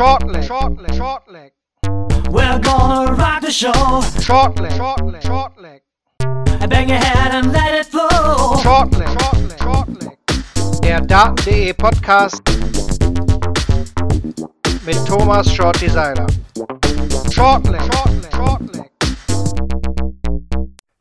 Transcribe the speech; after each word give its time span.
Short 0.00 0.26
leg. 0.32 0.44
Short 0.44 0.80
leg. 0.80 0.94
Short 0.94 1.30
leg. 1.30 1.52
We're 2.30 2.58
gonna 2.60 3.12
rock 3.12 3.42
the 3.42 3.50
show. 3.50 4.00
Short 4.22 4.58
leg. 4.58 4.72
Short 4.72 5.04
leg. 5.04 5.22
Short 5.22 5.60
leg. 5.60 5.82
Bang 6.70 6.88
your 6.88 6.96
head 6.96 7.34
and 7.34 7.52
let 7.52 7.74
it 7.74 7.84
flow. 7.84 8.56
Short 8.62 8.90
leg. 8.96 9.08
Short 9.08 9.36
leg. 9.36 9.58
Short 9.60 9.88
leg. 10.02 10.16
Der 10.82 11.02
Daten.de 11.02 11.74
Podcast 11.74 12.40
mit 14.86 14.96
Thomas 15.06 15.52
Short 15.52 15.78
Designer. 15.82 16.26
Short 17.30 17.68
leg. 17.68 17.82
Short 17.82 18.22
leg. 18.22 18.32
Short 18.34 18.74
leg. 18.74 18.90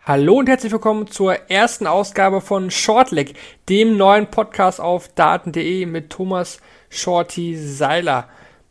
Hallo 0.06 0.40
und 0.40 0.50
herzlich 0.50 0.74
willkommen 0.74 1.08
zur 1.08 1.50
ersten 1.50 1.88
Ausgabe 1.88 2.42
von 2.42 2.70
Shortleg, 2.70 3.36
dem 3.70 3.96
neuen 3.96 4.28
Podcast 4.30 4.82
auf 4.82 5.08
daten.de 5.08 5.86
mit 5.86 6.10
Thomas 6.10 6.60
Shorty 6.90 7.56
Seiler. 7.56 8.28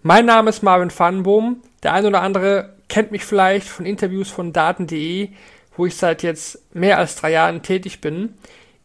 Mein 0.09 0.25
Name 0.25 0.49
ist 0.49 0.63
Marvin 0.63 0.89
Pfannenbohm. 0.89 1.61
Der 1.83 1.93
eine 1.93 2.09
oder 2.09 2.23
andere 2.23 2.77
kennt 2.89 3.13
mich 3.13 3.27
vielleicht 3.27 3.69
von 3.69 3.85
Interviews 3.85 4.31
von 4.31 4.55
daten.de, 4.55 5.29
wo 5.77 5.85
ich 5.85 5.97
seit 5.97 6.23
jetzt 6.23 6.63
mehr 6.75 6.97
als 6.97 7.17
drei 7.17 7.33
Jahren 7.33 7.61
tätig 7.61 8.01
bin. 8.01 8.33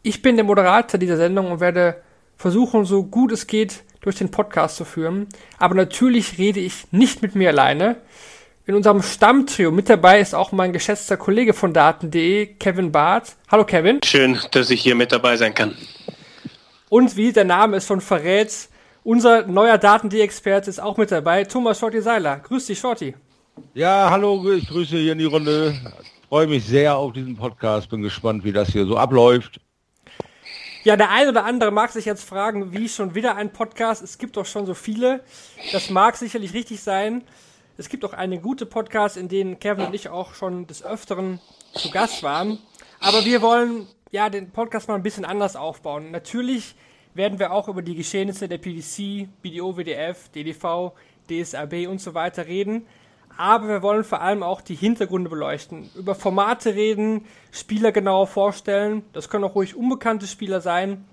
Ich 0.02 0.20
bin 0.20 0.36
der 0.36 0.44
Moderator 0.44 1.00
dieser 1.00 1.16
Sendung 1.16 1.50
und 1.50 1.60
werde 1.60 2.02
versuchen, 2.36 2.84
so 2.84 3.04
gut 3.04 3.32
es 3.32 3.46
geht, 3.46 3.84
durch 4.02 4.16
den 4.16 4.30
Podcast 4.30 4.76
zu 4.76 4.84
führen. 4.84 5.26
Aber 5.58 5.74
natürlich 5.74 6.36
rede 6.36 6.60
ich 6.60 6.88
nicht 6.90 7.22
mit 7.22 7.34
mir 7.34 7.48
alleine. 7.48 7.96
In 8.66 8.74
unserem 8.74 9.00
Stammtrio 9.00 9.70
mit 9.70 9.88
dabei 9.88 10.20
ist 10.20 10.34
auch 10.34 10.52
mein 10.52 10.74
geschätzter 10.74 11.16
Kollege 11.16 11.54
von 11.54 11.72
Daten.de, 11.72 12.48
Kevin 12.58 12.92
Barth. 12.92 13.36
Hallo 13.50 13.64
Kevin. 13.64 14.00
Schön, 14.04 14.38
dass 14.50 14.68
ich 14.68 14.82
hier 14.82 14.94
mit 14.94 15.10
dabei 15.10 15.38
sein 15.38 15.54
kann. 15.54 15.74
Und 16.90 17.16
wie 17.16 17.32
der 17.32 17.44
Name 17.44 17.78
es 17.78 17.86
schon 17.86 18.02
verrät, 18.02 18.68
unser 19.04 19.46
neuer 19.46 19.78
Daten.de-Experte 19.78 20.70
ist 20.70 20.80
auch 20.80 20.96
mit 20.96 21.12
dabei, 21.12 21.44
Thomas 21.44 21.78
Shorty 21.78 22.00
Seiler. 22.00 22.38
Grüß 22.38 22.66
dich, 22.66 22.78
Shorty. 22.78 23.14
Ja, 23.74 24.10
hallo, 24.10 24.52
ich 24.52 24.66
grüße 24.66 24.96
hier 24.96 25.12
in 25.12 25.18
die 25.18 25.24
Runde. 25.26 25.74
Freue 26.28 26.48
mich 26.48 26.64
sehr 26.64 26.96
auf 26.96 27.12
diesen 27.12 27.36
Podcast, 27.36 27.88
bin 27.90 28.02
gespannt, 28.02 28.42
wie 28.42 28.52
das 28.52 28.70
hier 28.70 28.86
so 28.86 28.96
abläuft. 28.96 29.60
Ja, 30.82 30.96
der 30.96 31.10
ein 31.10 31.28
oder 31.28 31.44
andere 31.44 31.70
mag 31.70 31.90
sich 31.92 32.04
jetzt 32.04 32.28
fragen, 32.28 32.72
wie 32.72 32.88
schon 32.88 33.14
wieder 33.14 33.36
ein 33.36 33.52
Podcast? 33.52 34.02
Es 34.02 34.18
gibt 34.18 34.36
doch 34.36 34.44
schon 34.44 34.66
so 34.66 34.74
viele. 34.74 35.20
Das 35.72 35.90
mag 35.90 36.16
sicherlich 36.16 36.52
richtig 36.52 36.82
sein. 36.82 37.22
Es 37.78 37.88
gibt 37.88 38.04
auch 38.04 38.12
einige 38.12 38.42
gute 38.42 38.66
Podcasts, 38.66 39.16
in 39.16 39.28
denen 39.28 39.58
Kevin 39.58 39.86
und 39.86 39.94
ich 39.94 40.08
auch 40.08 40.34
schon 40.34 40.66
des 40.66 40.84
Öfteren 40.84 41.40
zu 41.74 41.90
Gast 41.90 42.22
waren. 42.22 42.58
Aber 43.00 43.24
wir 43.24 43.42
wollen 43.42 43.86
ja 44.10 44.28
den 44.28 44.50
Podcast 44.50 44.88
mal 44.88 44.94
ein 44.94 45.02
bisschen 45.02 45.24
anders 45.24 45.56
aufbauen. 45.56 46.10
Natürlich 46.10 46.74
werden 47.14 47.38
wir 47.38 47.52
auch 47.52 47.68
über 47.68 47.82
die 47.82 47.94
Geschehnisse 47.94 48.48
der 48.48 48.58
PDC, 48.58 49.28
BDO, 49.40 49.76
WDF, 49.76 50.28
DDV, 50.30 50.92
DSRB 51.30 51.88
und 51.88 52.00
so 52.00 52.14
weiter 52.14 52.46
reden. 52.46 52.86
Aber 53.36 53.66
wir 53.68 53.82
wollen 53.82 54.04
vor 54.04 54.20
allem 54.20 54.42
auch 54.42 54.60
die 54.60 54.76
Hintergründe 54.76 55.28
beleuchten, 55.28 55.90
über 55.96 56.14
Formate 56.14 56.74
reden, 56.74 57.24
Spieler 57.50 57.90
genauer 57.90 58.28
vorstellen. 58.28 59.02
Das 59.12 59.28
können 59.28 59.44
auch 59.44 59.54
ruhig 59.56 59.74
unbekannte 59.74 60.26
Spieler 60.26 60.60
sein. 60.60 61.04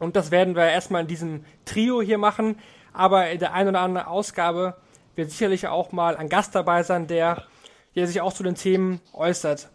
Und 0.00 0.16
das 0.16 0.30
werden 0.30 0.56
wir 0.56 0.64
erstmal 0.64 1.02
in 1.02 1.06
diesem 1.08 1.44
Trio 1.64 2.02
hier 2.02 2.18
machen. 2.18 2.58
Aber 2.92 3.30
in 3.30 3.38
der 3.38 3.54
einen 3.54 3.70
oder 3.70 3.80
anderen 3.80 4.06
Ausgabe 4.06 4.76
wird 5.14 5.30
sicherlich 5.30 5.68
auch 5.68 5.92
mal 5.92 6.16
ein 6.16 6.28
Gast 6.28 6.54
dabei 6.54 6.82
sein, 6.82 7.06
der, 7.06 7.44
der 7.94 8.06
sich 8.08 8.20
auch 8.20 8.32
zu 8.32 8.42
den 8.42 8.56
Themen 8.56 9.00
äußert. 9.12 9.68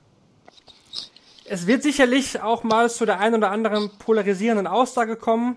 Es 1.51 1.65
wird 1.65 1.81
sicherlich 1.81 2.39
auch 2.43 2.63
mal 2.63 2.91
zu 2.91 3.07
der 3.07 3.19
einen 3.19 3.33
oder 3.33 3.49
anderen 3.49 3.89
polarisierenden 3.97 4.67
Aussage 4.67 5.15
kommen. 5.15 5.55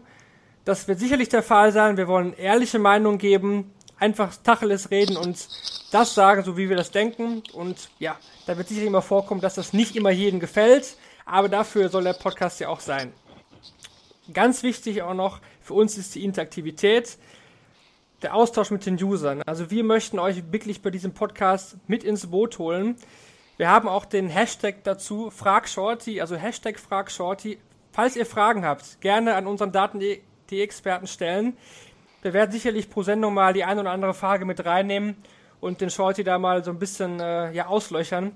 Das 0.64 0.88
wird 0.88 0.98
sicherlich 0.98 1.28
der 1.28 1.42
Fall 1.42 1.70
sein. 1.70 1.98
Wir 1.98 2.08
wollen 2.08 2.32
ehrliche 2.32 2.78
Meinungen 2.78 3.18
geben, 3.18 3.70
einfach 3.98 4.34
Tacheles 4.36 4.90
reden 4.90 5.18
und 5.18 5.46
das 5.90 6.14
sagen, 6.14 6.44
so 6.44 6.56
wie 6.56 6.70
wir 6.70 6.76
das 6.76 6.92
denken. 6.92 7.42
Und 7.52 7.90
ja, 7.98 8.16
da 8.46 8.56
wird 8.56 8.68
sicherlich 8.68 8.88
immer 8.88 9.02
vorkommen, 9.02 9.42
dass 9.42 9.56
das 9.56 9.74
nicht 9.74 9.94
immer 9.94 10.10
jedem 10.10 10.40
gefällt, 10.40 10.96
aber 11.26 11.50
dafür 11.50 11.90
soll 11.90 12.04
der 12.04 12.14
Podcast 12.14 12.58
ja 12.60 12.68
auch 12.68 12.80
sein. 12.80 13.12
Ganz 14.32 14.62
wichtig 14.62 15.02
auch 15.02 15.14
noch, 15.14 15.40
für 15.60 15.74
uns 15.74 15.98
ist 15.98 16.14
die 16.14 16.24
Interaktivität 16.24 17.18
der 18.22 18.34
Austausch 18.34 18.70
mit 18.70 18.86
den 18.86 19.02
Usern. 19.02 19.42
Also 19.42 19.70
wir 19.70 19.84
möchten 19.84 20.18
euch 20.18 20.42
wirklich 20.52 20.80
bei 20.80 20.88
diesem 20.88 21.12
Podcast 21.12 21.76
mit 21.86 22.02
ins 22.02 22.28
Boot 22.28 22.58
holen. 22.58 22.96
Wir 23.62 23.70
haben 23.70 23.88
auch 23.88 24.06
den 24.06 24.28
Hashtag 24.28 24.82
dazu, 24.82 25.30
FragShorty, 25.30 26.20
also 26.20 26.34
Hashtag 26.34 26.80
FragShorty. 26.80 27.58
Falls 27.92 28.16
ihr 28.16 28.26
Fragen 28.26 28.64
habt, 28.64 29.00
gerne 29.00 29.36
an 29.36 29.46
unseren 29.46 29.70
Daten.de-Experten 29.70 31.06
stellen. 31.06 31.56
Wir 32.22 32.32
werden 32.32 32.50
sicherlich 32.50 32.90
pro 32.90 33.04
Sendung 33.04 33.34
mal 33.34 33.52
die 33.52 33.62
eine 33.62 33.82
oder 33.82 33.92
andere 33.92 34.14
Frage 34.14 34.46
mit 34.46 34.64
reinnehmen 34.64 35.14
und 35.60 35.80
den 35.80 35.90
Shorty 35.90 36.24
da 36.24 36.40
mal 36.40 36.64
so 36.64 36.72
ein 36.72 36.80
bisschen 36.80 37.20
äh, 37.20 37.52
ja, 37.52 37.68
auslöchern. 37.68 38.32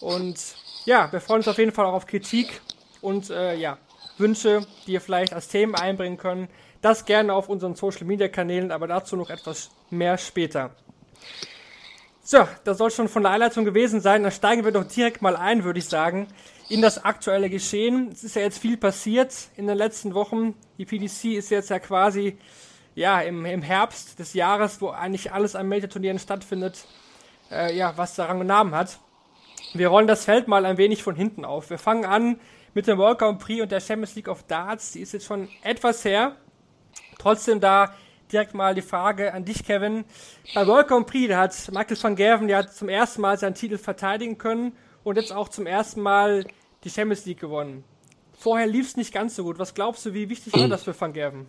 Und 0.00 0.38
ja, 0.86 1.12
wir 1.12 1.20
freuen 1.20 1.40
uns 1.40 1.48
auf 1.48 1.58
jeden 1.58 1.72
Fall 1.72 1.84
auch 1.84 1.92
auf 1.92 2.06
Kritik 2.06 2.62
und 3.02 3.28
äh, 3.28 3.54
ja, 3.56 3.76
Wünsche, 4.16 4.66
die 4.86 4.92
ihr 4.92 5.02
vielleicht 5.02 5.34
als 5.34 5.48
Themen 5.48 5.74
einbringen 5.74 6.16
können. 6.16 6.48
Das 6.80 7.04
gerne 7.04 7.34
auf 7.34 7.50
unseren 7.50 7.74
Social 7.74 8.06
Media 8.06 8.28
Kanälen, 8.28 8.72
aber 8.72 8.86
dazu 8.86 9.16
noch 9.16 9.28
etwas 9.28 9.70
mehr 9.90 10.16
später. 10.16 10.70
So, 12.24 12.46
das 12.62 12.78
soll 12.78 12.92
schon 12.92 13.08
von 13.08 13.24
der 13.24 13.32
Einleitung 13.32 13.64
gewesen 13.64 14.00
sein. 14.00 14.22
Dann 14.22 14.30
steigen 14.30 14.64
wir 14.64 14.70
doch 14.70 14.84
direkt 14.84 15.22
mal 15.22 15.34
ein, 15.34 15.64
würde 15.64 15.80
ich 15.80 15.86
sagen, 15.86 16.28
in 16.68 16.80
das 16.80 17.04
aktuelle 17.04 17.50
Geschehen. 17.50 18.10
Es 18.12 18.22
ist 18.22 18.36
ja 18.36 18.42
jetzt 18.42 18.58
viel 18.58 18.76
passiert 18.76 19.34
in 19.56 19.66
den 19.66 19.76
letzten 19.76 20.14
Wochen. 20.14 20.54
Die 20.78 20.84
PDC 20.84 21.36
ist 21.36 21.50
jetzt 21.50 21.70
ja 21.70 21.80
quasi 21.80 22.38
ja, 22.94 23.20
im, 23.20 23.44
im 23.44 23.62
Herbst 23.62 24.20
des 24.20 24.34
Jahres, 24.34 24.80
wo 24.80 24.90
eigentlich 24.90 25.32
alles 25.32 25.56
an 25.56 25.68
Major-Turnieren 25.68 26.20
stattfindet, 26.20 26.84
äh, 27.50 27.76
ja, 27.76 27.94
was 27.96 28.14
daran 28.14 28.38
genommen 28.38 28.72
hat. 28.72 29.00
Wir 29.74 29.88
rollen 29.88 30.06
das 30.06 30.24
Feld 30.24 30.46
mal 30.46 30.64
ein 30.64 30.76
wenig 30.76 31.02
von 31.02 31.16
hinten 31.16 31.44
auf. 31.44 31.70
Wir 31.70 31.78
fangen 31.78 32.04
an 32.04 32.38
mit 32.72 32.86
dem 32.86 32.98
World 32.98 33.18
Grand 33.18 33.40
Prix 33.40 33.62
und 33.62 33.72
der 33.72 33.80
Champions 33.80 34.14
League 34.14 34.28
of 34.28 34.44
Darts. 34.44 34.92
Die 34.92 35.00
ist 35.00 35.12
jetzt 35.12 35.26
schon 35.26 35.48
etwas 35.62 36.04
her. 36.04 36.36
Trotzdem 37.18 37.58
da 37.58 37.94
direkt 38.32 38.54
mal 38.54 38.74
die 38.74 38.82
Frage 38.82 39.34
an 39.34 39.44
dich, 39.44 39.64
Kevin. 39.64 40.04
Bei 40.54 40.66
World 40.66 40.88
Grand 40.88 41.06
Prix, 41.06 41.34
hat 41.34 41.54
Michael 41.72 42.02
van 42.02 42.16
Gerven 42.16 42.48
ja 42.48 42.66
zum 42.66 42.88
ersten 42.88 43.20
Mal 43.20 43.38
seinen 43.38 43.54
Titel 43.54 43.78
verteidigen 43.78 44.38
können 44.38 44.72
und 45.04 45.16
jetzt 45.16 45.32
auch 45.32 45.48
zum 45.48 45.66
ersten 45.66 46.00
Mal 46.00 46.46
die 46.84 46.90
Champions 46.90 47.24
League 47.26 47.40
gewonnen. 47.40 47.84
Vorher 48.32 48.66
lief 48.66 48.88
es 48.88 48.96
nicht 48.96 49.12
ganz 49.12 49.36
so 49.36 49.44
gut. 49.44 49.58
Was 49.58 49.74
glaubst 49.74 50.04
du, 50.06 50.14
wie 50.14 50.28
wichtig 50.28 50.52
war 50.54 50.68
das 50.68 50.82
für 50.82 50.98
Van 50.98 51.12
Gerven? 51.12 51.46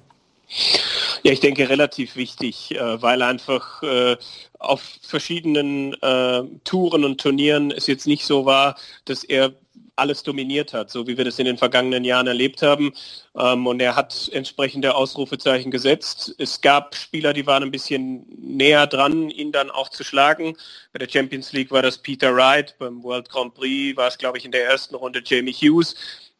Ja, 1.23 1.31
ich 1.31 1.39
denke 1.39 1.69
relativ 1.69 2.15
wichtig, 2.15 2.75
äh, 2.75 3.01
weil 3.01 3.21
einfach 3.21 3.81
äh, 3.81 4.17
auf 4.59 4.81
verschiedenen 5.01 5.93
äh, 6.01 6.43
Touren 6.65 7.05
und 7.05 7.21
Turnieren 7.21 7.71
es 7.71 7.87
jetzt 7.87 8.07
nicht 8.07 8.25
so 8.25 8.45
war, 8.45 8.75
dass 9.05 9.23
er 9.23 9.53
alles 9.95 10.23
dominiert 10.23 10.73
hat, 10.73 10.89
so 10.89 11.07
wie 11.07 11.17
wir 11.17 11.25
das 11.25 11.39
in 11.39 11.45
den 11.45 11.57
vergangenen 11.57 12.03
Jahren 12.03 12.27
erlebt 12.27 12.61
haben. 12.61 12.93
Ähm, 13.37 13.67
und 13.67 13.81
er 13.81 13.95
hat 13.95 14.29
entsprechende 14.33 14.95
Ausrufezeichen 14.95 15.71
gesetzt. 15.71 16.33
Es 16.37 16.61
gab 16.61 16.95
Spieler, 16.95 17.33
die 17.33 17.45
waren 17.45 17.63
ein 17.63 17.71
bisschen 17.71 18.25
näher 18.37 18.87
dran, 18.87 19.29
ihn 19.29 19.51
dann 19.51 19.69
auch 19.69 19.89
zu 19.89 20.03
schlagen. 20.03 20.55
Bei 20.91 20.99
der 20.99 21.09
Champions 21.09 21.53
League 21.53 21.71
war 21.71 21.81
das 21.81 21.97
Peter 21.97 22.35
Wright, 22.35 22.75
beim 22.79 23.03
World 23.03 23.29
Grand 23.29 23.53
Prix 23.53 23.95
war 23.97 24.07
es, 24.07 24.17
glaube 24.17 24.37
ich, 24.37 24.45
in 24.45 24.51
der 24.51 24.65
ersten 24.65 24.95
Runde 24.95 25.21
Jamie 25.23 25.53
Hughes. 25.53 25.95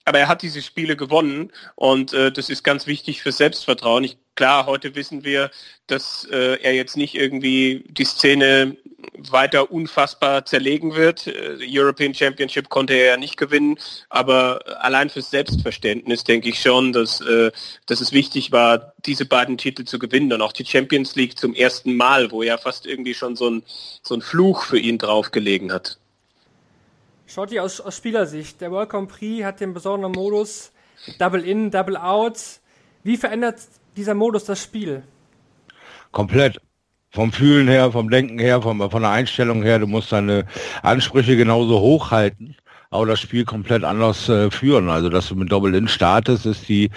Aber 0.05 0.19
er 0.19 0.27
hat 0.27 0.41
diese 0.41 0.61
Spiele 0.61 0.95
gewonnen 0.95 1.51
und 1.75 2.13
äh, 2.13 2.31
das 2.31 2.49
ist 2.49 2.63
ganz 2.63 2.87
wichtig 2.87 3.21
für 3.21 3.31
Selbstvertrauen. 3.31 4.03
Ich, 4.03 4.17
klar, 4.35 4.65
heute 4.65 4.95
wissen 4.95 5.23
wir, 5.23 5.49
dass 5.87 6.27
äh, 6.31 6.61
er 6.61 6.73
jetzt 6.73 6.97
nicht 6.97 7.15
irgendwie 7.15 7.85
die 7.87 8.03
Szene 8.03 8.77
weiter 9.17 9.71
unfassbar 9.71 10.45
zerlegen 10.45 10.95
wird. 10.95 11.27
Äh, 11.27 11.57
European 11.61 12.13
Championship 12.13 12.69
konnte 12.69 12.93
er 12.93 13.05
ja 13.05 13.17
nicht 13.17 13.37
gewinnen, 13.37 13.77
aber 14.09 14.61
allein 14.83 15.09
fürs 15.09 15.29
Selbstverständnis 15.29 16.23
denke 16.23 16.49
ich 16.49 16.59
schon, 16.59 16.93
dass, 16.93 17.21
äh, 17.21 17.51
dass 17.85 18.01
es 18.01 18.11
wichtig 18.11 18.51
war, 18.51 18.93
diese 19.05 19.25
beiden 19.25 19.57
Titel 19.57 19.85
zu 19.85 19.99
gewinnen 19.99 20.33
und 20.33 20.41
auch 20.41 20.53
die 20.53 20.65
Champions 20.65 21.15
League 21.15 21.37
zum 21.37 21.53
ersten 21.53 21.95
Mal, 21.95 22.31
wo 22.31 22.43
ja 22.43 22.57
fast 22.57 22.85
irgendwie 22.85 23.13
schon 23.13 23.35
so 23.35 23.49
ein, 23.49 23.63
so 24.01 24.15
ein 24.15 24.21
Fluch 24.21 24.63
für 24.63 24.79
ihn 24.79 24.97
draufgelegen 24.97 25.71
hat. 25.71 25.97
Schotti 27.25 27.59
aus, 27.59 27.81
aus 27.81 27.97
Spielersicht. 27.97 28.61
Der 28.61 28.71
World 28.71 28.89
Grand 28.89 29.09
Prix 29.09 29.43
hat 29.43 29.59
den 29.59 29.73
besonderen 29.73 30.11
Modus 30.11 30.71
Double 31.19 31.43
In, 31.43 31.71
Double 31.71 31.97
Out. 31.97 32.37
Wie 33.03 33.17
verändert 33.17 33.59
dieser 33.95 34.13
Modus 34.13 34.45
das 34.45 34.63
Spiel? 34.63 35.03
Komplett. 36.11 36.59
Vom 37.11 37.31
Fühlen 37.31 37.67
her, 37.67 37.91
vom 37.91 38.09
Denken 38.09 38.39
her, 38.39 38.61
vom, 38.61 38.89
von 38.89 39.01
der 39.03 39.11
Einstellung 39.11 39.61
her, 39.61 39.77
du 39.77 39.85
musst 39.85 40.11
deine 40.11 40.47
Ansprüche 40.81 41.37
genauso 41.37 41.79
hochhalten 41.79 42.55
aber 42.93 43.07
das 43.07 43.19
Spiel 43.19 43.43
komplett 43.43 43.83
anders 43.83 44.29
äh, 44.29 44.51
führen. 44.51 44.89
Also 44.89 45.09
dass 45.09 45.27
du 45.27 45.35
mit 45.35 45.51
Double-In 45.51 45.87
startest, 45.87 46.45
ist 46.45 46.69
die 46.69 46.91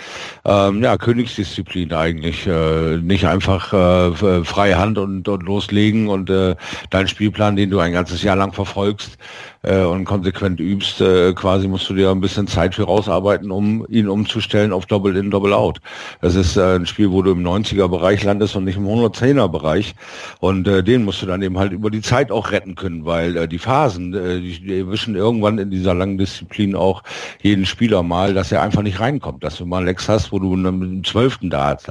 ähm, 0.44 0.82
ja, 0.82 0.96
Königsdisziplin 0.96 1.93
eigentlich. 1.93 2.46
Äh, 2.46 2.99
nicht 2.99 3.26
einfach 3.26 3.72
äh, 3.72 4.44
freie 4.44 4.79
Hand 4.79 4.99
und, 4.99 5.26
und 5.26 5.43
loslegen 5.43 6.08
und 6.08 6.29
äh, 6.29 6.55
deinen 6.90 7.08
Spielplan, 7.08 7.56
den 7.56 7.70
du 7.70 7.79
ein 7.79 7.93
ganzes 7.93 8.22
Jahr 8.22 8.37
lang 8.37 8.52
verfolgst, 8.52 9.17
äh, 9.66 9.82
und 9.82 10.04
konsequent 10.04 10.60
übst, 10.60 11.00
äh, 11.00 11.32
quasi 11.34 11.68
musst 11.68 11.88
du 11.90 11.94
dir 11.94 12.10
ein 12.10 12.20
bisschen 12.20 12.46
Zeit 12.46 12.74
für 12.74 12.84
rausarbeiten, 12.84 13.50
um 13.50 13.86
ihn 13.88 14.08
umzustellen 14.08 14.72
auf 14.72 14.86
Double 14.86 15.16
In, 15.16 15.30
Double 15.30 15.52
Out. 15.52 15.80
Das 16.20 16.34
ist 16.34 16.56
äh, 16.56 16.76
ein 16.76 16.86
Spiel, 16.86 17.10
wo 17.10 17.22
du 17.22 17.32
im 17.32 17.42
90er-Bereich 17.42 18.24
landest 18.24 18.56
und 18.56 18.64
nicht 18.64 18.76
im 18.76 18.86
110er-Bereich. 18.86 19.94
Und 20.40 20.68
äh, 20.68 20.82
den 20.82 21.04
musst 21.04 21.22
du 21.22 21.26
dann 21.26 21.42
eben 21.42 21.58
halt 21.58 21.72
über 21.72 21.90
die 21.90 22.00
Zeit 22.00 22.30
auch 22.30 22.50
retten 22.50 22.74
können, 22.74 23.04
weil 23.04 23.36
äh, 23.36 23.48
die 23.48 23.58
Phasen, 23.58 24.14
äh, 24.14 24.40
die, 24.40 24.60
die 24.60 24.78
erwischen 24.78 25.14
irgendwann 25.14 25.58
in 25.58 25.70
dieser 25.70 25.94
langen 25.94 26.19
Disziplin 26.19 26.74
auch 26.74 27.02
jeden 27.42 27.66
Spieler 27.66 28.02
mal, 28.02 28.34
dass 28.34 28.52
er 28.52 28.62
einfach 28.62 28.82
nicht 28.82 29.00
reinkommt. 29.00 29.42
Dass 29.44 29.56
du 29.56 29.66
mal 29.66 29.84
Lex 29.84 30.08
hast, 30.08 30.32
wo 30.32 30.38
du 30.38 30.56
mit 30.56 30.66
dem 30.66 31.04
12. 31.04 31.50
Darts, 31.50 31.86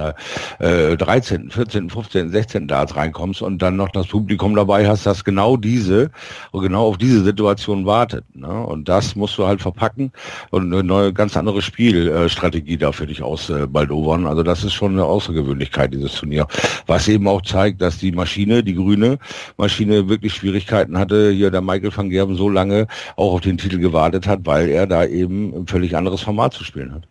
äh, 0.58 0.96
13., 0.96 1.50
14., 1.50 1.90
15., 1.90 2.30
16. 2.30 2.68
Darts 2.68 2.96
reinkommst 2.96 3.42
und 3.42 3.62
dann 3.62 3.76
noch 3.76 3.90
das 3.90 4.06
Publikum 4.08 4.54
dabei 4.54 4.88
hast, 4.88 5.06
das 5.06 5.24
genau 5.24 5.56
diese 5.56 6.10
genau 6.52 6.88
auf 6.88 6.98
diese 6.98 7.22
Situation 7.22 7.65
wartet. 7.66 8.24
Ne? 8.34 8.48
Und 8.48 8.88
das 8.88 9.16
musst 9.16 9.36
du 9.38 9.46
halt 9.46 9.60
verpacken 9.60 10.12
und 10.50 10.72
eine 10.72 10.82
neue, 10.82 11.12
ganz 11.12 11.36
andere 11.36 11.62
Spielstrategie 11.62 12.76
da 12.76 12.92
für 12.92 13.06
dich 13.06 13.22
ausbaldowern. 13.22 14.26
Also 14.26 14.42
das 14.42 14.64
ist 14.64 14.72
schon 14.72 14.92
eine 14.92 15.04
Außergewöhnlichkeit, 15.04 15.92
dieses 15.92 16.14
Turnier. 16.14 16.46
Was 16.86 17.08
eben 17.08 17.28
auch 17.28 17.42
zeigt, 17.42 17.80
dass 17.82 17.98
die 17.98 18.12
Maschine, 18.12 18.62
die 18.62 18.74
grüne 18.74 19.18
Maschine 19.56 20.08
wirklich 20.08 20.34
Schwierigkeiten 20.34 20.98
hatte, 20.98 21.30
hier 21.30 21.50
der 21.50 21.60
Michael 21.60 21.96
van 21.96 22.10
Gerben 22.10 22.36
so 22.36 22.48
lange 22.48 22.86
auch 23.16 23.34
auf 23.34 23.40
den 23.40 23.58
Titel 23.58 23.78
gewartet 23.78 24.26
hat, 24.26 24.40
weil 24.44 24.68
er 24.68 24.86
da 24.86 25.04
eben 25.04 25.54
ein 25.54 25.66
völlig 25.66 25.96
anderes 25.96 26.22
Format 26.22 26.54
zu 26.54 26.64
spielen 26.64 26.94
hat. 26.94 27.02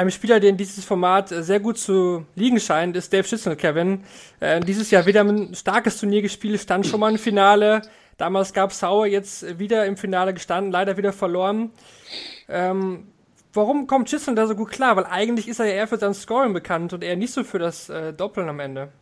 Ein 0.00 0.10
Spieler, 0.10 0.40
den 0.40 0.56
dieses 0.56 0.82
Format 0.82 1.28
sehr 1.28 1.60
gut 1.60 1.76
zu 1.76 2.24
liegen 2.34 2.58
scheint, 2.58 2.96
ist 2.96 3.12
Dave 3.12 3.24
Schützel, 3.24 3.54
Kevin. 3.54 4.00
Äh, 4.40 4.60
dieses 4.60 4.90
Jahr 4.90 5.04
wieder 5.04 5.20
ein 5.22 5.54
starkes 5.54 6.00
Turnier 6.00 6.22
gespielt, 6.22 6.58
stand 6.58 6.86
schon 6.86 7.00
mal 7.00 7.10
im 7.10 7.18
Finale. 7.18 7.82
Damals 8.20 8.52
gab 8.52 8.70
es 8.70 8.80
Sauer, 8.80 9.06
jetzt 9.06 9.58
wieder 9.58 9.86
im 9.86 9.96
Finale 9.96 10.34
gestanden, 10.34 10.70
leider 10.70 10.98
wieder 10.98 11.14
verloren. 11.14 11.70
Ähm, 12.50 13.06
warum 13.54 13.86
kommt 13.86 14.10
Chisholm 14.10 14.36
da 14.36 14.46
so 14.46 14.54
gut 14.54 14.70
klar? 14.70 14.94
Weil 14.96 15.06
eigentlich 15.06 15.48
ist 15.48 15.58
er 15.58 15.64
ja 15.64 15.72
eher 15.72 15.88
für 15.88 15.96
sein 15.96 16.12
Scoring 16.12 16.52
bekannt 16.52 16.92
und 16.92 17.02
eher 17.02 17.16
nicht 17.16 17.32
so 17.32 17.44
für 17.44 17.58
das 17.58 17.88
äh, 17.88 18.12
Doppeln 18.12 18.50
am 18.50 18.60
Ende. 18.60 18.92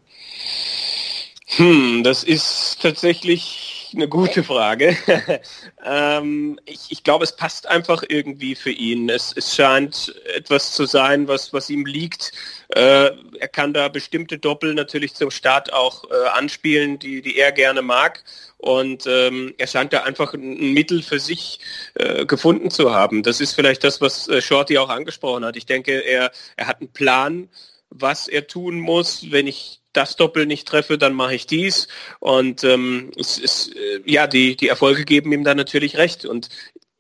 Hm, 1.57 2.05
das 2.05 2.23
ist 2.23 2.79
tatsächlich 2.81 3.68
eine 3.95 4.09
gute 4.09 4.43
Frage. 4.45 4.97
ähm, 5.85 6.59
ich, 6.65 6.91
ich 6.91 7.05
glaube, 7.05 7.25
es 7.25 7.35
passt 7.35 7.67
einfach 7.67 8.03
irgendwie 8.09 8.55
für 8.55 8.71
ihn. 8.71 9.09
Es, 9.09 9.33
es 9.37 9.55
scheint 9.55 10.15
etwas 10.35 10.73
zu 10.73 10.87
sein, 10.87 11.29
was, 11.29 11.53
was 11.53 11.71
ihm 11.71 11.87
liegt. 11.87 12.33
Äh, 12.69 13.11
er 13.39 13.49
kann 13.49 13.73
da 13.73 13.89
bestimmte 13.89 14.39
Doppel 14.39 14.75
natürlich 14.75 15.15
zum 15.15 15.31
Start 15.31 15.73
auch 15.73 16.05
äh, 16.11 16.29
anspielen, 16.29 16.99
die, 16.99 17.23
die 17.23 17.39
er 17.39 17.53
gerne 17.53 17.83
mag. 17.83 18.25
Und 18.59 19.07
ähm, 19.07 19.55
er 19.57 19.67
scheint 19.67 19.93
da 19.93 20.03
einfach 20.03 20.35
ein 20.35 20.73
Mittel 20.73 21.03
für 21.03 21.21
sich 21.21 21.61
äh, 21.95 22.27
gefunden 22.27 22.71
zu 22.71 22.93
haben. 22.93 23.23
Das 23.23 23.41
ist 23.41 23.55
vielleicht 23.55 23.85
das, 23.85 24.01
was 24.01 24.29
äh, 24.29 24.41
Shorty 24.41 24.79
auch 24.79 24.89
angesprochen 24.89 25.45
hat. 25.45 25.57
Ich 25.57 25.67
denke, 25.67 25.93
er, 25.93 26.33
er 26.57 26.67
hat 26.67 26.81
einen 26.81 26.93
Plan, 26.93 27.49
was 27.91 28.29
er 28.29 28.47
tun 28.47 28.81
muss, 28.81 29.31
wenn 29.31 29.47
ich 29.47 29.78
das 29.93 30.17
Doppel 30.17 30.47
nicht 30.47 30.69
treffe, 30.69 30.99
dann 30.99 31.15
mache 31.15 31.35
ich 31.35 31.47
dies. 31.47 31.89
Und 32.21 32.65
ähm, 32.65 33.11
es 33.17 33.39
ist, 33.39 33.75
äh, 33.75 34.01
ja, 34.05 34.27
die, 34.27 34.57
die 34.57 34.69
Erfolge 34.69 35.05
geben 35.05 35.33
ihm 35.33 35.45
dann 35.45 35.57
natürlich 35.57 35.97
recht. 35.97 36.25
Und 36.25 36.49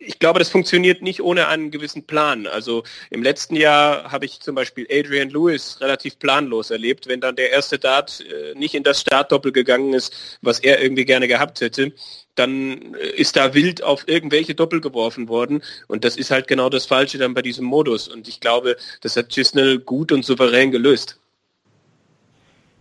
ich 0.00 0.20
glaube, 0.20 0.38
das 0.38 0.48
funktioniert 0.48 1.02
nicht 1.02 1.20
ohne 1.22 1.48
einen 1.48 1.70
gewissen 1.70 2.06
Plan. 2.06 2.46
Also 2.46 2.84
im 3.10 3.22
letzten 3.22 3.56
Jahr 3.56 4.12
habe 4.12 4.26
ich 4.26 4.40
zum 4.40 4.54
Beispiel 4.54 4.86
Adrian 4.90 5.28
Lewis 5.28 5.80
relativ 5.80 6.18
planlos 6.18 6.70
erlebt, 6.70 7.08
wenn 7.08 7.20
dann 7.20 7.34
der 7.34 7.50
erste 7.50 7.78
Dart 7.78 8.20
äh, 8.20 8.54
nicht 8.56 8.74
in 8.74 8.84
das 8.84 9.00
Startdoppel 9.00 9.52
gegangen 9.52 9.94
ist, 9.94 10.38
was 10.40 10.60
er 10.60 10.80
irgendwie 10.80 11.04
gerne 11.04 11.26
gehabt 11.26 11.60
hätte, 11.60 11.92
dann 12.36 12.94
äh, 12.94 13.08
ist 13.16 13.36
da 13.36 13.54
wild 13.54 13.82
auf 13.82 14.06
irgendwelche 14.06 14.54
Doppel 14.54 14.80
geworfen 14.80 15.28
worden. 15.28 15.62
Und 15.88 16.04
das 16.04 16.16
ist 16.16 16.30
halt 16.30 16.46
genau 16.46 16.70
das 16.70 16.86
Falsche 16.86 17.18
dann 17.18 17.34
bei 17.34 17.42
diesem 17.42 17.64
Modus. 17.64 18.06
Und 18.06 18.28
ich 18.28 18.40
glaube, 18.40 18.76
das 19.00 19.16
hat 19.16 19.30
Chisnell 19.30 19.80
gut 19.80 20.12
und 20.12 20.24
souverän 20.24 20.70
gelöst. 20.70 21.18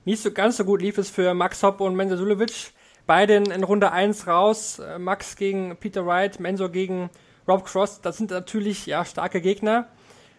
Nicht 0.08 0.24
so 0.24 0.32
ganz 0.32 0.56
so 0.56 0.64
gut 0.64 0.82
lief 0.82 0.98
es 0.98 1.10
für 1.10 1.34
Max 1.34 1.62
Hopp 1.64 1.82
und 1.82 1.94
Menzo 1.94 2.16
Sulevic. 2.16 2.72
Beide 3.08 3.34
in 3.36 3.64
Runde 3.66 3.92
1 3.92 4.26
raus. 4.26 4.80
Äh, 4.80 5.00
Max 5.00 5.36
gegen 5.36 5.76
Peter 5.76 6.06
Wright, 6.06 6.40
Menzo 6.40 6.70
gegen 6.70 7.10
Rob 7.46 7.66
Cross. 7.66 8.00
Das 8.00 8.16
sind 8.16 8.32
natürlich 8.32 8.86
ja 8.86 9.04
starke 9.04 9.42
Gegner. 9.42 9.90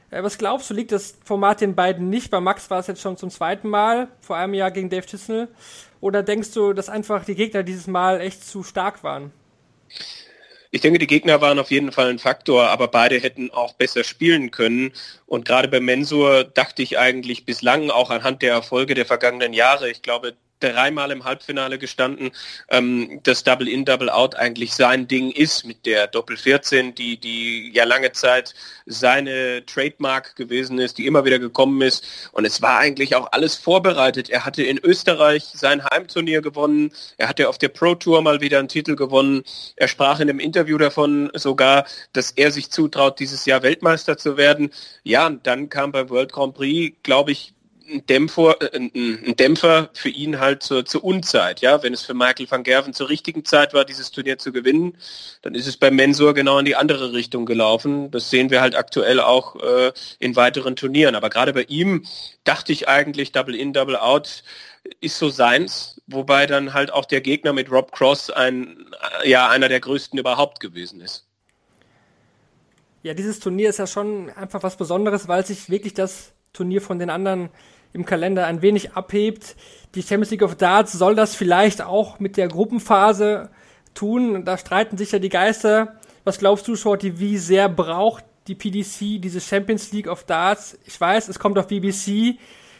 Äh, 0.09 0.23
was 0.23 0.39
glaubst 0.39 0.71
du, 0.71 0.75
liegt 0.75 0.91
das 0.91 1.19
Format 1.23 1.61
den 1.61 1.75
beiden 1.75 2.09
nicht? 2.09 2.31
Bei 2.31 2.41
Max 2.41 2.71
war 2.71 2.79
es 2.79 2.87
jetzt 2.87 3.03
schon 3.03 3.19
zum 3.19 3.29
zweiten 3.29 3.69
Mal, 3.69 4.09
vor 4.21 4.39
einem 4.39 4.55
Jahr 4.55 4.71
gegen 4.71 4.89
Dave 4.89 5.05
Chisnell. 5.05 5.49
Oder 6.01 6.23
denkst 6.23 6.53
du, 6.53 6.73
dass 6.73 6.89
einfach 6.89 7.27
die 7.27 7.35
Gegner 7.35 7.63
dieses 7.63 7.89
Mal 7.89 8.23
echt 8.23 8.47
zu 8.47 8.63
stark 8.63 9.05
waren? 9.05 9.33
Ich 10.71 10.83
denke, 10.83 10.99
die 10.99 11.07
Gegner 11.07 11.41
waren 11.41 11.59
auf 11.59 11.71
jeden 11.71 11.93
Fall 11.93 12.11
ein 12.11 12.19
Faktor, 12.19 12.69
aber 12.69 12.89
beide 12.89 13.19
hätten 13.19 13.51
auch 13.51 13.73
besser 13.75 14.05
spielen 14.05 14.51
können. 14.51 14.93
Und 15.27 15.47
gerade 15.47 15.69
bei 15.69 15.81
Mensur 15.81 16.45
dachte 16.45 16.83
ich 16.83 16.99
eigentlich 16.99 17.47
bislang 17.47 17.91
auch 17.91 18.11
anhand 18.11 18.43
der 18.43 18.53
Erfolge 18.53 18.95
der 18.95 19.07
vergangenen 19.07 19.55
Jahre, 19.55 19.91
ich 19.91 20.03
glaube, 20.03 20.37
dreimal 20.61 21.11
im 21.11 21.25
Halbfinale 21.25 21.79
gestanden, 21.79 22.31
ähm, 22.69 23.21
dass 23.23 23.45
Double 23.45 23.69
In, 23.69 23.85
Double 23.85 24.11
Out 24.11 24.35
eigentlich 24.37 24.75
sein 24.75 25.09
Ding 25.09 25.31
ist 25.31 25.65
mit 25.65 25.87
der 25.87 26.07
Doppel 26.07 26.37
14, 26.37 26.95
die, 26.95 27.19
die 27.19 27.71
ja 27.73 27.85
lange 27.85 28.13
Zeit 28.13 28.55
seine 28.87 29.65
Trademark 29.67 30.37
gewesen 30.37 30.79
ist, 30.79 30.99
die 30.99 31.07
immer 31.07 31.25
wieder 31.25 31.39
gekommen 31.39 31.81
ist. 31.83 32.07
Und 32.33 32.45
es 32.45 32.63
war 32.63 32.79
eigentlich 32.79 33.15
auch 33.15 33.33
alles 33.33 33.55
vorbereitet. 33.55 34.31
Er 34.31 34.45
hatte 34.45 34.63
in 34.63 34.79
Österreich 34.79 35.45
sein 35.55 35.85
Heimturnier 35.85 36.41
gewonnen. 36.41 36.93
Er 37.17 37.29
hatte 37.29 37.49
auf 37.49 37.59
der 37.59 37.69
Pro 37.69 37.95
Tour 37.95 38.23
mal 38.23 38.41
wieder 38.41 38.59
einen 38.59 38.69
Titel 38.69 38.97
gewonnen. 38.97 39.43
Er 39.77 39.89
sprach 39.89 40.21
in 40.21 40.29
einem 40.29 40.41
Interview 40.41 40.79
davon 40.79 41.31
sogar, 41.35 41.87
dass 42.13 42.31
er 42.31 42.51
sich 42.51 42.71
zutraut, 42.71 43.19
dieses 43.21 43.45
Jahr 43.47 43.63
Weltmeister 43.63 44.17
zu 44.17 44.37
werden. 44.37 44.71
Ja, 45.03 45.27
und 45.27 45.47
dann 45.47 45.69
kam 45.69 45.93
beim 45.93 46.11
World 46.11 46.33
Grand 46.33 46.55
Prix, 46.55 46.97
glaube 47.03 47.33
ich, 47.33 47.55
ein 47.89 48.07
Dämpfer, 48.07 48.61
äh, 48.61 48.77
ein, 48.77 49.37
Dämpfer 49.37 49.91
für 49.93 50.09
ihn 50.09 50.39
halt 50.41 50.63
zur, 50.63 50.85
zur 50.85 51.05
Unzeit. 51.05 51.61
Ja, 51.61 51.83
wenn 51.83 51.93
es 51.93 52.03
für 52.03 52.15
Michael 52.15 52.51
van 52.51 52.63
Gerven 52.63 52.93
zur 52.93 53.09
richtigen 53.09 53.45
Zeit 53.45 53.75
war, 53.75 53.85
dieses 53.85 54.11
Turnier 54.11 54.39
zu 54.39 54.53
gewinnen, 54.53 54.97
dann 55.43 55.55
ist 55.55 55.67
es 55.67 55.77
bei 55.77 55.91
Mensur 55.91 56.35
genau 56.35 56.59
in 56.59 56.65
die 56.65 56.77
andere 56.77 57.13
Richtung 57.13 57.47
gelaufen. 57.47 58.11
Das 58.11 58.31
sehen 58.31 58.51
wir 58.51 58.61
halt 58.61 58.77
aktuell 58.77 59.21
auch 59.21 59.57
äh, 59.57 59.93
in 60.19 60.37
weiteren 60.37 60.77
Turnieren. 60.77 61.15
Aber 61.15 61.31
gerade 61.31 61.53
bei 61.53 61.65
ihm 61.65 62.05
dachte 62.45 62.73
ich 62.73 62.89
eigentlich, 62.89 63.33
Double 63.33 63.55
In, 63.55 63.73
Double 63.73 63.97
Out 63.97 64.43
ist 65.01 65.19
so 65.19 65.29
seins, 65.29 66.01
wobei 66.07 66.47
dann 66.47 66.75
halt 66.75 66.93
auch 66.93 67.05
der 67.05 67.21
Gegner 67.21 67.53
mit 67.53 67.71
Rob 67.71 67.93
Cross 67.93 68.31
ein, 68.31 68.87
ja, 69.25 69.49
einer 69.49 69.69
der 69.69 69.81
größten 69.81 70.19
überhaupt 70.19 70.61
gewesen 70.61 71.01
ist. 71.01 71.27
Ja, 73.03 73.15
dieses 73.15 73.39
Turnier 73.39 73.71
ist 73.71 73.79
ja 73.79 73.87
schon 73.87 74.31
einfach 74.31 74.63
was 74.63 74.77
Besonderes, 74.77 75.29
weil 75.29 75.47
sich 75.47 75.71
wirklich 75.71 75.95
das 75.95 76.33
Turnier 76.53 76.83
von 76.83 76.99
den 76.99 77.11
anderen 77.11 77.51
im 77.93 78.05
Kalender 78.05 78.47
ein 78.47 78.63
wenig 78.63 78.93
abhebt. 78.93 79.57
Die 79.95 80.03
Champions 80.03 80.31
League 80.31 80.43
of 80.43 80.55
Darts 80.57 80.93
soll 80.93 81.15
das 81.15 81.35
vielleicht 81.35 81.83
auch 81.83 82.19
mit 82.21 82.37
der 82.37 82.49
Gruppenphase 82.49 83.51
tun. 83.95 84.45
Da 84.45 84.59
streiten 84.59 84.97
sich 84.97 85.13
ja 85.13 85.19
die 85.19 85.29
Geister. 85.29 85.97
Was 86.25 86.39
glaubst 86.39 86.69
du, 86.69 86.77
Shorty, 86.77 87.19
wie 87.19 87.39
sehr 87.39 87.69
braucht 87.69 88.25
die 88.47 88.55
PDC 88.55 89.21
diese 89.21 89.41
Champions 89.41 89.93
League 89.93 90.09
of 90.09 90.25
Darts? 90.25 90.79
Ich 90.85 91.01
weiß, 91.01 91.29
es 91.29 91.39
kommt 91.39 91.59
auf 91.59 91.69
BBC. 91.69 92.39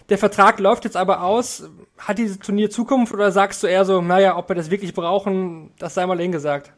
Der 0.09 0.19
Vertrag 0.19 0.59
läuft 0.59 0.85
jetzt 0.85 0.97
aber 0.97 1.23
aus. 1.23 1.69
Hat 1.99 2.19
dieses 2.19 2.39
Turnier 2.39 2.71
Zukunft 2.71 3.13
oder 3.13 3.31
sagst 3.31 3.63
du 3.63 3.67
eher 3.67 3.85
so, 3.85 4.01
naja, 4.01 4.37
ob 4.37 4.49
wir 4.49 4.57
das 4.57 4.71
wirklich 4.71 4.95
brauchen, 4.95 5.71
das 5.79 5.95
sei 5.95 6.07
mal 6.07 6.19
hingesagt? 6.19 6.73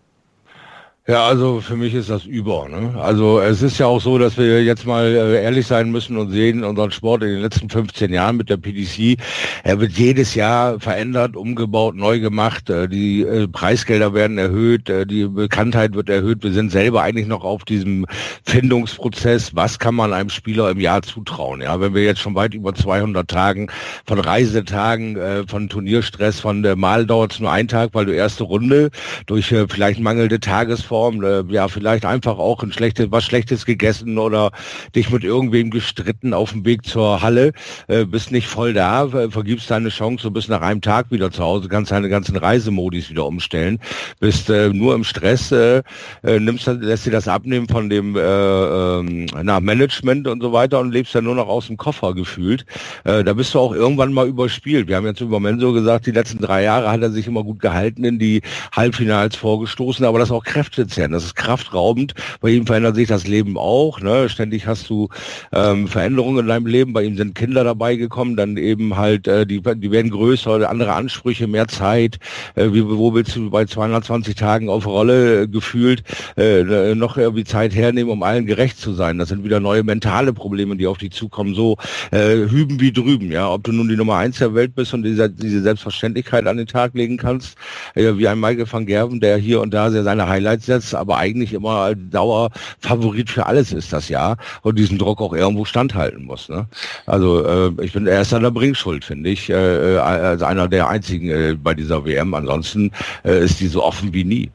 Ja, 1.07 1.27
also 1.27 1.63
für 1.63 1.77
mich 1.77 1.95
ist 1.95 2.11
das 2.11 2.27
über. 2.27 2.69
Ne? 2.69 2.95
Also 3.01 3.41
es 3.41 3.63
ist 3.63 3.79
ja 3.79 3.87
auch 3.87 4.03
so, 4.03 4.19
dass 4.19 4.37
wir 4.37 4.63
jetzt 4.63 4.85
mal 4.85 5.07
äh, 5.07 5.43
ehrlich 5.43 5.67
sein 5.67 5.91
müssen 5.91 6.19
und 6.19 6.31
sehen, 6.31 6.63
unseren 6.63 6.91
Sport 6.91 7.23
in 7.23 7.31
den 7.31 7.41
letzten 7.41 7.71
15 7.71 8.13
Jahren 8.13 8.37
mit 8.37 8.51
der 8.51 8.59
PDC, 8.59 9.19
er 9.65 9.81
wird 9.81 9.93
jedes 9.93 10.35
Jahr 10.35 10.79
verändert, 10.79 11.37
umgebaut, 11.37 11.97
neu 11.97 12.21
gemacht. 12.21 12.69
Äh, 12.69 12.87
die 12.87 13.23
äh, 13.23 13.49
Preisgelder 13.49 14.13
werden 14.13 14.37
erhöht, 14.37 14.93
die 15.11 15.25
Bekanntheit 15.27 15.95
wird 15.95 16.11
erhöht. 16.11 16.43
Wir 16.43 16.53
sind 16.53 16.71
selber 16.71 17.03
eigentlich 17.03 17.27
noch 17.27 17.45
auf 17.45 17.65
diesem 17.65 18.05
Findungsprozess. 18.45 19.57
Was 19.57 19.79
kann 19.79 19.95
man 19.95 20.13
einem 20.13 20.29
Spieler 20.29 20.71
im 20.71 20.81
Jahr 20.81 21.01
zutrauen? 21.01 21.63
Ja, 21.63 21.81
wenn 21.81 21.95
wir 21.95 22.05
jetzt 22.05 22.21
schon 22.21 22.35
weit 22.35 22.53
über 22.53 22.75
200 22.75 23.27
Tagen 23.27 23.69
von 24.05 24.21
Reisetagen, 24.21 25.19
von 25.47 25.69
Turnierstress, 25.69 26.41
von 26.41 26.63
der 26.63 26.77
Mal 26.77 27.07
dauert 27.07 27.33
es 27.33 27.41
nur 27.41 27.51
einen 27.51 27.69
Tag, 27.69 27.91
weil 27.95 28.05
du 28.05 28.13
erste 28.13 28.45
Runde 28.45 28.91
durch 29.27 29.55
vielleicht 29.69 30.01
mangelnde 30.01 30.41
Tages 30.41 30.83
Tagesform, 30.91 31.23
äh, 31.23 31.45
ja, 31.53 31.69
vielleicht 31.69 32.05
einfach 32.05 32.39
auch 32.39 32.63
ein 32.63 32.73
schlechtes, 32.73 33.11
was 33.11 33.25
Schlechtes 33.25 33.65
gegessen 33.65 34.19
oder 34.19 34.51
dich 34.95 35.11
mit 35.11 35.25
irgendwem 35.25 35.71
gestritten 35.71 36.35
auf 36.35 36.53
dem 36.53 36.65
Weg 36.65 36.85
zur 36.85 37.23
Halle, 37.23 37.53
äh, 37.89 38.05
bist 38.05 38.33
nicht 38.33 38.49
voll 38.49 38.75
da, 38.75 39.09
vergibst 39.31 39.71
deine 39.71 39.89
Chance 39.89 40.29
und 40.29 40.35
bist 40.35 40.49
nach 40.49 40.63
einem 40.63 40.81
Tag 40.81 41.11
wieder 41.11 41.31
zu 41.31 41.43
Hause, 41.43 41.69
kannst 41.69 41.93
deine 41.93 42.09
ganzen 42.09 42.37
Reisemodis 42.37 43.11
wieder 43.11 43.27
umstellen, 43.27 43.79
bist 44.19 44.51
äh, 44.51 44.71
nur 44.71 44.95
im 44.95 45.05
Stress, 45.05 45.53
äh, 45.53 45.83
äh, 46.23 46.41
nimmst, 46.41 46.67
lässt 46.67 47.07
dir 47.07 47.13
das 47.13 47.29
abnehmen 47.29 47.69
von 47.69 47.89
dem 47.89 48.17
äh, 48.17 48.21
äh, 48.21 49.27
na, 49.43 49.61
Management 49.61 50.27
und 50.27 50.43
so 50.43 50.53
weiter 50.53 50.81
und 50.81 50.93
lebst 50.93 51.15
dann 51.15 51.25
nur 51.25 51.35
noch 51.35 51.49
aus 51.49 51.69
dem 51.69 51.77
Koffer 51.77 52.15
gefühlt. 52.15 52.67
Äh, 53.05 53.25
da 53.25 53.33
bist 53.33 53.55
du 53.55 53.59
auch 53.61 53.75
irgendwann 53.75 54.13
mal 54.13 54.27
überspielt. 54.27 54.89
Wir 54.89 54.97
haben 54.97 55.07
jetzt 55.07 55.21
über 55.21 55.41
Menso 55.41 55.73
gesagt, 55.73 56.07
die 56.07 56.11
letzten 56.11 56.39
drei 56.39 56.65
Jahre 56.65 56.91
hat 56.91 57.03
er 57.03 57.11
sich 57.11 57.27
immer 57.27 57.45
gut 57.45 57.61
gehalten, 57.61 58.05
in 58.05 58.19
die 58.19 58.43
Halbfinals 58.73 59.37
vorgestoßen, 59.37 60.05
aber 60.05 60.19
das 60.19 60.31
auch 60.31 60.45
kräftezehrend, 60.81 61.15
das 61.15 61.25
ist 61.25 61.37
kraftraubend. 61.37 62.15
Bei 62.41 62.51
ihm 62.51 62.67
verändert 62.67 62.97
sich 62.97 63.09
das 63.09 63.27
Leben 63.27 63.57
auch. 63.57 64.01
Ne? 64.01 64.29
Ständig 64.29 64.67
hast 64.67 64.89
du 64.89 65.09
ähm, 65.53 65.89
Veränderungen 65.89 66.41
in 66.41 66.47
deinem 66.47 66.67
Leben. 66.67 66.93
Bei 66.93 67.03
ihm 67.03 67.17
sind 67.17 67.35
Kinder 67.35 67.65
dabei 67.65 67.97
gekommen, 67.97 68.37
dann 68.37 68.57
eben 68.57 68.97
halt, 68.97 69.29
äh, 69.29 69.47
die, 69.47 69.61
die 69.61 69.91
werden 69.91 70.11
größer, 70.11 70.69
andere 70.69 70.95
Ansprüche, 70.95 71.47
mehr 71.47 71.69
Zeit. 71.69 72.19
Äh, 72.55 72.73
wie, 72.73 72.85
wo 72.87 73.15
willst 73.15 73.37
du 73.37 73.51
bei 73.51 73.65
220 73.65 74.35
Tagen 74.35 74.69
auf 74.69 74.87
Rolle 74.87 75.43
äh, 75.43 75.49
gefühlt 75.49 76.03
äh, 76.37 76.95
noch 76.95 77.17
irgendwie 77.17 77.45
Zeit 77.45 77.75
hernehmen, 77.75 78.11
um 78.11 78.23
allen 78.23 78.47
gerecht 78.47 78.79
zu 78.79 78.95
sein? 78.95 79.19
Das 79.19 79.29
sind 79.29 79.45
wieder 79.45 79.61
neue 79.61 79.83
mentale 79.83 80.33
Probleme, 80.33 80.77
die 80.77 80.87
auf 80.87 80.99
dich 80.99 81.13
zukommen. 81.13 81.55
So 81.55 81.77
äh, 82.11 82.49
hüben 82.49 82.81
wie 82.81 82.93
drüben, 82.93 83.31
ja. 83.31 83.51
Ob 83.51 83.65
du 83.65 83.73
nun 83.73 83.89
die 83.89 83.97
Nummer 83.97 84.17
eins 84.17 84.39
der 84.39 84.55
Welt 84.55 84.75
bist 84.75 84.95
und 84.95 85.03
diese, 85.03 85.29
diese 85.29 85.63
Selbstverständlichkeit 85.63 86.47
an 86.47 86.57
den 86.57 86.67
Tag 86.67 86.95
legen 86.95 87.17
kannst, 87.17 87.57
äh, 87.95 88.17
wie 88.17 88.29
ein 88.29 88.41
Michael 88.41 88.71
van 88.71 88.87
Gerven, 88.87 89.21
der 89.21 89.37
hier 89.37 89.61
und 89.61 89.75
da 89.75 89.91
seine 89.91 90.29
Highlights 90.29 90.67
setzt, 90.71 90.95
aber 90.95 91.19
eigentlich 91.19 91.53
immer 91.53 91.95
Dauerfavorit 91.95 93.31
für 93.31 93.47
alles 93.47 93.73
ist 93.73 93.93
das 93.93 94.09
Jahr 94.09 94.37
und 94.63 94.79
diesen 94.79 94.99
Druck 94.99 95.21
auch 95.21 95.33
irgendwo 95.33 95.65
standhalten 95.65 96.25
muss. 96.25 96.49
Ne? 96.49 96.67
Also 97.07 97.45
äh, 97.45 97.73
ich 97.83 97.93
bin 97.93 98.07
erst 98.07 98.33
an 98.33 98.43
der 98.43 98.51
Bringschuld, 98.51 99.05
finde 99.05 99.31
ich, 99.31 99.51
äh, 99.51 99.95
äh, 99.95 99.99
als 99.99 100.43
einer 100.43 100.69
der 100.69 100.89
einzigen 100.89 101.29
äh, 101.29 101.57
bei 101.61 101.75
dieser 101.75 102.05
WM. 102.05 102.35
Ansonsten 102.35 102.93
äh, 103.25 103.45
ist 103.45 103.61
die 103.61 103.69
so 103.69 103.83
offen 103.83 104.15
wie 104.15 104.25
nie. 104.25 104.51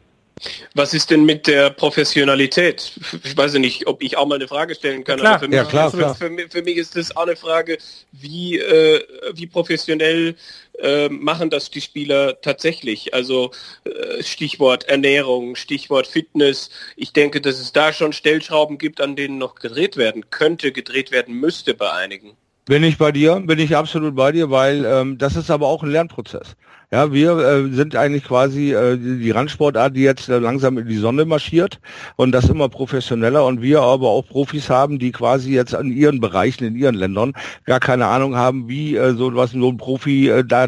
Was 0.73 0.93
ist 0.93 1.11
denn 1.11 1.23
mit 1.23 1.47
der 1.47 1.69
Professionalität? 1.69 2.93
Ich 3.23 3.37
weiß 3.37 3.53
nicht, 3.53 3.87
ob 3.87 4.03
ich 4.03 4.17
auch 4.17 4.25
mal 4.25 4.35
eine 4.35 4.47
Frage 4.47 4.75
stellen 4.75 5.03
kann. 5.03 5.19
Klar, 5.19 5.39
für, 5.39 5.47
mich, 5.47 5.55
ja, 5.55 5.63
klar, 5.63 5.91
klar. 5.91 6.13
Für, 6.13 6.29
für, 6.49 6.61
mich 6.61 6.77
ist 6.77 6.97
das 6.97 7.15
auch 7.15 7.23
eine 7.23 7.37
Frage, 7.37 7.77
wie, 8.11 8.59
äh, 8.59 9.01
wie 9.33 9.47
professionell 9.47 10.35
äh, 10.79 11.07
machen 11.07 11.49
das 11.49 11.71
die 11.71 11.79
Spieler 11.79 12.41
tatsächlich? 12.41 13.13
Also 13.13 13.51
äh, 13.85 14.21
Stichwort 14.23 14.83
Ernährung, 14.89 15.55
Stichwort 15.55 16.05
Fitness. 16.05 16.69
Ich 16.97 17.13
denke, 17.13 17.39
dass 17.39 17.59
es 17.59 17.71
da 17.71 17.93
schon 17.93 18.11
Stellschrauben 18.11 18.77
gibt, 18.77 18.99
an 18.99 19.15
denen 19.15 19.37
noch 19.37 19.55
gedreht 19.55 19.95
werden 19.95 20.29
könnte, 20.31 20.73
gedreht 20.73 21.11
werden 21.11 21.35
müsste 21.35 21.73
bei 21.73 21.91
einigen. 21.91 22.35
Bin 22.65 22.83
ich 22.83 22.97
bei 22.97 23.11
dir, 23.11 23.35
bin 23.39 23.59
ich 23.59 23.75
absolut 23.75 24.15
bei 24.15 24.31
dir, 24.31 24.49
weil 24.49 24.85
ähm, 24.85 25.17
das 25.17 25.35
ist 25.35 25.51
aber 25.51 25.67
auch 25.67 25.83
ein 25.83 25.91
Lernprozess. 25.91 26.55
Ja, 26.91 27.11
wir 27.11 27.37
äh, 27.37 27.69
sind 27.71 27.95
eigentlich 27.95 28.23
quasi 28.23 28.73
äh, 28.73 28.97
die, 28.97 29.31
Randsportart, 29.31 29.95
die 29.95 30.03
jetzt 30.03 30.29
äh, 30.29 30.37
langsam 30.37 30.77
in 30.77 30.87
die 30.87 30.97
Sonne 30.97 31.25
marschiert 31.25 31.79
und 32.15 32.31
das 32.31 32.47
immer 32.47 32.69
professioneller 32.69 33.43
und 33.45 33.61
wir 33.61 33.81
aber 33.81 34.09
auch 34.09 34.25
Profis 34.25 34.69
haben, 34.69 34.99
die 34.99 35.11
quasi 35.11 35.51
jetzt 35.51 35.73
in 35.73 35.91
ihren 35.91 36.19
Bereichen, 36.19 36.63
in 36.63 36.75
ihren 36.75 36.95
Ländern 36.95 37.33
gar 37.65 37.79
keine 37.79 38.05
Ahnung 38.05 38.35
haben, 38.35 38.69
wie 38.69 38.95
äh, 38.95 39.13
so 39.15 39.35
was 39.35 39.51
so 39.51 39.69
ein 39.69 39.77
Profi 39.77 40.29
äh, 40.29 40.43
da 40.45 40.67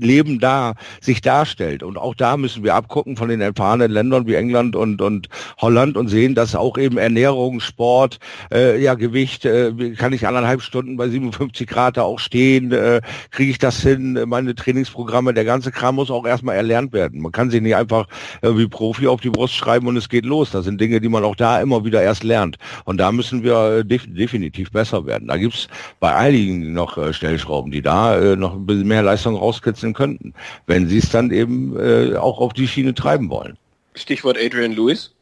Leben 0.00 0.40
da 0.40 0.74
sich 1.00 1.20
darstellt. 1.20 1.82
Und 1.82 1.98
auch 1.98 2.14
da 2.14 2.36
müssen 2.36 2.64
wir 2.64 2.74
abgucken 2.74 3.16
von 3.16 3.28
den 3.28 3.40
erfahrenen 3.40 3.90
Ländern 3.90 4.26
wie 4.26 4.34
England 4.34 4.74
und, 4.74 5.02
und 5.02 5.28
Holland 5.58 5.96
und 5.96 6.08
sehen, 6.08 6.34
dass 6.34 6.54
auch 6.54 6.78
eben 6.78 6.96
Ernährung, 6.96 7.60
Sport, 7.60 8.18
äh, 8.52 8.82
ja 8.82 8.94
Gewicht, 8.94 9.44
äh, 9.44 9.72
kann 9.96 10.12
ich 10.12 10.26
anderthalb 10.26 10.62
Stunden 10.62 10.96
bei 10.96 11.08
57 11.08 11.66
Grad 11.66 11.98
da 11.98 12.02
auch 12.02 12.18
stehen, 12.18 12.72
äh, 12.72 13.00
kriege 13.30 13.50
ich 13.50 13.58
das 13.58 13.82
hin, 13.82 14.18
meine 14.26 14.54
Trainingsprogramme, 14.54 15.34
der 15.34 15.44
ganze 15.44 15.57
ganze 15.58 15.72
Kram 15.72 15.96
muss 15.96 16.10
auch 16.10 16.24
erstmal 16.24 16.54
erlernt 16.54 16.92
werden. 16.92 17.20
Man 17.20 17.32
kann 17.32 17.50
sich 17.50 17.60
nicht 17.60 17.74
einfach 17.74 18.06
wie 18.42 18.68
Profi 18.68 19.08
auf 19.08 19.20
die 19.20 19.30
Brust 19.30 19.54
schreiben 19.54 19.88
und 19.88 19.96
es 19.96 20.08
geht 20.08 20.24
los. 20.24 20.52
Das 20.52 20.64
sind 20.64 20.80
Dinge, 20.80 21.00
die 21.00 21.08
man 21.08 21.24
auch 21.24 21.34
da 21.34 21.60
immer 21.60 21.84
wieder 21.84 22.00
erst 22.00 22.22
lernt. 22.22 22.58
Und 22.84 22.98
da 22.98 23.10
müssen 23.10 23.42
wir 23.42 23.78
äh, 23.78 23.84
def 23.84 24.04
definitiv 24.06 24.70
besser 24.70 25.04
werden. 25.04 25.26
Da 25.26 25.36
gibt 25.36 25.54
es 25.54 25.68
bei 25.98 26.14
einigen 26.14 26.72
noch 26.72 26.96
äh, 26.96 27.12
Stellschrauben, 27.12 27.72
die 27.72 27.82
da 27.82 28.16
äh, 28.16 28.36
noch 28.36 28.54
ein 28.54 28.66
bisschen 28.66 28.86
mehr 28.86 29.02
Leistung 29.02 29.34
rauskitzeln 29.34 29.94
könnten, 29.94 30.32
wenn 30.68 30.86
sie 30.86 30.98
es 30.98 31.10
dann 31.10 31.32
eben 31.32 31.76
äh, 31.76 32.16
auch 32.16 32.38
auf 32.38 32.52
die 32.52 32.68
Schiene 32.68 32.94
treiben 32.94 33.28
wollen. 33.28 33.58
Stichwort 33.94 34.38
Adrian 34.40 34.72
Lewis. 34.72 35.12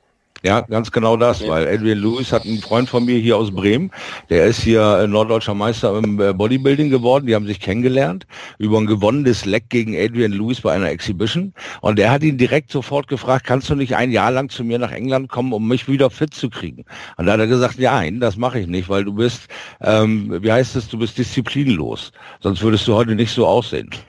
Ja, 0.46 0.60
ganz 0.60 0.92
genau 0.92 1.16
das, 1.16 1.40
ja. 1.40 1.48
weil 1.48 1.66
Adrian 1.66 1.98
Lewis 1.98 2.32
hat 2.32 2.44
einen 2.44 2.60
Freund 2.60 2.88
von 2.88 3.04
mir 3.04 3.18
hier 3.18 3.36
aus 3.36 3.50
Bremen, 3.50 3.90
der 4.30 4.44
ist 4.44 4.60
hier 4.60 5.00
äh, 5.00 5.08
norddeutscher 5.08 5.54
Meister 5.54 5.98
im 5.98 6.20
äh, 6.20 6.32
Bodybuilding 6.32 6.88
geworden, 6.88 7.26
die 7.26 7.34
haben 7.34 7.48
sich 7.48 7.58
kennengelernt 7.58 8.28
über 8.58 8.78
ein 8.78 8.86
gewonnenes 8.86 9.44
Leck 9.44 9.70
gegen 9.70 9.96
Adrian 9.96 10.30
Lewis 10.30 10.60
bei 10.60 10.72
einer 10.72 10.88
Exhibition 10.88 11.52
und 11.80 11.98
der 11.98 12.12
hat 12.12 12.22
ihn 12.22 12.38
direkt 12.38 12.70
sofort 12.70 13.08
gefragt, 13.08 13.44
kannst 13.44 13.68
du 13.70 13.74
nicht 13.74 13.96
ein 13.96 14.12
Jahr 14.12 14.30
lang 14.30 14.48
zu 14.48 14.62
mir 14.62 14.78
nach 14.78 14.92
England 14.92 15.30
kommen, 15.30 15.52
um 15.52 15.66
mich 15.66 15.88
wieder 15.88 16.10
fit 16.10 16.32
zu 16.32 16.48
kriegen? 16.48 16.84
Und 17.16 17.26
da 17.26 17.32
hat 17.32 17.40
er 17.40 17.48
gesagt, 17.48 17.80
nein, 17.80 18.20
das 18.20 18.36
mache 18.36 18.60
ich 18.60 18.68
nicht, 18.68 18.88
weil 18.88 19.02
du 19.02 19.14
bist, 19.14 19.48
ähm, 19.80 20.38
wie 20.44 20.52
heißt 20.52 20.76
es, 20.76 20.88
du 20.88 20.96
bist 20.96 21.18
disziplinlos, 21.18 22.12
sonst 22.38 22.62
würdest 22.62 22.86
du 22.86 22.94
heute 22.94 23.16
nicht 23.16 23.34
so 23.34 23.48
aussehen. 23.48 23.90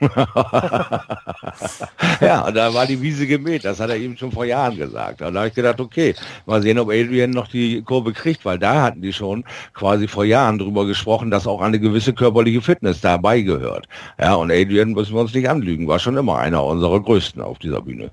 ja, 2.20 2.46
und 2.46 2.54
da 2.54 2.72
war 2.72 2.86
die 2.86 3.02
Wiese 3.02 3.26
gemäht, 3.26 3.64
das 3.64 3.80
hat 3.80 3.90
er 3.90 3.96
ihm 3.96 4.16
schon 4.16 4.30
vor 4.30 4.44
Jahren 4.44 4.76
gesagt. 4.76 5.20
Und 5.20 5.34
da 5.34 5.40
habe 5.40 5.48
ich 5.48 5.54
gedacht, 5.54 5.80
okay, 5.80 6.14
Mal 6.46 6.62
sehen, 6.62 6.78
ob 6.78 6.88
Adrian 6.88 7.30
noch 7.30 7.48
die 7.48 7.82
Kurve 7.82 8.12
kriegt, 8.12 8.44
weil 8.44 8.58
da 8.58 8.82
hatten 8.82 9.02
die 9.02 9.12
schon 9.12 9.44
quasi 9.74 10.08
vor 10.08 10.24
Jahren 10.24 10.58
drüber 10.58 10.86
gesprochen, 10.86 11.30
dass 11.30 11.46
auch 11.46 11.60
eine 11.60 11.78
gewisse 11.80 12.12
körperliche 12.12 12.62
Fitness 12.62 13.00
dabei 13.00 13.40
gehört. 13.40 13.86
Ja, 14.18 14.34
und 14.34 14.50
Adrian 14.50 14.92
müssen 14.92 15.14
wir 15.14 15.20
uns 15.20 15.34
nicht 15.34 15.48
anlügen, 15.48 15.88
war 15.88 15.98
schon 15.98 16.16
immer 16.16 16.38
einer 16.38 16.64
unserer 16.64 17.00
größten 17.00 17.42
auf 17.42 17.58
dieser 17.58 17.82
Bühne. 17.82 18.10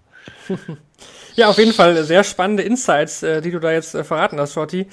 Ja, 1.35 1.49
auf 1.49 1.57
jeden 1.57 1.73
Fall 1.73 2.01
sehr 2.05 2.23
spannende 2.23 2.63
Insights, 2.63 3.21
äh, 3.21 3.41
die 3.41 3.51
du 3.51 3.59
da 3.59 3.71
jetzt 3.71 3.93
äh, 3.93 4.05
verraten 4.05 4.39
hast, 4.39 4.53
Shorty. 4.53 4.87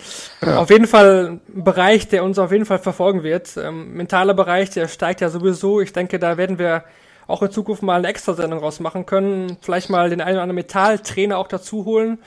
Ja. 0.45 0.59
Auf 0.59 0.71
jeden 0.71 0.88
Fall 0.88 1.38
ein 1.55 1.62
Bereich, 1.62 2.09
der 2.09 2.25
uns 2.25 2.37
auf 2.38 2.50
jeden 2.50 2.64
Fall 2.64 2.81
verfolgen 2.81 3.23
wird. 3.23 3.57
Ähm, 3.57 3.95
mentaler 3.95 4.35
Bereich, 4.35 4.71
der 4.71 4.88
steigt 4.88 5.21
ja 5.21 5.29
sowieso. 5.29 5.81
Ich 5.81 5.93
denke, 5.93 6.19
da 6.19 6.37
werden 6.37 6.59
wir 6.59 6.83
auch 7.29 7.43
in 7.43 7.50
Zukunft 7.52 7.83
mal 7.83 7.99
eine 7.99 8.09
Extra-Sendung 8.09 8.59
rausmachen 8.59 9.07
können. 9.07 9.57
Vielleicht 9.61 9.88
mal 9.88 10.11
den 10.11 10.21
einen 10.21 10.35
oder 10.35 10.43
anderen 10.43 10.57
Metalltrainer 10.57 11.38
auch 11.38 11.47
dazu 11.47 11.85
holen. 11.85 12.19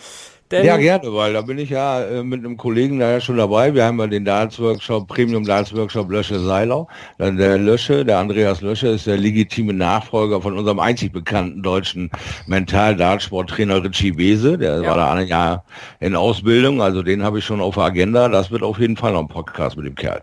Denn 0.56 0.66
ja, 0.66 0.78
gerne, 0.78 1.14
weil 1.14 1.34
da 1.34 1.42
bin 1.42 1.58
ich 1.58 1.70
ja 1.70 2.02
äh, 2.02 2.24
mit 2.24 2.40
einem 2.40 2.56
Kollegen 2.56 2.98
da 3.00 3.12
ja 3.12 3.20
schon 3.20 3.36
dabei. 3.36 3.74
Wir 3.74 3.84
haben 3.84 4.00
ja 4.00 4.08
den 4.08 4.24
Darts-Workshop, 4.24 5.06
Premium 5.10 5.44
Darts-Workshop 5.44 6.10
Lösche 6.10 6.40
Seiler. 6.40 6.88
Dann 7.18 7.36
der 7.36 7.58
Lösche, 7.58 8.06
der 8.06 8.20
Andreas 8.20 8.62
Lösche 8.62 8.88
ist 8.88 9.06
der 9.06 9.18
legitime 9.18 9.74
Nachfolger 9.74 10.42
von 10.42 10.58
unserem 10.58 10.80
einzig 10.80 11.12
bekannten 11.12 11.62
deutschen 11.62 12.10
Mental-Dartsport-Trainer 12.48 13.84
Richie 13.84 14.14
Bese. 14.14 14.58
Der 14.58 14.82
ja. 14.82 14.88
war 14.88 14.96
da 14.96 15.14
ein 15.14 15.28
Jahr 15.28 15.66
in 16.00 16.16
Ausbildung, 16.16 16.82
also 16.82 17.04
den 17.04 17.22
habe 17.22 17.40
ich 17.40 17.46
schon 17.46 17.60
auf 17.60 17.76
der 17.76 17.84
Agenda. 17.84 18.30
Das 18.30 18.50
wird 18.50 18.64
auf 18.64 18.80
jeden 18.80 18.96
Fall 18.96 19.12
noch 19.12 19.24
ein 19.24 19.28
Podcast 19.28 19.76
mit 19.76 19.86
dem 19.86 19.96
Kerl. 19.96 20.22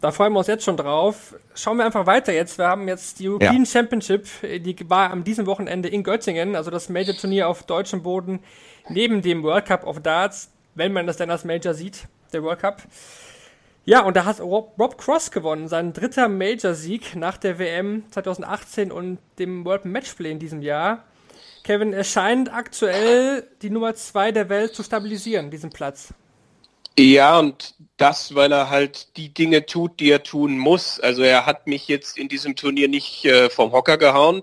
Da 0.00 0.10
freuen 0.12 0.32
wir 0.32 0.38
uns 0.38 0.48
jetzt 0.48 0.64
schon 0.64 0.78
drauf. 0.78 1.34
Schauen 1.54 1.76
wir 1.76 1.84
einfach 1.84 2.06
weiter 2.06 2.32
jetzt. 2.32 2.58
Wir 2.58 2.66
haben 2.66 2.88
jetzt 2.88 3.20
die 3.20 3.28
European 3.28 3.58
ja. 3.58 3.66
Championship, 3.66 4.26
die 4.42 4.74
war 4.88 5.10
am 5.10 5.22
diesem 5.22 5.46
Wochenende 5.46 5.88
in 5.88 6.02
Göttingen, 6.02 6.56
also 6.56 6.70
das 6.70 6.88
Major-Turnier 6.88 7.48
auf 7.48 7.64
deutschem 7.64 8.02
Boden 8.02 8.40
neben 8.88 9.22
dem 9.22 9.42
World 9.42 9.66
Cup 9.66 9.86
of 9.86 10.00
Darts, 10.00 10.50
wenn 10.74 10.92
man 10.92 11.06
das 11.06 11.16
dann 11.16 11.30
als 11.30 11.44
Major 11.44 11.74
sieht, 11.74 12.08
der 12.32 12.42
World 12.42 12.60
Cup. 12.60 12.82
Ja, 13.84 14.02
und 14.02 14.16
da 14.16 14.24
hat 14.24 14.40
Rob, 14.40 14.78
Rob 14.78 14.96
Cross 14.96 15.32
gewonnen, 15.32 15.66
sein 15.66 15.92
dritter 15.92 16.28
Major-Sieg 16.28 17.16
nach 17.16 17.36
der 17.36 17.58
WM 17.58 18.04
2018 18.12 18.92
und 18.92 19.18
dem 19.40 19.64
World 19.64 19.84
Matchplay 19.86 20.30
in 20.30 20.38
diesem 20.38 20.62
Jahr. 20.62 21.02
Kevin, 21.64 21.92
er 21.92 22.04
scheint 22.04 22.52
aktuell 22.52 23.48
die 23.60 23.70
Nummer 23.70 23.94
zwei 23.94 24.30
der 24.30 24.48
Welt 24.48 24.74
zu 24.74 24.84
stabilisieren, 24.84 25.50
diesen 25.50 25.70
Platz. 25.70 26.14
Ja, 26.98 27.38
und 27.38 27.74
das, 27.96 28.34
weil 28.34 28.52
er 28.52 28.70
halt 28.70 29.16
die 29.16 29.32
Dinge 29.32 29.66
tut, 29.66 29.98
die 29.98 30.10
er 30.10 30.22
tun 30.22 30.58
muss. 30.58 31.00
Also 31.00 31.22
er 31.22 31.46
hat 31.46 31.66
mich 31.66 31.88
jetzt 31.88 32.18
in 32.18 32.28
diesem 32.28 32.54
Turnier 32.54 32.88
nicht 32.88 33.24
äh, 33.24 33.48
vom 33.48 33.72
Hocker 33.72 33.96
gehauen, 33.96 34.42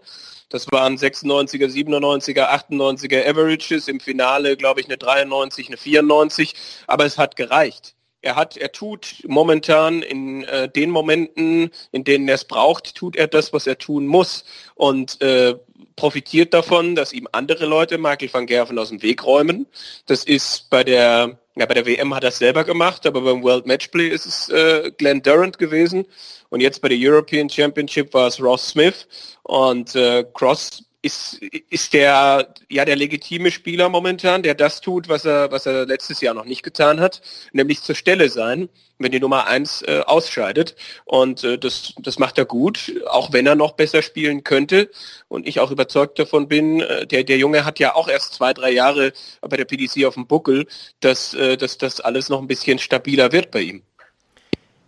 das 0.49 0.71
waren 0.71 0.97
96er, 0.97 1.67
97er, 1.67 2.49
98er 2.49 3.27
Averages. 3.27 3.87
Im 3.87 3.99
Finale, 3.99 4.57
glaube 4.57 4.81
ich, 4.81 4.87
eine 4.87 4.97
93, 4.97 5.67
eine 5.67 5.77
94. 5.77 6.55
Aber 6.87 7.05
es 7.05 7.17
hat 7.17 7.35
gereicht. 7.35 7.95
Er 8.21 8.35
hat, 8.35 8.57
er 8.57 8.71
tut 8.71 9.23
momentan 9.27 10.01
in 10.01 10.43
äh, 10.43 10.67
den 10.67 10.89
Momenten, 10.89 11.69
in 11.91 12.03
denen 12.03 12.27
er 12.27 12.35
es 12.35 12.43
braucht, 12.43 12.95
tut 12.95 13.15
er 13.15 13.27
das, 13.27 13.53
was 13.53 13.65
er 13.65 13.77
tun 13.77 14.07
muss 14.07 14.43
und 14.75 15.21
äh, 15.21 15.55
profitiert 15.95 16.53
davon, 16.53 16.95
dass 16.95 17.13
ihm 17.13 17.29
andere 17.31 17.65
Leute 17.65 17.97
Michael 17.97 18.33
van 18.33 18.45
Gerven 18.45 18.77
aus 18.77 18.89
dem 18.89 19.01
Weg 19.01 19.23
räumen. 19.23 19.67
Das 20.05 20.25
ist 20.25 20.69
bei 20.69 20.83
der, 20.83 21.39
ja, 21.59 21.65
bei 21.65 21.73
der 21.73 21.85
WM 21.85 22.15
hat 22.15 22.23
er 22.23 22.29
es 22.29 22.37
selber 22.37 22.63
gemacht, 22.63 23.05
aber 23.05 23.21
beim 23.21 23.43
World 23.43 23.65
Matchplay 23.67 24.07
ist 24.07 24.25
es 24.25 24.47
äh, 24.49 24.91
Glenn 24.97 25.21
Durant 25.21 25.57
gewesen. 25.57 26.05
Und 26.49 26.61
jetzt 26.61 26.81
bei 26.81 26.87
der 26.87 26.97
European 26.99 27.49
Championship 27.49 28.13
war 28.13 28.27
es 28.27 28.41
Ross 28.41 28.69
Smith. 28.69 29.07
Und 29.43 29.93
äh, 29.93 30.23
Cross 30.33 30.83
ist, 31.01 31.41
ist 31.69 31.93
der 31.93 32.53
ja 32.69 32.85
der 32.85 32.95
legitime 32.95 33.51
Spieler 33.51 33.87
momentan, 33.89 34.43
der 34.43 34.53
das 34.53 34.81
tut, 34.81 35.07
was 35.07 35.23
er, 35.23 35.51
was 35.51 35.65
er 35.65 35.85
letztes 35.85 36.19
Jahr 36.19 36.33
noch 36.33 36.45
nicht 36.45 36.63
getan 36.63 36.99
hat, 36.99 37.21
nämlich 37.53 37.81
zur 37.81 37.95
Stelle 37.95 38.29
sein, 38.29 38.67
wenn 38.97 39.11
die 39.11 39.19
Nummer 39.19 39.47
eins 39.47 39.81
äh, 39.83 40.01
ausscheidet. 40.05 40.75
Und 41.05 41.43
äh, 41.45 41.57
das, 41.57 41.93
das 41.99 42.19
macht 42.19 42.37
er 42.37 42.45
gut, 42.45 42.93
auch 43.07 43.31
wenn 43.31 43.47
er 43.47 43.55
noch 43.55 43.73
besser 43.73 44.01
spielen 44.01 44.43
könnte. 44.43 44.89
Und 45.29 45.47
ich 45.47 45.61
auch 45.61 45.71
überzeugt 45.71 46.19
davon 46.19 46.49
bin, 46.49 46.81
äh, 46.81 47.07
der, 47.07 47.23
der 47.23 47.37
Junge 47.37 47.63
hat 47.63 47.79
ja 47.79 47.95
auch 47.95 48.09
erst 48.09 48.33
zwei, 48.33 48.53
drei 48.53 48.71
Jahre 48.71 49.13
bei 49.41 49.55
der 49.55 49.65
PDC 49.65 50.05
auf 50.05 50.15
dem 50.15 50.27
Buckel, 50.27 50.67
dass, 50.99 51.33
äh, 51.33 51.55
dass 51.55 51.77
das 51.77 52.01
alles 52.01 52.27
noch 52.27 52.41
ein 52.41 52.47
bisschen 52.47 52.77
stabiler 52.77 53.31
wird 53.31 53.51
bei 53.51 53.61
ihm. 53.61 53.83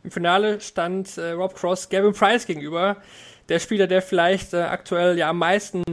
Im 0.04 0.12
Finale 0.12 0.60
stand 0.60 1.18
äh, 1.18 1.32
Rob 1.32 1.56
Cross 1.56 1.88
Gavin 1.90 2.14
Price 2.14 2.48
gegenüber 2.48 2.98
der 3.52 3.60
Spieler, 3.60 3.86
der 3.86 4.02
vielleicht 4.02 4.54
äh, 4.54 4.62
aktuell 4.62 5.18
ja 5.18 5.30
am 5.30 5.38
meisten 5.38 5.84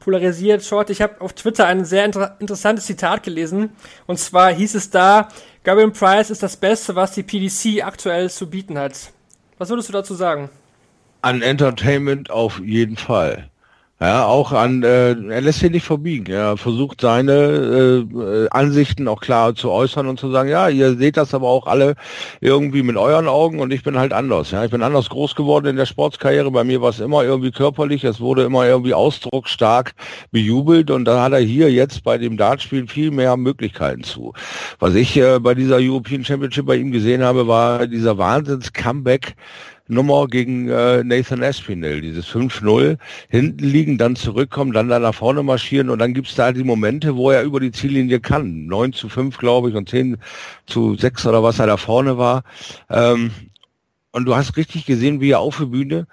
polarisiert. 0.00 0.64
Short, 0.64 0.90
ich 0.90 1.02
habe 1.02 1.20
auf 1.20 1.34
Twitter 1.34 1.66
ein 1.66 1.84
sehr 1.84 2.04
inter 2.04 2.36
interessantes 2.40 2.86
Zitat 2.86 3.22
gelesen. 3.22 3.70
Und 4.06 4.18
zwar 4.18 4.52
hieß 4.52 4.74
es 4.74 4.90
da, 4.90 5.28
Gavin 5.62 5.92
Price 5.92 6.30
ist 6.30 6.42
das 6.42 6.56
Beste, 6.56 6.94
was 6.96 7.12
die 7.12 7.22
PDC 7.22 7.84
aktuell 7.84 8.30
zu 8.30 8.48
bieten 8.48 8.78
hat. 8.78 9.12
Was 9.58 9.68
würdest 9.68 9.88
du 9.88 9.92
dazu 9.92 10.14
sagen? 10.14 10.48
An 11.22 11.42
Entertainment 11.42 12.30
auf 12.30 12.60
jeden 12.60 12.96
Fall. 12.96 13.50
Ja, 13.98 14.26
auch 14.26 14.52
an, 14.52 14.82
äh, 14.82 15.12
er 15.12 15.40
lässt 15.40 15.60
sich 15.60 15.70
nicht 15.70 15.86
verbiegen. 15.86 16.30
Er 16.30 16.58
versucht 16.58 17.00
seine 17.00 18.06
äh, 18.12 18.48
Ansichten 18.50 19.08
auch 19.08 19.22
klar 19.22 19.54
zu 19.54 19.70
äußern 19.70 20.06
und 20.06 20.20
zu 20.20 20.30
sagen, 20.30 20.50
ja, 20.50 20.68
ihr 20.68 20.96
seht 20.96 21.16
das 21.16 21.32
aber 21.32 21.48
auch 21.48 21.66
alle 21.66 21.94
irgendwie 22.42 22.82
mit 22.82 22.98
euren 22.98 23.26
Augen 23.26 23.58
und 23.58 23.72
ich 23.72 23.82
bin 23.82 23.98
halt 23.98 24.12
anders. 24.12 24.50
Ja, 24.50 24.62
ich 24.66 24.70
bin 24.70 24.82
anders 24.82 25.08
groß 25.08 25.34
geworden 25.34 25.68
in 25.68 25.76
der 25.76 25.86
Sportskarriere. 25.86 26.50
Bei 26.50 26.62
mir 26.62 26.82
war 26.82 26.90
es 26.90 27.00
immer 27.00 27.24
irgendwie 27.24 27.52
körperlich, 27.52 28.04
es 28.04 28.20
wurde 28.20 28.42
immer 28.44 28.66
irgendwie 28.66 28.92
ausdrucksstark 28.92 29.94
bejubelt 30.30 30.90
und 30.90 31.06
da 31.06 31.22
hat 31.22 31.32
er 31.32 31.38
hier 31.38 31.72
jetzt 31.72 32.04
bei 32.04 32.18
dem 32.18 32.36
Dartspiel 32.36 32.86
viel 32.88 33.10
mehr 33.10 33.38
Möglichkeiten 33.38 34.02
zu. 34.02 34.34
Was 34.78 34.94
ich 34.94 35.16
äh, 35.16 35.38
bei 35.40 35.54
dieser 35.54 35.76
European 35.76 36.22
Championship 36.22 36.66
bei 36.66 36.76
ihm 36.76 36.92
gesehen 36.92 37.24
habe, 37.24 37.48
war 37.48 37.86
dieser 37.86 38.18
Wahnsinns-Comeback 38.18 39.36
Nummer 39.88 40.26
gegen 40.26 40.68
äh, 40.68 41.04
Nathan 41.04 41.42
Espinel, 41.42 42.00
dieses 42.00 42.26
5-0, 42.26 42.98
hinten 43.28 43.64
liegen, 43.64 43.98
dann 43.98 44.16
zurückkommen, 44.16 44.72
dann 44.72 44.88
da 44.88 44.98
nach 44.98 45.14
vorne 45.14 45.42
marschieren 45.42 45.90
und 45.90 45.98
dann 45.98 46.14
gibt's 46.14 46.34
da 46.34 46.52
die 46.52 46.64
Momente, 46.64 47.16
wo 47.16 47.30
er 47.30 47.42
über 47.42 47.60
die 47.60 47.72
Ziellinie 47.72 48.20
kann. 48.20 48.66
9 48.66 48.92
zu 48.92 49.08
5, 49.08 49.38
glaube 49.38 49.70
ich, 49.70 49.76
und 49.76 49.88
10 49.88 50.16
zu 50.66 50.96
6 50.96 51.26
oder 51.26 51.42
was 51.42 51.58
er 51.58 51.66
da 51.66 51.76
vorne 51.76 52.18
war. 52.18 52.42
Ähm, 52.90 53.30
und 54.12 54.24
du 54.24 54.34
hast 54.34 54.56
richtig 54.56 54.86
gesehen, 54.86 55.20
wie 55.20 55.30
er 55.30 55.40
auf 55.40 55.58
der 55.58 55.66
Bühne 55.66 56.06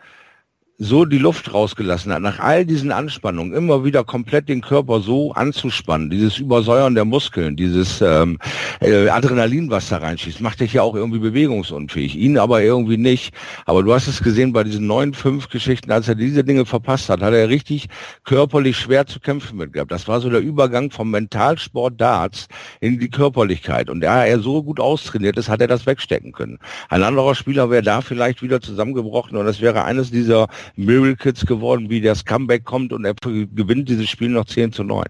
so 0.79 1.05
die 1.05 1.19
Luft 1.19 1.53
rausgelassen 1.53 2.11
hat, 2.11 2.21
nach 2.21 2.39
all 2.39 2.65
diesen 2.65 2.91
Anspannungen, 2.91 3.53
immer 3.53 3.83
wieder 3.83 4.03
komplett 4.03 4.49
den 4.49 4.61
Körper 4.61 5.01
so 5.01 5.31
anzuspannen, 5.33 6.09
dieses 6.09 6.39
Übersäuern 6.39 6.95
der 6.95 7.05
Muskeln, 7.05 7.55
dieses 7.55 8.01
ähm, 8.01 8.39
äh, 8.81 9.07
Adrenalin, 9.07 9.69
was 9.69 9.89
da 9.89 9.97
reinschießt, 9.97 10.41
macht 10.41 10.61
dich 10.61 10.73
ja 10.73 10.81
auch 10.81 10.95
irgendwie 10.95 11.19
bewegungsunfähig, 11.19 12.15
ihn 12.15 12.39
aber 12.39 12.63
irgendwie 12.63 12.97
nicht. 12.97 13.35
Aber 13.65 13.83
du 13.83 13.93
hast 13.93 14.07
es 14.07 14.23
gesehen 14.23 14.51
bei 14.51 14.63
diesen 14.63 14.87
neun, 14.87 15.13
fünf 15.13 15.49
Geschichten, 15.49 15.91
als 15.91 16.07
er 16.07 16.15
diese 16.15 16.43
Dinge 16.43 16.65
verpasst 16.65 17.07
hat, 17.09 17.21
hat 17.21 17.33
er 17.33 17.49
richtig 17.49 17.87
körperlich 18.23 18.77
schwer 18.77 19.05
zu 19.05 19.19
kämpfen 19.19 19.57
mit 19.57 19.73
gehabt. 19.73 19.91
Das 19.91 20.07
war 20.07 20.21
so 20.21 20.29
der 20.29 20.41
Übergang 20.41 20.89
vom 20.89 21.11
Mentalsport 21.11 22.01
Darts 22.01 22.47
in 22.79 22.99
die 22.99 23.09
Körperlichkeit. 23.09 23.91
Und 23.91 24.01
da 24.01 24.25
er 24.25 24.39
so 24.39 24.63
gut 24.63 24.79
austrainiert 24.79 25.37
ist, 25.37 25.49
hat 25.49 25.61
er 25.61 25.67
das 25.67 25.85
wegstecken 25.85 26.31
können. 26.31 26.57
Ein 26.89 27.03
anderer 27.03 27.35
Spieler 27.35 27.69
wäre 27.69 27.83
da 27.83 28.01
vielleicht 28.01 28.41
wieder 28.41 28.59
zusammengebrochen 28.59 29.37
und 29.37 29.45
das 29.45 29.61
wäre 29.61 29.83
eines 29.83 30.09
dieser 30.09 30.47
Miracles 30.75 31.45
geworden, 31.45 31.89
wie 31.89 32.01
das 32.01 32.25
Comeback 32.25 32.63
kommt 32.63 32.93
und 32.93 33.05
er 33.05 33.13
gewinnt 33.23 33.89
dieses 33.89 34.09
Spiel 34.09 34.29
noch 34.29 34.45
10 34.45 34.73
zu 34.73 34.83
9. 34.83 35.05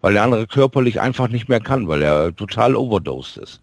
Weil 0.00 0.12
der 0.12 0.22
andere 0.22 0.46
körperlich 0.46 1.00
einfach 1.00 1.28
nicht 1.28 1.48
mehr 1.48 1.60
kann, 1.60 1.88
weil 1.88 2.02
er 2.02 2.34
total 2.34 2.76
overdosed 2.76 3.38
ist. 3.38 3.60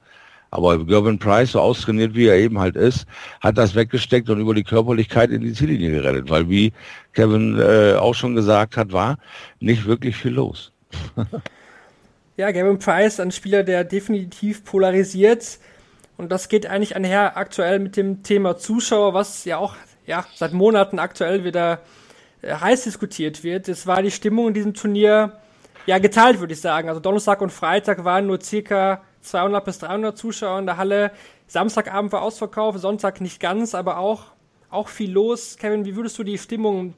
Aber 0.51 0.85
Gervin 0.85 1.19
Price, 1.19 1.51
so 1.51 1.59
austrainiert 1.59 2.15
wie 2.15 2.27
er 2.27 2.37
eben 2.37 2.59
halt 2.59 2.77
ist, 2.77 3.05
hat 3.41 3.57
das 3.57 3.75
weggesteckt 3.75 4.29
und 4.29 4.39
über 4.39 4.53
die 4.53 4.63
Körperlichkeit 4.63 5.29
in 5.29 5.41
die 5.41 5.51
Ziellinie 5.51 5.91
gerettet. 5.91 6.29
Weil 6.29 6.49
wie 6.49 6.71
Kevin 7.13 7.59
äh, 7.59 7.95
auch 7.95 8.15
schon 8.15 8.35
gesagt 8.35 8.77
hat, 8.77 8.93
war 8.93 9.17
nicht 9.59 9.85
wirklich 9.85 10.15
viel 10.15 10.31
los. 10.31 10.71
ja, 12.37 12.51
Gavin 12.51 12.79
Price, 12.79 13.19
ein 13.19 13.31
Spieler, 13.31 13.63
der 13.63 13.83
definitiv 13.83 14.63
polarisiert. 14.63 15.59
Und 16.15 16.31
das 16.31 16.47
geht 16.47 16.65
eigentlich 16.65 16.95
einher 16.95 17.35
aktuell 17.35 17.79
mit 17.79 17.97
dem 17.97 18.23
Thema 18.23 18.57
Zuschauer, 18.57 19.13
was 19.13 19.43
ja 19.43 19.57
auch 19.57 19.75
ja, 20.05 20.25
seit 20.35 20.53
Monaten 20.53 20.99
aktuell 20.99 21.43
wieder 21.43 21.81
äh, 22.41 22.55
heiß 22.55 22.83
diskutiert 22.83 23.43
wird. 23.43 23.67
Es 23.67 23.87
war 23.87 24.01
die 24.01 24.11
Stimmung 24.11 24.49
in 24.49 24.53
diesem 24.53 24.73
Turnier 24.73 25.39
ja 25.85 25.97
geteilt, 25.99 26.39
würde 26.39 26.53
ich 26.53 26.61
sagen. 26.61 26.89
Also 26.89 26.99
Donnerstag 26.99 27.41
und 27.41 27.51
Freitag 27.51 28.03
waren 28.03 28.27
nur 28.27 28.41
circa 28.41 29.01
200 29.21 29.65
bis 29.65 29.79
300 29.79 30.17
Zuschauer 30.17 30.59
in 30.59 30.65
der 30.65 30.77
Halle. 30.77 31.11
Samstagabend 31.47 32.11
war 32.11 32.21
Ausverkauf, 32.21 32.77
Sonntag 32.77 33.21
nicht 33.21 33.39
ganz, 33.39 33.75
aber 33.75 33.97
auch, 33.97 34.23
auch 34.69 34.87
viel 34.87 35.11
los. 35.11 35.57
Kevin, 35.57 35.85
wie 35.85 35.95
würdest 35.95 36.17
du 36.17 36.23
die 36.23 36.37
Stimmung 36.37 36.93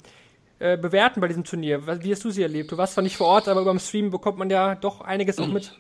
äh, 0.59 0.77
bewerten 0.77 1.21
bei 1.21 1.27
diesem 1.27 1.43
Turnier? 1.43 1.85
Wie 2.03 2.11
hast 2.11 2.23
du 2.23 2.29
sie 2.29 2.43
erlebt? 2.43 2.71
Du 2.71 2.77
warst 2.77 2.93
zwar 2.93 3.03
nicht 3.03 3.17
vor 3.17 3.27
Ort, 3.27 3.47
aber 3.47 3.63
beim 3.65 3.79
Stream 3.79 4.09
bekommt 4.09 4.37
man 4.37 4.49
ja 4.49 4.75
doch 4.75 5.01
einiges 5.01 5.39
auch 5.39 5.47
mit. 5.47 5.73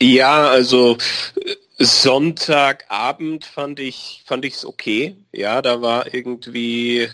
Ja, 0.00 0.48
also 0.48 0.96
Sonntagabend 1.78 3.44
fand 3.44 3.78
ich 3.80 4.22
fand 4.26 4.44
ich's 4.44 4.64
okay. 4.64 5.16
Ja, 5.32 5.62
da 5.62 5.80
war 5.80 6.12
irgendwie 6.12 7.08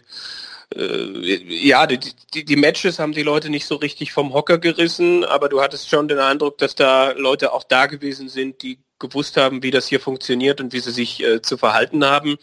äh, 0.74 1.66
ja, 1.66 1.86
die, 1.86 2.00
die, 2.32 2.44
die, 2.44 2.56
Matches 2.56 2.98
haben 2.98 3.12
die 3.12 3.22
Leute 3.22 3.50
nicht 3.50 3.66
so 3.66 3.76
richtig 3.76 4.12
vom 4.12 4.32
Hocker 4.32 4.58
gerissen, 4.58 5.24
aber 5.24 5.48
du 5.48 5.60
hattest 5.60 5.88
schon 5.88 6.08
den 6.08 6.18
Eindruck, 6.18 6.58
dass 6.58 6.74
da 6.74 7.12
Leute 7.12 7.52
auch 7.52 7.64
da 7.64 7.86
gewesen 7.86 8.28
sind, 8.28 8.62
die 8.62 8.78
gewusst 8.98 9.36
haben, 9.36 9.62
wie 9.62 9.70
das 9.70 9.88
hier 9.88 10.00
funktioniert 10.00 10.60
und 10.60 10.72
wie 10.72 10.80
sie 10.80 10.92
sich 10.92 11.22
äh, 11.22 11.42
zu 11.42 11.58
verhalten 11.58 12.04
haben. 12.04 12.36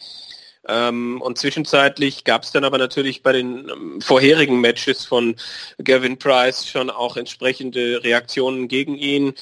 Ähm, 0.68 1.20
und 1.20 1.38
zwischenzeitlich 1.38 2.24
gab 2.24 2.44
es 2.44 2.52
dann 2.52 2.64
aber 2.64 2.78
natürlich 2.78 3.22
bei 3.22 3.32
den 3.32 3.68
ähm, 3.68 4.00
vorherigen 4.00 4.60
Matches 4.60 5.04
von 5.04 5.34
Gavin 5.82 6.18
Price 6.18 6.68
schon 6.68 6.88
auch 6.88 7.16
entsprechende 7.16 8.02
Reaktionen 8.04 8.68
gegen 8.68 8.96
ihn. 8.96 9.34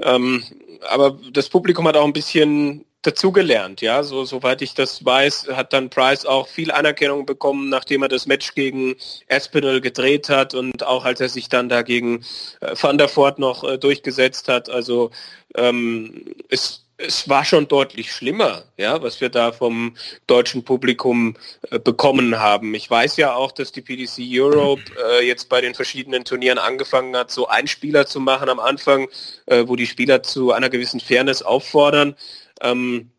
Ähm, 0.00 0.44
aber 0.88 1.18
das 1.32 1.48
Publikum 1.48 1.86
hat 1.88 1.96
auch 1.96 2.04
ein 2.04 2.12
bisschen 2.12 2.84
dazugelernt, 3.02 3.80
ja, 3.80 4.02
so 4.02 4.24
soweit 4.24 4.60
ich 4.60 4.74
das 4.74 5.04
weiß, 5.04 5.48
hat 5.52 5.72
dann 5.72 5.88
Price 5.88 6.26
auch 6.26 6.48
viel 6.48 6.72
Anerkennung 6.72 7.26
bekommen, 7.26 7.68
nachdem 7.68 8.02
er 8.02 8.08
das 8.08 8.26
Match 8.26 8.54
gegen 8.54 8.96
Aspinall 9.28 9.80
gedreht 9.80 10.28
hat 10.28 10.54
und 10.54 10.84
auch 10.84 11.04
als 11.04 11.20
er 11.20 11.28
sich 11.28 11.48
dann 11.48 11.68
dagegen 11.68 12.24
äh, 12.60 12.74
Van 12.80 12.98
der 12.98 13.08
Voort 13.08 13.38
noch 13.38 13.62
äh, 13.62 13.78
durchgesetzt 13.78 14.48
hat. 14.48 14.68
Also 14.68 15.10
ähm, 15.54 16.34
es 16.48 16.87
es 16.98 17.28
war 17.28 17.44
schon 17.44 17.68
deutlich 17.68 18.12
schlimmer, 18.12 18.64
ja, 18.76 19.00
was 19.00 19.20
wir 19.20 19.28
da 19.28 19.52
vom 19.52 19.96
deutschen 20.26 20.64
Publikum 20.64 21.36
äh, 21.70 21.78
bekommen 21.78 22.40
haben. 22.40 22.74
Ich 22.74 22.90
weiß 22.90 23.16
ja 23.16 23.34
auch, 23.34 23.52
dass 23.52 23.70
die 23.70 23.82
PDC 23.82 24.18
Europe 24.18 24.82
äh, 25.08 25.24
jetzt 25.24 25.48
bei 25.48 25.60
den 25.60 25.74
verschiedenen 25.74 26.24
Turnieren 26.24 26.58
angefangen 26.58 27.16
hat, 27.16 27.30
so 27.30 27.46
Einspieler 27.46 28.06
zu 28.06 28.18
machen 28.18 28.48
am 28.48 28.58
Anfang, 28.58 29.08
äh, 29.46 29.64
wo 29.66 29.76
die 29.76 29.86
Spieler 29.86 30.24
zu 30.24 30.52
einer 30.52 30.68
gewissen 30.68 30.98
Fairness 30.98 31.42
auffordern. 31.42 32.16
Ähm, 32.60 33.12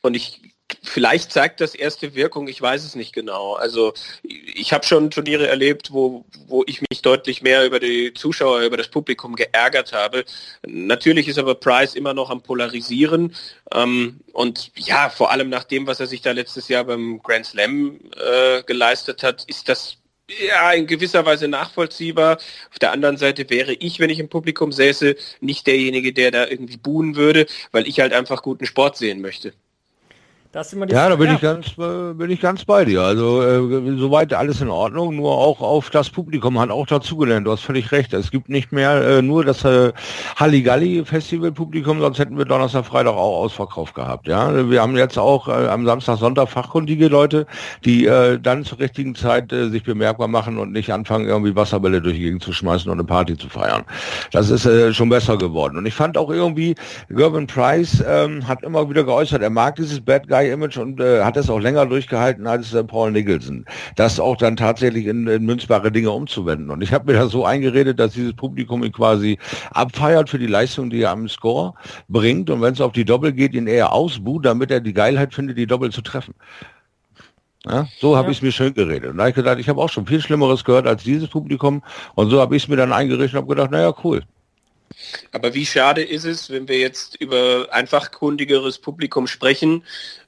und 0.00 0.14
ich 0.14 0.51
vielleicht 0.82 1.32
zeigt 1.32 1.60
das 1.60 1.74
erste 1.74 2.14
Wirkung, 2.14 2.48
ich 2.48 2.60
weiß 2.60 2.84
es 2.84 2.94
nicht 2.94 3.12
genau. 3.12 3.54
Also 3.54 3.92
ich 4.22 4.72
habe 4.72 4.84
schon 4.84 5.10
Turniere 5.10 5.48
erlebt, 5.48 5.92
wo, 5.92 6.24
wo 6.46 6.64
ich 6.66 6.82
mich 6.90 7.02
deutlich 7.02 7.42
mehr 7.42 7.64
über 7.64 7.80
die 7.80 8.12
Zuschauer, 8.14 8.60
über 8.60 8.76
das 8.76 8.88
Publikum 8.88 9.36
geärgert 9.36 9.92
habe. 9.92 10.24
Natürlich 10.66 11.28
ist 11.28 11.38
aber 11.38 11.54
Price 11.54 11.94
immer 11.94 12.14
noch 12.14 12.30
am 12.30 12.42
Polarisieren. 12.42 13.34
Ähm, 13.72 14.20
und 14.32 14.70
ja, 14.76 15.10
vor 15.10 15.30
allem 15.30 15.48
nach 15.48 15.64
dem, 15.64 15.86
was 15.86 16.00
er 16.00 16.06
sich 16.06 16.22
da 16.22 16.32
letztes 16.32 16.68
Jahr 16.68 16.84
beim 16.84 17.22
Grand 17.22 17.46
Slam 17.46 18.00
äh, 18.16 18.62
geleistet 18.62 19.22
hat, 19.22 19.44
ist 19.44 19.68
das 19.68 19.96
ja, 20.46 20.72
in 20.72 20.86
gewisser 20.86 21.26
Weise 21.26 21.48
nachvollziehbar. 21.48 22.38
Auf 22.70 22.78
der 22.78 22.92
anderen 22.92 23.16
Seite 23.16 23.50
wäre 23.50 23.74
ich, 23.74 24.00
wenn 24.00 24.10
ich 24.10 24.18
im 24.18 24.28
Publikum 24.28 24.72
säße, 24.72 25.16
nicht 25.40 25.66
derjenige, 25.66 26.12
der 26.12 26.30
da 26.30 26.46
irgendwie 26.46 26.76
buhen 26.76 27.16
würde, 27.16 27.46
weil 27.70 27.86
ich 27.86 28.00
halt 28.00 28.12
einfach 28.12 28.42
guten 28.42 28.66
Sport 28.66 28.96
sehen 28.96 29.20
möchte 29.20 29.52
ja, 30.54 31.08
da 31.08 31.16
bin 31.16 31.28
ja. 31.28 31.34
ich 31.34 31.40
ganz, 31.40 31.66
äh, 31.78 32.12
bin 32.12 32.30
ich 32.30 32.40
ganz 32.40 32.64
bei 32.66 32.84
dir. 32.84 33.00
Also 33.00 33.42
äh, 33.42 33.96
soweit 33.96 34.34
alles 34.34 34.60
in 34.60 34.68
Ordnung. 34.68 35.16
Nur 35.16 35.32
auch 35.32 35.62
auf 35.62 35.88
das 35.88 36.10
Publikum 36.10 36.58
hat 36.58 36.70
auch 36.70 36.86
dazugelernt. 36.86 37.46
Du 37.46 37.52
hast 37.52 37.62
völlig 37.62 37.90
recht. 37.90 38.12
Es 38.12 38.30
gibt 38.30 38.50
nicht 38.50 38.70
mehr 38.70 39.00
äh, 39.02 39.22
nur 39.22 39.44
das 39.44 39.64
äh, 39.64 39.92
Halligalli 40.36 41.04
Festival 41.06 41.52
Publikum, 41.52 42.00
sonst 42.00 42.18
hätten 42.18 42.36
wir 42.36 42.44
Donnerstag, 42.44 42.84
Freitag 42.84 43.14
auch 43.14 43.42
Ausverkauf 43.44 43.94
gehabt. 43.94 44.28
Ja, 44.28 44.68
wir 44.68 44.82
haben 44.82 44.94
jetzt 44.96 45.18
auch 45.18 45.48
äh, 45.48 45.52
am 45.52 45.86
Samstag, 45.86 46.18
Sonntag 46.18 46.50
fachkundige 46.50 47.08
Leute, 47.08 47.46
die 47.84 48.06
äh, 48.06 48.38
dann 48.38 48.64
zur 48.64 48.78
richtigen 48.78 49.14
Zeit 49.14 49.52
äh, 49.52 49.70
sich 49.70 49.84
bemerkbar 49.84 50.28
machen 50.28 50.58
und 50.58 50.72
nicht 50.72 50.92
anfangen 50.92 51.26
irgendwie 51.26 51.56
Wasserbälle 51.56 52.02
durch 52.02 52.16
die 52.16 52.22
Gegend 52.22 52.42
zu 52.42 52.52
schmeißen 52.52 52.90
und 52.90 52.98
eine 52.98 53.06
Party 53.06 53.38
zu 53.38 53.48
feiern. 53.48 53.84
Das 54.32 54.50
ist 54.50 54.66
äh, 54.66 54.92
schon 54.92 55.08
besser 55.08 55.38
geworden. 55.38 55.78
Und 55.78 55.86
ich 55.86 55.94
fand 55.94 56.18
auch 56.18 56.30
irgendwie 56.30 56.74
Gervin 57.08 57.46
Price 57.46 58.04
ähm, 58.06 58.46
hat 58.46 58.62
immer 58.62 58.88
wieder 58.90 59.04
geäußert, 59.04 59.40
er 59.40 59.50
mag 59.50 59.76
dieses 59.76 60.00
Bad 60.00 60.28
Guy 60.28 60.41
Image 60.50 60.76
und 60.76 61.00
äh, 61.00 61.22
hat 61.22 61.36
es 61.36 61.50
auch 61.50 61.60
länger 61.60 61.86
durchgehalten 61.86 62.46
als 62.46 62.72
äh, 62.74 62.84
Paul 62.84 63.12
Nicholson. 63.12 63.64
Das 63.96 64.20
auch 64.20 64.36
dann 64.36 64.56
tatsächlich 64.56 65.06
in, 65.06 65.26
in 65.26 65.44
münzbare 65.44 65.92
Dinge 65.92 66.10
umzuwenden. 66.10 66.70
Und 66.70 66.82
ich 66.82 66.92
habe 66.92 67.12
mir 67.12 67.18
das 67.18 67.32
so 67.32 67.44
eingeredet, 67.44 67.98
dass 67.98 68.12
dieses 68.12 68.34
Publikum 68.34 68.84
ihn 68.84 68.92
quasi 68.92 69.38
abfeiert 69.70 70.30
für 70.30 70.38
die 70.38 70.46
Leistung, 70.46 70.90
die 70.90 71.02
er 71.02 71.10
am 71.10 71.28
Score 71.28 71.74
bringt. 72.08 72.50
Und 72.50 72.60
wenn 72.60 72.74
es 72.74 72.80
auf 72.80 72.92
die 72.92 73.04
Doppel 73.04 73.32
geht, 73.32 73.54
ihn 73.54 73.66
eher 73.66 73.92
ausbuht, 73.92 74.44
damit 74.44 74.70
er 74.70 74.80
die 74.80 74.94
Geilheit 74.94 75.34
findet, 75.34 75.58
die 75.58 75.66
Doppel 75.66 75.90
zu 75.90 76.02
treffen. 76.02 76.34
Ja, 77.64 77.86
so 78.00 78.16
habe 78.16 78.26
ja. 78.26 78.32
ich 78.32 78.38
es 78.38 78.42
mir 78.42 78.52
schön 78.52 78.74
geredet. 78.74 79.10
Und 79.10 79.18
da 79.18 79.24
habe 79.24 79.30
ich 79.30 79.36
gedacht, 79.36 79.58
ich 79.58 79.68
habe 79.68 79.80
auch 79.80 79.88
schon 79.88 80.06
viel 80.06 80.20
Schlimmeres 80.20 80.64
gehört 80.64 80.86
als 80.86 81.04
dieses 81.04 81.28
Publikum. 81.28 81.82
Und 82.14 82.30
so 82.30 82.40
habe 82.40 82.56
ich 82.56 82.64
es 82.64 82.68
mir 82.68 82.76
dann 82.76 82.92
eingerichtet 82.92 83.34
und 83.34 83.42
habe 83.42 83.54
gedacht, 83.54 83.70
naja, 83.70 83.94
cool. 84.02 84.22
Aber 85.32 85.54
wie 85.54 85.66
schade 85.66 86.02
ist 86.02 86.24
es, 86.24 86.50
wenn 86.50 86.68
wir 86.68 86.78
jetzt 86.78 87.16
über 87.16 87.68
einfach 87.70 88.10
kundigeres 88.10 88.78
Publikum 88.78 89.26
sprechen, 89.26 89.84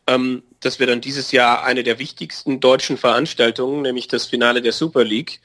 ähm, 0.06 0.42
dass 0.60 0.78
wir 0.78 0.86
dann 0.86 1.00
dieses 1.00 1.32
Jahr 1.32 1.64
eine 1.64 1.82
der 1.82 1.98
wichtigsten 1.98 2.60
deutschen 2.60 2.96
Veranstaltungen, 2.96 3.82
nämlich 3.82 4.08
das 4.08 4.26
Finale 4.26 4.62
der 4.62 4.72
Super 4.72 5.04
League, 5.04 5.40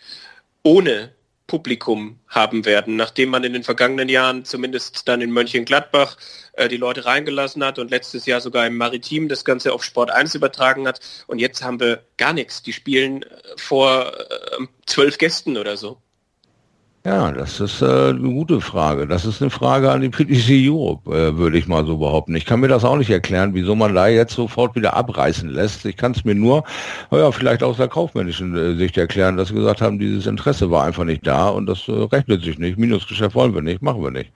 ohne 0.63 1.13
Publikum 1.49 2.19
haben 2.27 2.63
werden, 2.63 2.95
nachdem 2.95 3.29
man 3.29 3.43
in 3.43 3.53
den 3.53 3.63
vergangenen 3.63 4.07
Jahren 4.07 4.45
zumindest 4.45 5.07
dann 5.07 5.19
in 5.19 5.31
Mönchengladbach 5.31 6.15
äh, 6.53 6.69
die 6.69 6.77
Leute 6.77 7.05
reingelassen 7.05 7.63
hat 7.63 7.79
und 7.79 7.89
letztes 7.89 8.25
Jahr 8.25 8.39
sogar 8.39 8.67
im 8.67 8.77
Maritim 8.77 9.27
das 9.27 9.43
Ganze 9.43 9.73
auf 9.73 9.83
Sport 9.83 10.11
1 10.11 10.35
übertragen 10.35 10.87
hat. 10.87 10.99
Und 11.27 11.39
jetzt 11.39 11.63
haben 11.63 11.79
wir 11.79 12.03
gar 12.17 12.33
nichts. 12.33 12.61
Die 12.61 12.71
spielen 12.71 13.23
äh, 13.23 13.27
vor 13.57 14.13
äh, 14.13 14.65
zwölf 14.85 15.17
Gästen 15.17 15.57
oder 15.57 15.75
so. 15.75 16.01
Ja, 17.05 17.31
das 17.31 17.61
ist 17.61 17.81
äh, 17.81 18.09
eine 18.09 18.19
gute 18.19 18.59
Frage. 18.59 19.07
Das 19.07 19.23
ist 19.23 19.41
eine 19.41 19.49
Frage 19.49 19.89
an 19.89 20.01
die 20.01 20.09
PTC 20.09 20.69
Europe, 20.69 21.09
äh, 21.09 21.37
würde 21.37 21.57
ich 21.57 21.65
mal 21.65 21.85
so 21.85 21.97
behaupten. 21.97 22.35
Ich 22.35 22.45
kann 22.45 22.59
mir 22.59 22.67
das 22.67 22.83
auch 22.83 22.97
nicht 22.97 23.09
erklären, 23.09 23.53
wieso 23.53 23.73
man 23.73 23.95
da 23.95 24.07
jetzt 24.07 24.33
sofort 24.33 24.75
wieder 24.75 24.95
abreißen 24.97 25.49
lässt. 25.49 25.85
Ich 25.85 25.95
kann 25.95 26.11
es 26.11 26.25
mir 26.25 26.35
nur, 26.35 26.65
ja, 27.09 27.31
vielleicht 27.31 27.63
aus 27.63 27.77
der 27.77 27.87
kaufmännischen 27.87 28.53
äh, 28.55 28.75
Sicht 28.75 28.97
erklären, 28.97 29.37
dass 29.37 29.47
sie 29.47 29.53
gesagt 29.53 29.81
haben, 29.81 29.97
dieses 29.97 30.27
Interesse 30.27 30.71
war 30.71 30.83
einfach 30.83 31.05
nicht 31.05 31.25
da 31.25 31.47
und 31.47 31.67
das 31.67 31.87
äh, 31.87 31.91
rechnet 31.91 32.43
sich 32.43 32.59
nicht. 32.59 32.77
Minusgeschäft 32.77 33.33
wollen 33.33 33.55
wir 33.55 33.61
nicht, 33.61 33.81
machen 33.81 34.03
wir 34.03 34.11
nicht. 34.11 34.33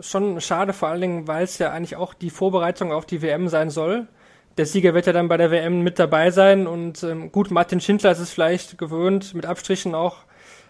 Schon 0.00 0.40
schade, 0.40 0.72
vor 0.72 0.88
allen 0.88 1.02
Dingen, 1.02 1.28
weil 1.28 1.44
es 1.44 1.58
ja 1.58 1.72
eigentlich 1.72 1.96
auch 1.96 2.14
die 2.14 2.30
Vorbereitung 2.30 2.90
auf 2.90 3.04
die 3.04 3.20
WM 3.20 3.48
sein 3.48 3.68
soll. 3.68 4.08
Der 4.56 4.64
Sieger 4.64 4.94
wird 4.94 5.06
ja 5.06 5.12
dann 5.12 5.28
bei 5.28 5.36
der 5.36 5.50
WM 5.50 5.82
mit 5.82 5.98
dabei 5.98 6.30
sein 6.30 6.66
und 6.66 7.02
ähm, 7.02 7.30
gut, 7.30 7.50
Martin 7.50 7.80
Schindler 7.80 8.12
ist 8.12 8.18
es 8.20 8.30
vielleicht 8.30 8.78
gewöhnt, 8.78 9.34
mit 9.34 9.44
Abstrichen 9.44 9.94
auch 9.94 10.24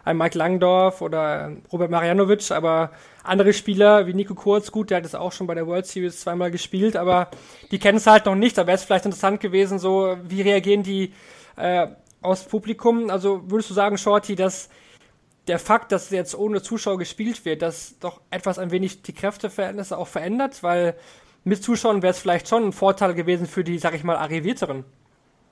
ein 0.05 0.17
Mike 0.17 0.37
Langdorf 0.37 1.01
oder 1.01 1.53
Robert 1.73 1.90
Marianovic, 1.90 2.51
aber 2.51 2.90
andere 3.23 3.53
Spieler 3.53 4.07
wie 4.07 4.14
Nico 4.14 4.35
Kurz, 4.35 4.71
gut, 4.71 4.90
der 4.90 4.99
hat 4.99 5.05
es 5.05 5.14
auch 5.14 5.33
schon 5.33 5.47
bei 5.47 5.55
der 5.55 5.67
World 5.67 5.87
Series 5.87 6.21
zweimal 6.21 6.51
gespielt, 6.51 6.97
aber 6.97 7.31
die 7.71 7.79
kennen 7.79 7.99
es 7.99 8.07
halt 8.07 8.27
noch 8.27 8.35
nicht. 8.35 8.59
Da 8.59 8.67
wäre 8.67 8.77
es 8.77 8.85
vielleicht 8.85 9.07
interessant 9.07 9.40
gewesen, 9.40 9.79
so 9.79 10.17
wie 10.23 10.43
reagieren 10.43 10.83
die 10.83 11.12
äh, 11.57 11.87
aus 12.21 12.45
Publikum. 12.45 13.11
Also 13.11 13.51
würdest 13.51 13.71
du 13.71 13.75
sagen, 13.75 13.97
Shorty, 13.97 14.35
dass 14.35 14.69
der 15.47 15.59
Fakt, 15.59 15.93
dass 15.93 16.11
jetzt 16.11 16.35
ohne 16.35 16.62
Zuschauer 16.62 16.99
gespielt 16.99 17.45
wird, 17.45 17.62
das 17.62 17.99
doch 17.99 18.21
etwas 18.31 18.59
ein 18.59 18.71
wenig 18.71 19.03
die 19.03 19.12
Kräfteverhältnisse 19.12 19.97
auch 19.97 20.09
verändert, 20.09 20.62
weil 20.62 20.97
mit 21.45 21.62
Zuschauern 21.62 22.03
wäre 22.03 22.12
es 22.12 22.19
vielleicht 22.19 22.49
schon 22.49 22.64
ein 22.64 22.73
Vorteil 22.73 23.14
gewesen 23.14 23.47
für 23.47 23.64
die, 23.64 23.79
sag 23.79 23.95
ich 23.95 24.05
mal, 24.05 24.17
Arrivierteren. 24.17 24.85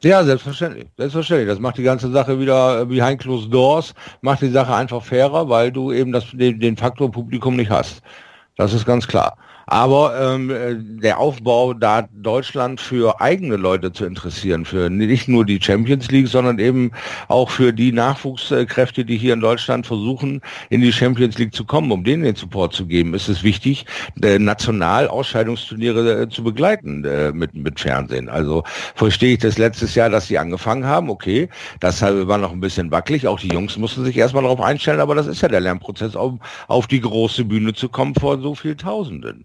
Ja, 0.05 0.25
selbstverständlich. 0.25 0.89
Selbstverständlich. 0.97 1.49
Das 1.49 1.61
macht 1.61 1.79
die 1.79 1.85
ganze 1.85 2.11
Sache 2.11 2.39
wieder 2.41 2.81
äh, 2.81 2.85
behind 2.85 3.21
closed 3.21 3.53
doors, 3.53 3.95
macht 4.21 4.43
die 4.43 4.51
Sache 4.51 4.75
einfach 4.75 5.03
fairer, 5.03 5.49
weil 5.49 5.71
du 5.71 5.93
eben 5.93 6.11
das, 6.13 6.27
den, 6.33 6.59
den 6.59 6.77
Faktor 6.77 7.11
Publikum 7.11 7.57
nicht 7.57 7.71
hast. 7.71 8.03
Das 8.57 8.73
ist 8.73 8.85
ganz 8.85 9.07
klar. 9.07 9.37
Aber 9.67 10.19
ähm, 10.21 10.51
äh, 10.51 10.75
der 10.77 11.19
Aufbau, 11.19 11.75
da 11.75 12.09
Deutschland 12.13 12.81
für 12.81 13.21
eigene 13.21 13.57
Leute 13.57 13.93
zu 13.93 14.05
interessieren, 14.05 14.65
für 14.65 14.91
nicht 14.91 15.29
nur 15.29 15.45
die 15.45 15.61
Champions 15.61 16.11
League, 16.11 16.29
sondern 16.29 16.59
eben 16.59 16.93
auch 17.29 17.51
für 17.51 17.73
die 17.73 17.93
Nachwuchskräfte, 17.93 19.05
die 19.05 19.17
hier 19.17 19.35
in 19.35 19.41
Deutschland 19.41 19.87
versuchen, 19.87 20.41
in 20.71 20.81
die 20.81 20.93
Champions 20.93 21.39
League 21.39 21.55
zu 21.55 21.65
kommen, 21.65 21.93
um 21.93 22.05
denen 22.05 22.23
den 22.23 22.37
Support 22.37 22.75
zu 22.75 22.87
geben, 22.87 23.15
ist 23.15 23.29
es 23.29 23.43
wichtig, 23.43 23.87
äh, 24.23 24.39
national 24.39 25.09
Ausscheidungsturniere 25.09 26.23
äh, 26.23 26.29
zu 26.29 26.43
begleiten 26.43 27.05
äh, 27.05 27.33
mit, 27.33 27.55
mit 27.55 27.81
Fernsehen. 27.81 28.29
Also 28.29 28.65
verstehe 28.95 29.35
ich 29.35 29.41
das 29.41 29.59
letztes 29.59 29.95
Jahr, 29.95 30.11
dass 30.11 30.27
sie 30.27 30.39
angefangen 30.39 30.85
haben, 30.85 31.11
okay, 31.11 31.49
das 31.81 32.03
war 32.03 32.39
noch 32.39 32.53
ein 32.53 32.61
bisschen 32.61 32.91
wackelig, 32.91 33.27
auch 33.27 33.39
die 33.39 33.49
Jungs 33.49 33.77
mussten 33.77 34.05
sich 34.05 34.17
erstmal 34.17 34.43
darauf 34.43 34.61
einstellen, 34.61 35.01
aber 35.01 35.15
das 35.15 35.27
ist 35.27 35.41
ja 35.43 35.49
der 35.49 35.61
Lernprozess, 35.61 36.17
um 36.17 36.41
auf 36.69 36.87
die 36.87 37.01
große 37.01 37.45
Bühne 37.45 37.75
zu 37.75 37.89
kommen 37.89 38.15
vor 38.15 38.41
so 38.41 38.55
viel 38.55 38.77
Tausenden. 38.77 39.45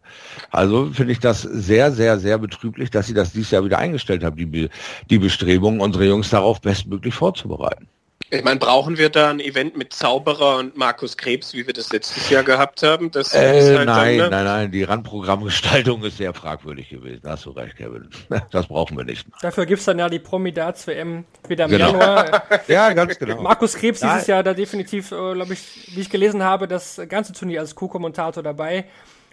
Also 0.52 0.92
finde 0.94 1.14
ich 1.14 1.20
das 1.20 1.42
sehr, 1.42 1.92
sehr, 1.92 2.20
sehr 2.20 2.38
betrüblich, 2.38 2.90
dass 2.90 3.08
sie 3.08 3.14
das 3.14 3.32
dieses 3.32 3.52
Jahr 3.52 3.66
wieder 3.66 3.80
eingestellt 3.80 4.24
haben, 4.24 4.36
die, 4.36 4.70
die 5.10 5.18
Bestrebungen, 5.20 5.82
unsere 5.82 6.06
Jungs 6.06 6.30
darauf 6.30 6.62
bestmöglich 6.62 7.14
vorzubereiten. 7.14 7.88
Ich 8.30 8.44
meine, 8.44 8.60
brauchen 8.60 8.98
wir 8.98 9.10
da 9.10 9.30
ein 9.30 9.40
Event 9.40 9.78
mit 9.78 9.94
Zauberer 9.94 10.58
und 10.58 10.76
Markus 10.76 11.16
Krebs, 11.16 11.54
wie 11.54 11.66
wir 11.66 11.74
das 11.74 11.94
letztes 11.94 12.30
Jahr 12.30 12.44
gehabt 12.44 12.84
haben? 12.84 13.10
Das 13.10 13.34
äh, 13.34 13.78
halt 13.78 13.86
nein, 13.86 14.18
dann, 14.18 14.30
ne? 14.30 14.30
nein, 14.30 14.46
nein, 14.46 14.72
die 14.72 14.84
Randprogrammgestaltung 14.84 16.04
ist 16.04 16.18
sehr 16.18 16.34
fragwürdig 16.34 16.90
gewesen. 16.90 17.22
Da 17.24 17.32
hast 17.32 17.46
du 17.46 17.52
recht, 17.52 17.78
Kevin. 17.78 18.10
Das 18.52 18.68
brauchen 18.68 18.98
wir 18.98 19.06
nicht. 19.06 19.26
Dafür 19.42 19.66
gibt 19.66 19.80
es 19.80 19.86
dann 19.86 19.98
ja 19.98 20.10
die 20.10 20.20
Promi-Darts-WM 20.20 21.24
wieder 21.48 21.66
im 21.66 21.72
genau. 21.72 21.92
Januar. 21.92 22.44
ja, 22.68 22.92
ganz 22.92 23.18
genau. 23.18 23.42
Markus 23.42 23.76
Krebs 23.76 24.02
nein. 24.02 24.16
dieses 24.16 24.28
Jahr 24.28 24.44
da 24.44 24.54
definitiv, 24.54 25.12
äh, 25.14 25.34
glaube 25.34 25.54
ich, 25.54 25.96
wie 25.96 26.02
ich 26.02 26.10
gelesen 26.10 26.44
habe, 26.44 26.68
das 26.68 27.00
ganze 27.08 27.32
Turnier 27.32 27.62
als 27.62 27.76
Co-Kommentator 27.76 28.44
dabei. 28.44 28.86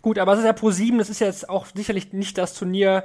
Gut, 0.05 0.19
aber 0.19 0.35
es 0.35 0.41
ist 0.41 0.45
ja 0.45 0.53
Pro 0.53 0.71
7, 0.71 0.99
das 0.99 1.09
ist 1.09 1.21
jetzt 1.21 1.49
auch 1.49 1.65
sicherlich 1.75 2.13
nicht 2.13 2.37
das 2.37 2.53
Turnier, 2.53 3.05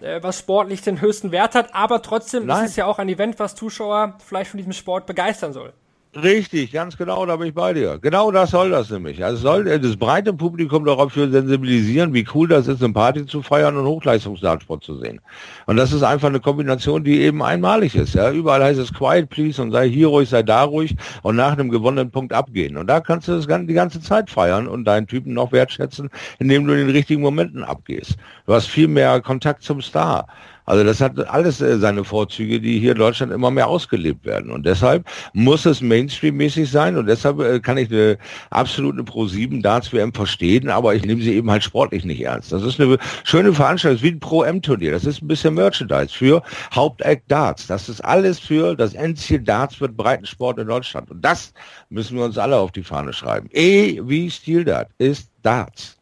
äh, 0.00 0.22
was 0.22 0.38
sportlich 0.38 0.80
den 0.80 1.00
höchsten 1.00 1.32
Wert 1.32 1.56
hat, 1.56 1.74
aber 1.74 2.02
trotzdem 2.02 2.46
Nein. 2.46 2.66
ist 2.66 2.70
es 2.70 2.76
ja 2.76 2.86
auch 2.86 3.00
ein 3.00 3.08
Event, 3.08 3.40
was 3.40 3.56
Zuschauer 3.56 4.16
vielleicht 4.24 4.52
von 4.52 4.58
diesem 4.58 4.72
Sport 4.72 5.06
begeistern 5.06 5.52
soll. 5.52 5.72
Richtig, 6.14 6.72
ganz 6.72 6.96
genau, 6.96 7.26
da 7.26 7.36
bin 7.36 7.48
ich 7.48 7.54
bei 7.54 7.74
dir. 7.74 7.98
Genau 7.98 8.30
das 8.30 8.50
soll 8.50 8.70
das 8.70 8.88
nämlich. 8.90 9.22
Also 9.22 9.36
soll 9.36 9.64
das 9.64 9.96
breite 9.96 10.32
Publikum 10.32 10.86
dafür 10.86 11.28
sensibilisieren, 11.30 12.14
wie 12.14 12.26
cool 12.34 12.48
das 12.48 12.68
ist, 12.68 12.82
eine 12.82 12.94
Party 12.94 13.26
zu 13.26 13.42
feiern 13.42 13.76
und 13.76 13.84
Hochleistungsdartsport 13.84 14.82
zu 14.82 14.98
sehen. 14.98 15.20
Und 15.66 15.76
das 15.76 15.92
ist 15.92 16.02
einfach 16.02 16.28
eine 16.28 16.40
Kombination, 16.40 17.04
die 17.04 17.20
eben 17.20 17.42
einmalig 17.42 17.94
ist. 17.94 18.14
Ja, 18.14 18.30
überall 18.30 18.64
heißt 18.64 18.80
es 18.80 18.94
quiet 18.94 19.28
please 19.28 19.60
und 19.60 19.72
sei 19.72 19.90
hier 19.90 20.06
ruhig, 20.06 20.30
sei 20.30 20.42
da 20.42 20.62
ruhig 20.62 20.96
und 21.22 21.36
nach 21.36 21.52
einem 21.52 21.68
gewonnenen 21.68 22.10
Punkt 22.10 22.32
abgehen. 22.32 22.78
Und 22.78 22.86
da 22.86 23.00
kannst 23.00 23.28
du 23.28 23.32
das 23.32 23.46
die 23.46 23.74
ganze 23.74 24.00
Zeit 24.00 24.30
feiern 24.30 24.68
und 24.68 24.84
deinen 24.86 25.06
Typen 25.06 25.34
noch 25.34 25.52
wertschätzen, 25.52 26.08
indem 26.38 26.66
du 26.66 26.72
in 26.72 26.86
den 26.86 26.90
richtigen 26.96 27.20
Momenten 27.20 27.62
abgehst. 27.62 28.16
Du 28.46 28.54
hast 28.54 28.68
viel 28.68 28.88
mehr 28.88 29.20
Kontakt 29.20 29.62
zum 29.62 29.82
Star. 29.82 30.26
Also 30.66 30.84
das 30.84 31.00
hat 31.00 31.18
alles 31.28 31.60
äh, 31.60 31.78
seine 31.78 32.04
Vorzüge, 32.04 32.60
die 32.60 32.78
hier 32.80 32.92
in 32.92 32.98
Deutschland 32.98 33.32
immer 33.32 33.50
mehr 33.50 33.68
ausgelebt 33.68 34.24
werden. 34.24 34.50
Und 34.50 34.66
deshalb 34.66 35.06
muss 35.32 35.64
es 35.64 35.80
Mainstream-mäßig 35.80 36.70
sein 36.70 36.96
und 36.96 37.06
deshalb 37.06 37.40
äh, 37.40 37.60
kann 37.60 37.78
ich 37.78 37.90
eine 37.90 38.18
absolute 38.50 39.04
Pro-7 39.04 39.62
Darts-WM 39.62 40.12
verstehen, 40.12 40.68
aber 40.68 40.94
ich 40.94 41.04
nehme 41.04 41.22
sie 41.22 41.34
eben 41.34 41.50
halt 41.50 41.62
sportlich 41.62 42.04
nicht 42.04 42.20
ernst. 42.20 42.52
Das 42.52 42.62
ist 42.62 42.80
eine 42.80 42.98
schöne 43.24 43.52
Veranstaltung, 43.52 44.02
wie 44.02 44.10
ein 44.10 44.20
Pro-M-Turnier. 44.20 44.90
Das 44.90 45.04
ist 45.04 45.22
ein 45.22 45.28
bisschen 45.28 45.54
Merchandise 45.54 46.12
für 46.12 46.42
Hauptact 46.74 47.30
Darts. 47.30 47.66
Das 47.66 47.88
ist 47.88 48.04
alles 48.04 48.40
für 48.40 48.74
das 48.74 48.94
Endziel 48.94 49.40
Darts 49.40 49.80
wird 49.80 49.96
Breitensport 49.96 50.58
in 50.58 50.66
Deutschland. 50.66 51.10
Und 51.10 51.24
das 51.24 51.52
müssen 51.90 52.16
wir 52.16 52.24
uns 52.24 52.38
alle 52.38 52.56
auf 52.56 52.72
die 52.72 52.82
Fahne 52.82 53.12
schreiben. 53.12 53.48
E 53.52 54.00
wie 54.04 54.28
Stil 54.30 54.64
Dart 54.64 54.90
ist 54.98 55.30
Darts. 55.42 55.95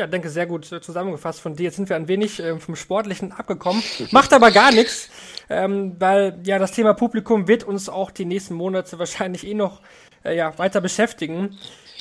Ja, 0.00 0.06
denke, 0.06 0.30
sehr 0.30 0.46
gut 0.46 0.72
äh, 0.72 0.80
zusammengefasst 0.80 1.42
von 1.42 1.54
dir. 1.56 1.64
Jetzt 1.64 1.76
sind 1.76 1.90
wir 1.90 1.96
ein 1.96 2.08
wenig 2.08 2.40
äh, 2.40 2.58
vom 2.58 2.74
Sportlichen 2.74 3.32
abgekommen. 3.32 3.82
Macht 4.12 4.32
aber 4.32 4.50
gar 4.50 4.72
nichts, 4.72 5.10
ähm, 5.50 5.94
weil 5.98 6.38
ja 6.42 6.58
das 6.58 6.72
Thema 6.72 6.94
Publikum 6.94 7.48
wird 7.48 7.64
uns 7.64 7.90
auch 7.90 8.10
die 8.10 8.24
nächsten 8.24 8.54
Monate 8.54 8.98
wahrscheinlich 8.98 9.46
eh 9.46 9.52
noch 9.52 9.82
äh, 10.24 10.34
ja, 10.34 10.56
weiter 10.58 10.80
beschäftigen. 10.80 11.58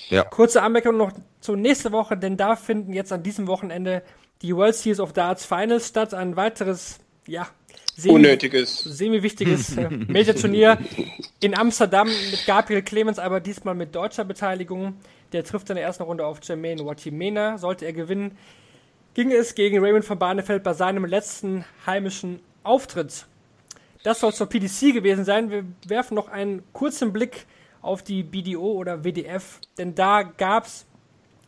Ja. 0.08 0.24
Kurze 0.24 0.64
Anmerkung 0.64 0.96
noch 0.96 1.12
zur 1.42 1.58
nächste 1.58 1.92
Woche, 1.92 2.16
denn 2.16 2.38
da 2.38 2.56
finden 2.56 2.94
jetzt 2.94 3.12
an 3.12 3.22
diesem 3.22 3.48
Wochenende 3.48 4.02
die 4.44 4.56
World 4.56 4.76
Series 4.76 5.02
of 5.02 5.12
Darts 5.12 5.44
Finals 5.44 5.90
statt. 5.90 6.14
Ein 6.14 6.38
weiteres, 6.38 7.00
ja, 7.28 7.50
semi 8.00 8.16
unnötiges, 8.16 8.80
semi-wichtiges 8.80 9.78
äh, 9.78 9.90
Major-Turnier 9.90 10.78
in 11.40 11.56
Amsterdam 11.58 12.08
mit 12.08 12.46
Gabriel 12.46 12.82
Clemens, 12.82 13.20
aber 13.20 13.40
diesmal 13.40 13.76
mit 13.76 13.94
deutscher 13.96 14.26
Beteiligung. 14.26 14.96
Der 15.32 15.44
trifft 15.44 15.70
in 15.70 15.76
der 15.76 15.86
ersten 15.86 16.04
Runde 16.04 16.26
auf 16.26 16.40
Jermaine 16.42 16.86
Watimena. 16.86 17.58
Sollte 17.58 17.86
er 17.86 17.94
gewinnen, 17.94 18.38
ging 19.14 19.32
es 19.32 19.54
gegen 19.54 19.80
Raymond 19.80 20.06
von 20.06 20.18
Barnefeld 20.18 20.64
bei 20.64 20.74
seinem 20.74 21.06
letzten 21.06 21.66
heimischen 21.86 22.40
Auftritt. 22.64 23.26
Das 24.04 24.22
soll 24.22 24.34
zur 24.34 24.48
PDC 24.48 24.94
gewesen 24.94 25.26
sein. 25.26 25.52
Wir 25.52 25.66
werfen 25.86 26.16
noch 26.16 26.30
einen 26.30 26.64
kurzen 26.74 27.12
Blick 27.12 27.46
auf 27.82 28.02
die 28.02 28.24
BDO 28.24 28.74
oder 28.74 29.04
WDF, 29.04 29.60
denn 29.78 29.94
da 29.94 30.24
gab 30.24 30.66
es 30.66 30.86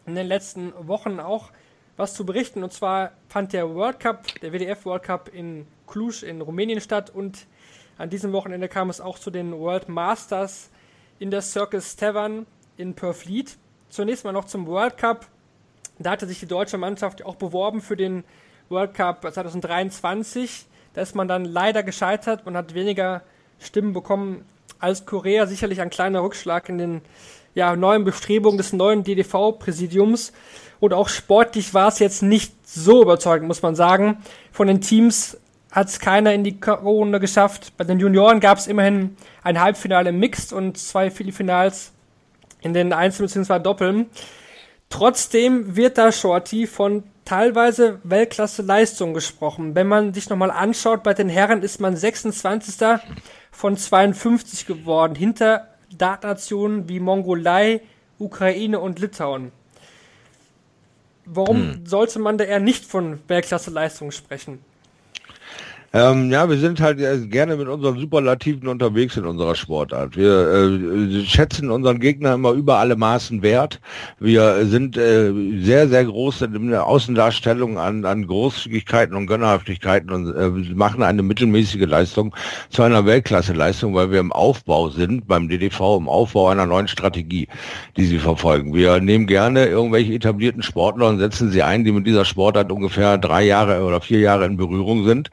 in 0.05 0.15
den 0.15 0.27
letzten 0.27 0.73
Wochen 0.87 1.19
auch 1.19 1.51
was 1.97 2.13
zu 2.13 2.25
berichten. 2.25 2.63
Und 2.63 2.73
zwar 2.73 3.11
fand 3.29 3.53
der 3.53 3.73
World 3.73 3.99
Cup, 3.99 4.27
der 4.41 4.51
WDF 4.51 4.85
World 4.85 5.03
Cup 5.03 5.29
in 5.33 5.65
Cluj 5.91 6.23
in 6.23 6.41
Rumänien 6.41 6.81
statt 6.81 7.09
und 7.09 7.45
an 7.97 8.09
diesem 8.09 8.31
Wochenende 8.33 8.67
kam 8.67 8.89
es 8.89 8.99
auch 8.99 9.19
zu 9.19 9.29
den 9.29 9.51
World 9.59 9.89
Masters 9.89 10.69
in 11.19 11.29
der 11.29 11.41
Circus 11.41 11.95
Tavern 11.95 12.47
in 12.77 12.95
Purfleet 12.95 13.57
zunächst 13.91 14.23
mal 14.23 14.31
noch 14.31 14.45
zum 14.45 14.65
World 14.65 14.97
Cup. 14.97 15.27
Da 15.99 16.11
hatte 16.11 16.25
sich 16.25 16.39
die 16.39 16.47
deutsche 16.47 16.77
Mannschaft 16.77 17.23
auch 17.23 17.35
beworben 17.35 17.81
für 17.81 17.95
den 17.95 18.23
World 18.69 18.93
Cup 18.93 19.21
2023. 19.21 20.65
Da 20.93 21.01
ist 21.01 21.15
man 21.15 21.27
dann 21.27 21.45
leider 21.45 21.83
gescheitert. 21.83 22.45
Man 22.45 22.57
hat 22.57 22.73
weniger 22.73 23.21
Stimmen 23.59 23.93
bekommen 23.93 24.45
als 24.79 25.05
Korea. 25.05 25.45
Sicherlich 25.45 25.81
ein 25.81 25.89
kleiner 25.89 26.23
Rückschlag 26.23 26.69
in 26.69 26.77
den 26.77 27.01
ja, 27.53 27.75
neuen 27.75 28.03
Bestrebungen 28.03 28.57
des 28.57 28.73
neuen 28.73 29.03
DDV-Präsidiums. 29.03 30.31
Und 30.79 30.93
auch 30.93 31.09
sportlich 31.09 31.73
war 31.73 31.89
es 31.89 31.99
jetzt 31.99 32.23
nicht 32.23 32.67
so 32.67 33.03
überzeugend, 33.03 33.47
muss 33.47 33.61
man 33.61 33.75
sagen. 33.75 34.23
Von 34.51 34.67
den 34.67 34.81
Teams 34.81 35.37
hat 35.71 35.87
es 35.87 35.99
keiner 35.99 36.33
in 36.33 36.43
die 36.43 36.57
Runde 36.67 37.19
geschafft. 37.19 37.73
Bei 37.77 37.83
den 37.83 37.99
Junioren 37.99 38.39
gab 38.39 38.57
es 38.57 38.67
immerhin 38.67 39.15
ein 39.43 39.59
Halbfinale 39.59 40.09
im 40.09 40.19
Mixed 40.19 40.53
und 40.53 40.77
zwei 40.77 41.09
Viertelfinals 41.09 41.93
in 42.61 42.73
den 42.73 42.93
Einzel- 42.93 43.25
bzw. 43.25 43.59
Doppeln. 43.59 44.07
Trotzdem 44.89 45.77
wird 45.77 45.97
da 45.97 46.11
Shorty 46.11 46.67
von 46.67 47.03
teilweise 47.23 47.99
Weltklasse-Leistung 48.03 49.13
gesprochen. 49.13 49.73
Wenn 49.73 49.87
man 49.87 50.13
sich 50.13 50.29
nochmal 50.29 50.51
anschaut, 50.51 51.03
bei 51.03 51.13
den 51.13 51.29
Herren 51.29 51.63
ist 51.63 51.79
man 51.79 51.95
26. 51.95 52.99
von 53.51 53.77
52 53.77 54.65
geworden, 54.65 55.15
hinter 55.15 55.69
Dartnationen 55.97 56.89
wie 56.89 56.99
Mongolei, 56.99 57.81
Ukraine 58.19 58.79
und 58.79 58.99
Litauen. 58.99 59.53
Warum 61.25 61.73
hm. 61.73 61.85
sollte 61.85 62.19
man 62.19 62.37
da 62.37 62.43
eher 62.43 62.59
nicht 62.59 62.85
von 62.85 63.19
Weltklasse-Leistung 63.27 64.11
sprechen? 64.11 64.59
Ähm, 65.93 66.31
ja, 66.31 66.49
wir 66.49 66.57
sind 66.57 66.79
halt 66.79 66.99
gerne 67.29 67.57
mit 67.57 67.67
unseren 67.67 67.99
Superlativen 67.99 68.69
unterwegs 68.69 69.17
in 69.17 69.25
unserer 69.25 69.55
Sportart. 69.55 70.15
Wir 70.15 70.31
äh, 70.31 71.25
schätzen 71.25 71.69
unseren 71.69 71.99
Gegner 71.99 72.35
immer 72.35 72.51
über 72.51 72.77
alle 72.77 72.95
Maßen 72.95 73.41
wert. 73.41 73.81
Wir 74.17 74.65
sind 74.67 74.95
äh, 74.95 75.33
sehr, 75.59 75.89
sehr 75.89 76.05
groß 76.05 76.43
in 76.43 76.69
der 76.69 76.85
Außendarstellung 76.85 77.77
an, 77.77 78.05
an 78.05 78.25
Großzügigkeiten 78.25 79.17
und 79.17 79.27
Gönnerhaftigkeiten 79.27 80.11
und 80.11 80.33
äh, 80.33 80.73
machen 80.73 81.03
eine 81.03 81.23
mittelmäßige 81.23 81.85
Leistung 81.85 82.33
zu 82.69 82.83
einer 82.83 83.05
Weltklasse-Leistung, 83.05 83.93
weil 83.93 84.11
wir 84.11 84.21
im 84.21 84.31
Aufbau 84.31 84.91
sind, 84.91 85.27
beim 85.27 85.49
DDV, 85.49 85.97
im 85.97 86.07
Aufbau 86.07 86.47
einer 86.47 86.67
neuen 86.67 86.87
Strategie, 86.87 87.49
die 87.97 88.05
sie 88.05 88.19
verfolgen. 88.19 88.73
Wir 88.73 89.01
nehmen 89.01 89.27
gerne 89.27 89.65
irgendwelche 89.65 90.13
etablierten 90.13 90.63
Sportler 90.63 91.09
und 91.09 91.19
setzen 91.19 91.51
sie 91.51 91.63
ein, 91.63 91.83
die 91.83 91.91
mit 91.91 92.07
dieser 92.07 92.23
Sportart 92.23 92.71
ungefähr 92.71 93.17
drei 93.17 93.43
Jahre 93.43 93.83
oder 93.83 93.99
vier 93.99 94.19
Jahre 94.19 94.45
in 94.45 94.55
Berührung 94.55 95.03
sind 95.03 95.31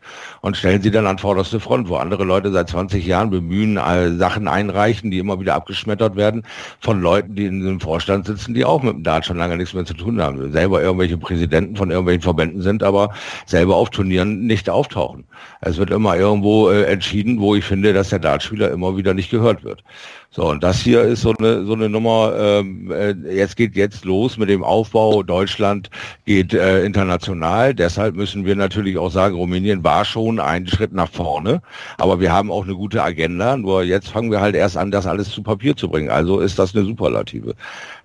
stellen 0.56 0.82
sie 0.82 0.90
dann 0.90 1.06
an 1.06 1.18
vorderste 1.18 1.60
Front, 1.60 1.88
wo 1.88 1.96
andere 1.96 2.24
Leute 2.24 2.52
seit 2.52 2.68
20 2.68 3.04
Jahren 3.06 3.30
bemühen, 3.30 3.78
Sachen 4.18 4.48
einreichen, 4.48 5.10
die 5.10 5.18
immer 5.18 5.40
wieder 5.40 5.54
abgeschmettert 5.54 6.16
werden 6.16 6.42
von 6.80 7.00
Leuten, 7.00 7.34
die 7.34 7.46
in 7.46 7.64
dem 7.64 7.80
Vorstand 7.80 8.26
sitzen, 8.26 8.54
die 8.54 8.64
auch 8.64 8.82
mit 8.82 8.94
dem 8.94 9.02
Dart 9.02 9.26
schon 9.26 9.36
lange 9.36 9.56
nichts 9.56 9.74
mehr 9.74 9.84
zu 9.84 9.94
tun 9.94 10.20
haben, 10.20 10.52
selber 10.52 10.82
irgendwelche 10.82 11.18
Präsidenten 11.18 11.76
von 11.76 11.90
irgendwelchen 11.90 12.22
Verbänden 12.22 12.62
sind, 12.62 12.82
aber 12.82 13.10
selber 13.46 13.76
auf 13.76 13.90
Turnieren 13.90 14.46
nicht 14.46 14.70
auftauchen. 14.70 15.24
Es 15.60 15.76
wird 15.76 15.90
immer 15.90 16.16
irgendwo 16.16 16.70
äh, 16.70 16.84
entschieden, 16.84 17.40
wo 17.40 17.54
ich 17.54 17.64
finde, 17.64 17.92
dass 17.92 18.10
der 18.10 18.18
Dartspieler 18.18 18.70
immer 18.70 18.96
wieder 18.96 19.14
nicht 19.14 19.30
gehört 19.30 19.64
wird. 19.64 19.82
So, 20.30 20.50
und 20.50 20.62
das 20.62 20.80
hier 20.80 21.02
ist 21.02 21.22
so 21.22 21.34
eine, 21.38 21.64
so 21.64 21.72
eine 21.72 21.88
Nummer, 21.88 22.34
ähm, 22.38 22.92
äh, 22.92 23.12
jetzt 23.34 23.56
geht 23.56 23.74
jetzt 23.76 24.04
los 24.04 24.36
mit 24.36 24.50
dem 24.50 24.62
Aufbau. 24.62 25.22
Deutschland 25.22 25.88
geht 26.26 26.52
äh, 26.52 26.84
international. 26.84 27.74
Deshalb 27.74 28.14
müssen 28.14 28.44
wir 28.44 28.54
natürlich 28.54 28.98
auch 28.98 29.10
sagen, 29.10 29.36
Rumänien 29.36 29.82
war 29.84 30.04
schon 30.04 30.38
ein 30.38 30.66
Schritt 30.66 30.92
nach 30.92 31.08
vorne. 31.08 31.62
Aber 31.96 32.20
wir 32.20 32.30
haben 32.30 32.50
auch 32.50 32.64
eine 32.64 32.74
gute 32.74 33.02
Agenda. 33.02 33.56
Nur 33.56 33.84
jetzt 33.84 34.10
fangen 34.10 34.30
wir 34.30 34.42
halt 34.42 34.54
erst 34.54 34.76
an, 34.76 34.90
das 34.90 35.06
alles 35.06 35.30
zu 35.30 35.42
Papier 35.42 35.74
zu 35.74 35.88
bringen. 35.88 36.10
Also 36.10 36.40
ist 36.40 36.58
das 36.58 36.76
eine 36.76 36.84
Superlative, 36.84 37.54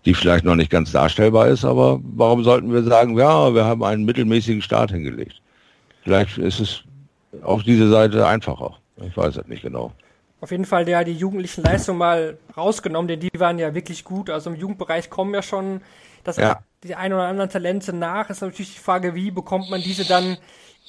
die 0.06 0.14
vielleicht 0.14 0.46
noch 0.46 0.56
nicht 0.56 0.72
ganz 0.72 0.94
darstellbar 0.94 1.50
ist. 1.50 1.66
Aber 1.66 2.00
warum 2.04 2.46
sollten 2.46 2.72
wir 2.72 2.84
sagen, 2.84 3.18
ja, 3.18 3.54
wir 3.54 3.66
haben 3.66 3.84
einen 3.84 4.06
mittelmäßigen 4.06 4.62
Start 4.62 4.92
hingelegt? 4.92 5.42
Vielleicht 6.04 6.38
ist 6.38 6.62
es 6.62 6.84
auf 7.42 7.64
diese 7.64 7.90
Seite 7.90 8.26
einfacher. 8.26 8.78
Ich 9.06 9.18
weiß 9.18 9.36
es 9.36 9.48
nicht 9.48 9.64
genau 9.64 9.92
auf 10.43 10.51
jeden 10.51 10.65
Fall 10.65 10.84
der 10.84 11.06
die 11.06 11.13
jugendlichen 11.13 11.63
Leistungen 11.63 11.99
mal 11.99 12.38
rausgenommen, 12.58 13.08
denn 13.08 13.21
die 13.21 13.32
waren 13.38 13.60
ja 13.60 13.73
wirklich 13.73 14.03
gut. 14.03 14.29
Also 14.29 14.49
im 14.49 14.58
Jugendbereich 14.58 15.10
kommen 15.10 15.34
ja 15.34 15.41
schon 15.41 15.79
das 16.25 16.36
ja. 16.36 16.60
die 16.84 16.95
ein 16.95 17.13
oder 17.13 17.27
anderen 17.27 17.49
Talente 17.49 17.93
nach. 17.93 18.29
Ist 18.29 18.41
natürlich 18.41 18.73
die 18.73 18.79
Frage, 18.79 19.15
wie 19.15 19.32
bekommt 19.32 19.69
man 19.69 19.82
diese 19.82 20.03
dann 20.03 20.38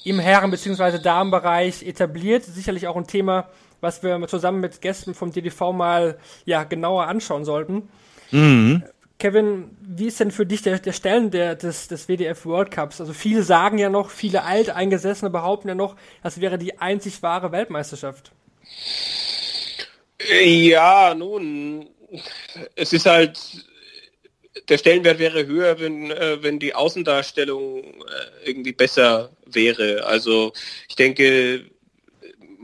im 0.03 0.19
Herren- 0.19 0.51
bzw. 0.51 0.99
Damenbereich 0.99 1.85
etabliert. 1.85 2.43
Sicherlich 2.43 2.89
auch 2.89 2.97
ein 2.97 3.07
Thema, 3.07 3.49
was 3.81 4.03
wir 4.03 4.27
zusammen 4.27 4.59
mit 4.59 4.81
Gästen 4.81 5.15
vom 5.15 5.31
DDV 5.31 5.73
mal 5.73 6.19
ja 6.45 6.65
genauer 6.65 7.07
anschauen 7.07 7.45
sollten. 7.45 7.89
Mhm. 8.33 8.83
Kevin, 9.21 9.71
wie 9.81 10.09
ist 10.09 10.19
denn 10.19 10.33
für 10.33 10.47
dich 10.47 10.63
der, 10.63 10.81
der 10.81 10.93
Stellen 10.93 11.31
der, 11.31 11.55
des, 11.55 11.87
des 11.87 12.09
WDF 12.09 12.45
World 12.45 12.73
Cups? 12.73 13.01
Also 13.01 13.13
viele 13.13 13.45
sagen 13.45 13.79
ja 13.79 13.89
noch, 13.89 14.11
viele 14.11 14.43
Alteingesessene 14.43 15.31
behaupten 15.31 15.69
ja 15.69 15.77
noch, 15.77 15.95
das 16.25 16.41
wäre 16.41 16.59
die 16.59 16.81
einzig 16.81 17.23
wahre 17.23 17.53
Weltmeisterschaft. 17.53 18.33
Ja, 20.21 21.15
nun, 21.15 21.89
es 22.77 22.93
ist 22.93 23.07
halt, 23.07 23.39
der 24.69 24.79
Stellenwert 24.79 25.19
wäre 25.19 25.47
höher, 25.47 25.79
wenn, 25.81 26.11
äh, 26.11 26.43
wenn 26.43 26.59
die 26.59 26.75
Außendarstellung 26.75 27.83
äh, 27.83 28.49
irgendwie 28.49 28.73
besser 28.73 29.31
wäre. 29.47 30.05
Also 30.07 30.53
ich 30.89 30.97
denke, 30.97 31.65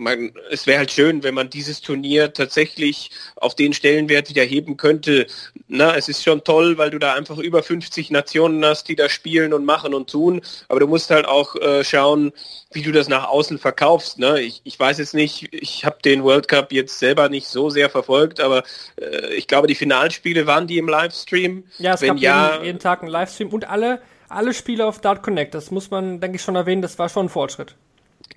man, 0.00 0.32
es 0.50 0.66
wäre 0.66 0.78
halt 0.78 0.90
schön, 0.90 1.22
wenn 1.22 1.34
man 1.34 1.50
dieses 1.50 1.80
Turnier 1.80 2.32
tatsächlich 2.32 3.10
auf 3.36 3.54
den 3.54 3.72
Stellenwert 3.72 4.30
wieder 4.30 4.42
heben 4.42 4.76
könnte. 4.76 5.26
Na, 5.68 5.94
es 5.94 6.08
ist 6.08 6.24
schon 6.24 6.42
toll, 6.42 6.78
weil 6.78 6.90
du 6.90 6.98
da 6.98 7.14
einfach 7.14 7.38
über 7.38 7.62
50 7.62 8.10
Nationen 8.10 8.64
hast, 8.64 8.88
die 8.88 8.96
da 8.96 9.08
spielen 9.08 9.52
und 9.52 9.64
machen 9.64 9.94
und 9.94 10.10
tun. 10.10 10.40
Aber 10.68 10.80
du 10.80 10.86
musst 10.86 11.10
halt 11.10 11.26
auch 11.26 11.54
äh, 11.56 11.84
schauen, 11.84 12.32
wie 12.72 12.82
du 12.82 12.92
das 12.92 13.08
nach 13.08 13.28
außen 13.28 13.58
verkaufst. 13.58 14.18
Ne? 14.18 14.40
Ich, 14.40 14.62
ich 14.64 14.80
weiß 14.80 14.98
jetzt 14.98 15.14
nicht, 15.14 15.52
ich 15.52 15.84
habe 15.84 15.98
den 16.04 16.24
World 16.24 16.48
Cup 16.48 16.72
jetzt 16.72 16.98
selber 16.98 17.28
nicht 17.28 17.46
so 17.46 17.70
sehr 17.70 17.90
verfolgt, 17.90 18.40
aber 18.40 18.62
äh, 19.00 19.34
ich 19.34 19.46
glaube, 19.46 19.66
die 19.66 19.74
Finalspiele 19.74 20.46
waren 20.46 20.66
die 20.66 20.78
im 20.78 20.88
Livestream. 20.88 21.64
Ja, 21.78 21.94
es 21.94 22.00
Wenn 22.00 22.08
gab 22.08 22.18
ja, 22.18 22.52
jeden, 22.54 22.64
jeden 22.64 22.78
Tag 22.78 23.02
einen 23.02 23.10
Livestream 23.10 23.50
und 23.50 23.68
alle, 23.68 24.00
alle 24.28 24.54
Spiele 24.54 24.86
auf 24.86 25.00
Dart 25.00 25.22
Connect. 25.22 25.54
Das 25.54 25.70
muss 25.70 25.90
man, 25.90 26.20
denke 26.20 26.36
ich, 26.36 26.42
schon 26.42 26.56
erwähnen. 26.56 26.80
Das 26.80 26.98
war 26.98 27.08
schon 27.08 27.26
ein 27.26 27.28
Fortschritt. 27.28 27.76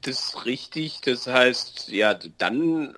Das 0.02 0.46
richtig. 0.46 1.00
Das 1.06 1.28
heißt, 1.28 1.90
ja, 1.90 2.20
dann, 2.38 2.94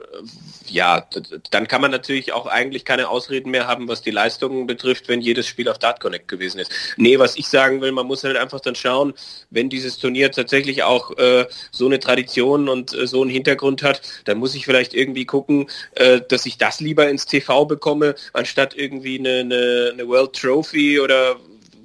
ja, 0.67 1.07
dann 1.51 1.67
kann 1.67 1.81
man 1.81 1.91
natürlich 1.91 2.33
auch 2.33 2.47
eigentlich 2.47 2.83
keine 2.83 3.09
Ausreden 3.09 3.51
mehr 3.51 3.67
haben, 3.67 3.87
was 3.87 4.01
die 4.01 4.11
Leistungen 4.11 4.65
betrifft, 4.65 5.07
wenn 5.07 5.21
jedes 5.21 5.45
Spiel 5.45 5.69
auf 5.69 5.77
Dart 5.77 5.99
Connect 5.99 6.27
gewesen 6.27 6.59
ist. 6.59 6.71
Nee, 6.97 7.19
was 7.19 7.35
ich 7.35 7.47
sagen 7.47 7.81
will, 7.81 7.91
man 7.91 8.07
muss 8.07 8.23
halt 8.23 8.37
einfach 8.37 8.59
dann 8.59 8.73
schauen, 8.73 9.13
wenn 9.51 9.69
dieses 9.69 9.99
Turnier 9.99 10.31
tatsächlich 10.31 10.81
auch 10.83 11.15
äh, 11.17 11.45
so 11.71 11.85
eine 11.85 11.99
Tradition 11.99 12.69
und 12.69 12.93
äh, 12.93 13.05
so 13.05 13.21
einen 13.21 13.29
Hintergrund 13.29 13.83
hat, 13.83 14.01
dann 14.23 14.39
muss 14.39 14.55
ich 14.55 14.65
vielleicht 14.65 14.95
irgendwie 14.95 15.25
gucken, 15.25 15.69
äh, 15.95 16.21
dass 16.27 16.45
ich 16.47 16.57
das 16.57 16.79
lieber 16.79 17.07
ins 17.07 17.27
TV 17.27 17.65
bekomme, 17.65 18.15
anstatt 18.33 18.75
irgendwie 18.75 19.19
eine, 19.19 19.41
eine, 19.41 19.91
eine 19.93 20.07
World 20.07 20.33
Trophy 20.33 20.99
oder 20.99 21.35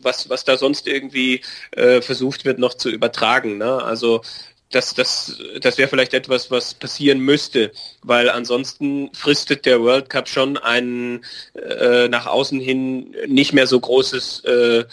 was, 0.02 0.30
was 0.30 0.44
da 0.44 0.56
sonst 0.56 0.86
irgendwie 0.86 1.42
äh, 1.72 2.00
versucht 2.00 2.44
wird 2.44 2.58
noch 2.58 2.74
zu 2.74 2.88
übertragen. 2.88 3.58
Ne? 3.58 3.82
Also 3.82 4.22
das, 4.70 4.94
das, 4.94 5.38
das 5.60 5.78
wäre 5.78 5.88
vielleicht 5.88 6.14
etwas, 6.14 6.50
was 6.50 6.74
passieren 6.74 7.20
müsste, 7.20 7.72
weil 8.02 8.30
ansonsten 8.30 9.10
fristet 9.14 9.66
der 9.66 9.80
World 9.82 10.08
Cup 10.08 10.28
schon 10.28 10.56
ein 10.58 11.24
äh, 11.54 12.08
nach 12.08 12.26
außen 12.26 12.60
hin 12.60 13.14
nicht 13.26 13.52
mehr 13.52 13.66
so 13.66 13.80
großes 13.80 14.44
äh, 14.44 14.84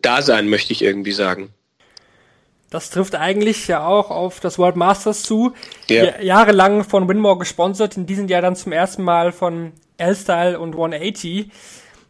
Dasein, 0.00 0.48
möchte 0.48 0.72
ich 0.72 0.82
irgendwie 0.82 1.12
sagen. 1.12 1.52
Das 2.70 2.90
trifft 2.90 3.14
eigentlich 3.14 3.68
ja 3.68 3.86
auch 3.86 4.10
auf 4.10 4.40
das 4.40 4.58
World 4.58 4.76
Masters 4.76 5.22
zu. 5.22 5.52
Ja. 5.88 6.20
Jahrelang 6.20 6.84
von 6.84 7.06
Winmore 7.06 7.38
gesponsert, 7.38 7.96
in 7.96 8.06
diesem 8.06 8.28
Jahr 8.28 8.40
dann 8.40 8.56
zum 8.56 8.72
ersten 8.72 9.02
Mal 9.02 9.30
von 9.30 9.72
L-Style 9.98 10.58
und 10.58 10.72
180. 10.72 11.50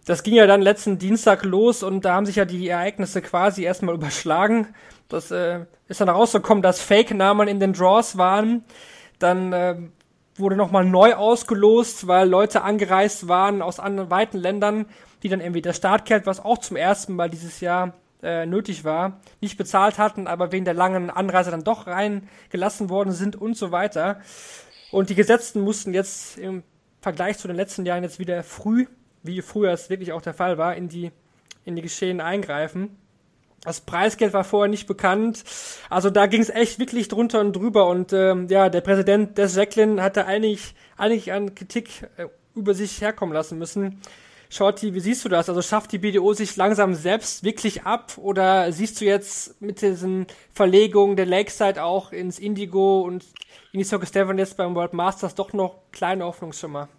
Das 0.04 0.22
ging 0.22 0.35
ja 0.35 0.46
dann 0.46 0.62
letzten 0.62 0.98
Dienstag 0.98 1.44
los 1.44 1.82
und 1.82 2.04
da 2.04 2.14
haben 2.14 2.26
sich 2.26 2.37
ja 2.37 2.44
die 2.44 2.68
Ereignisse 2.68 3.22
quasi 3.22 3.64
erstmal 3.64 3.94
überschlagen. 3.96 4.68
Das 5.12 5.31
äh, 5.31 5.66
ist 5.88 6.01
dann 6.01 6.09
rausgekommen, 6.09 6.62
dass 6.62 6.81
Fake-Namen 6.81 7.46
in 7.46 7.61
den 7.61 7.75
Draws 7.75 8.16
waren. 8.16 8.64
Dann 9.18 9.53
äh, 9.53 9.77
wurde 10.37 10.57
nochmal 10.57 10.85
neu 10.85 11.14
ausgelost, 11.14 12.07
weil 12.07 12.29
Leute 12.29 12.62
angereist 12.62 13.29
waren 13.29 13.61
aus 13.61 13.79
anderen 13.79 14.11
weiten 14.11 14.38
Ländern, 14.38 14.87
die 15.22 15.29
dann 15.29 15.40
irgendwie 15.40 15.62
das 15.62 15.77
Startgeld, 15.77 16.27
was 16.27 16.42
auch 16.42 16.59
zum 16.59 16.77
ersten 16.77 17.14
Mal 17.14 17.29
dieses 17.29 17.61
Jahr 17.61 17.92
äh, 18.22 18.46
nötig 18.46 18.85
war, 18.85 19.20
nicht 19.40 19.59
bezahlt 19.59 19.98
hatten, 19.98 20.27
aber 20.27 20.53
wegen 20.53 20.64
der 20.64 20.75
langen 20.75 21.11
Anreise 21.11 21.51
dann 21.51 21.64
doch 21.64 21.87
reingelassen 21.87 22.88
worden 22.88 23.12
sind 23.12 23.37
und 23.37 23.57
so 23.57 23.70
weiter. 23.70 24.20
Und 24.90 25.11
die 25.11 25.14
Gesetzten 25.14 25.61
mussten 25.61 25.92
jetzt 25.92 26.38
im 26.38 26.62
Vergleich 27.01 27.38
zu 27.38 27.48
den 27.48 27.57
letzten 27.57 27.85
Jahren 27.85 28.03
jetzt 28.03 28.18
wieder 28.18 28.42
früh, 28.42 28.87
wie 29.22 29.42
früher 29.42 29.72
es 29.72 29.90
wirklich 29.90 30.12
auch 30.12 30.22
der 30.22 30.35
Fall 30.35 30.57
war, 30.57 30.75
in 30.77 30.88
die, 30.88 31.11
in 31.64 31.77
die 31.77 31.83
Geschehen 31.83 32.20
eingreifen. 32.20 32.96
Das 33.64 33.81
Preisgeld 33.81 34.33
war 34.33 34.42
vorher 34.42 34.68
nicht 34.68 34.88
bekannt. 34.88 35.44
Also 35.88 36.11
da 36.11 36.27
ging 36.27 36.42
es 36.42 36.51
echt 36.51 36.81
wirklich 36.81 37.09
drunter 37.09 37.40
und 37.40 37.55
drüber. 37.55 37.87
Und 37.88 38.12
ähm, 38.12 38.48
ja, 38.48 38.68
der 38.68 38.81
Präsident 38.81 39.38
des 39.38 39.55
Jacqueline 39.55 40.03
hatte 40.03 40.27
eigentlich, 40.27 40.75
eigentlich 40.96 41.33
an 41.33 41.55
Kritik 41.55 42.09
äh, 42.16 42.27
über 42.57 42.75
sich 42.75 43.01
herkommen 43.01 43.33
lassen 43.33 43.59
müssen. 43.59 44.01
Shorty, 44.51 44.92
wie 44.92 45.01
siehst 45.01 45.25
du 45.25 45.31
das? 45.31 45.48
Also 45.48 45.62
schafft 45.62 45.92
die 45.92 45.98
BDO 45.98 46.35
sich 46.35 46.57
langsam 46.57 46.92
selbst 46.94 47.42
wirklich 47.42 47.85
ab 47.85 48.18
oder 48.18 48.70
siehst 48.70 49.01
du 49.01 49.07
jetzt 49.07 49.62
mit 49.62 49.81
diesen 49.81 50.27
Verlegungen 50.53 51.16
der 51.16 51.25
Lakeside 51.25 51.83
auch 51.83 52.12
ins 52.12 52.38
Indigo 52.38 53.01
und 53.01 53.25
in 53.72 53.79
die 53.79 53.85
Circus 53.85 54.11
Devon 54.11 54.37
jetzt 54.37 54.59
beim 54.59 54.75
World 54.75 54.92
Masters 54.92 55.35
doch 55.35 55.55
noch 55.55 55.77
kleine 55.90 56.25
Hoffnungsschimmer? 56.25 56.90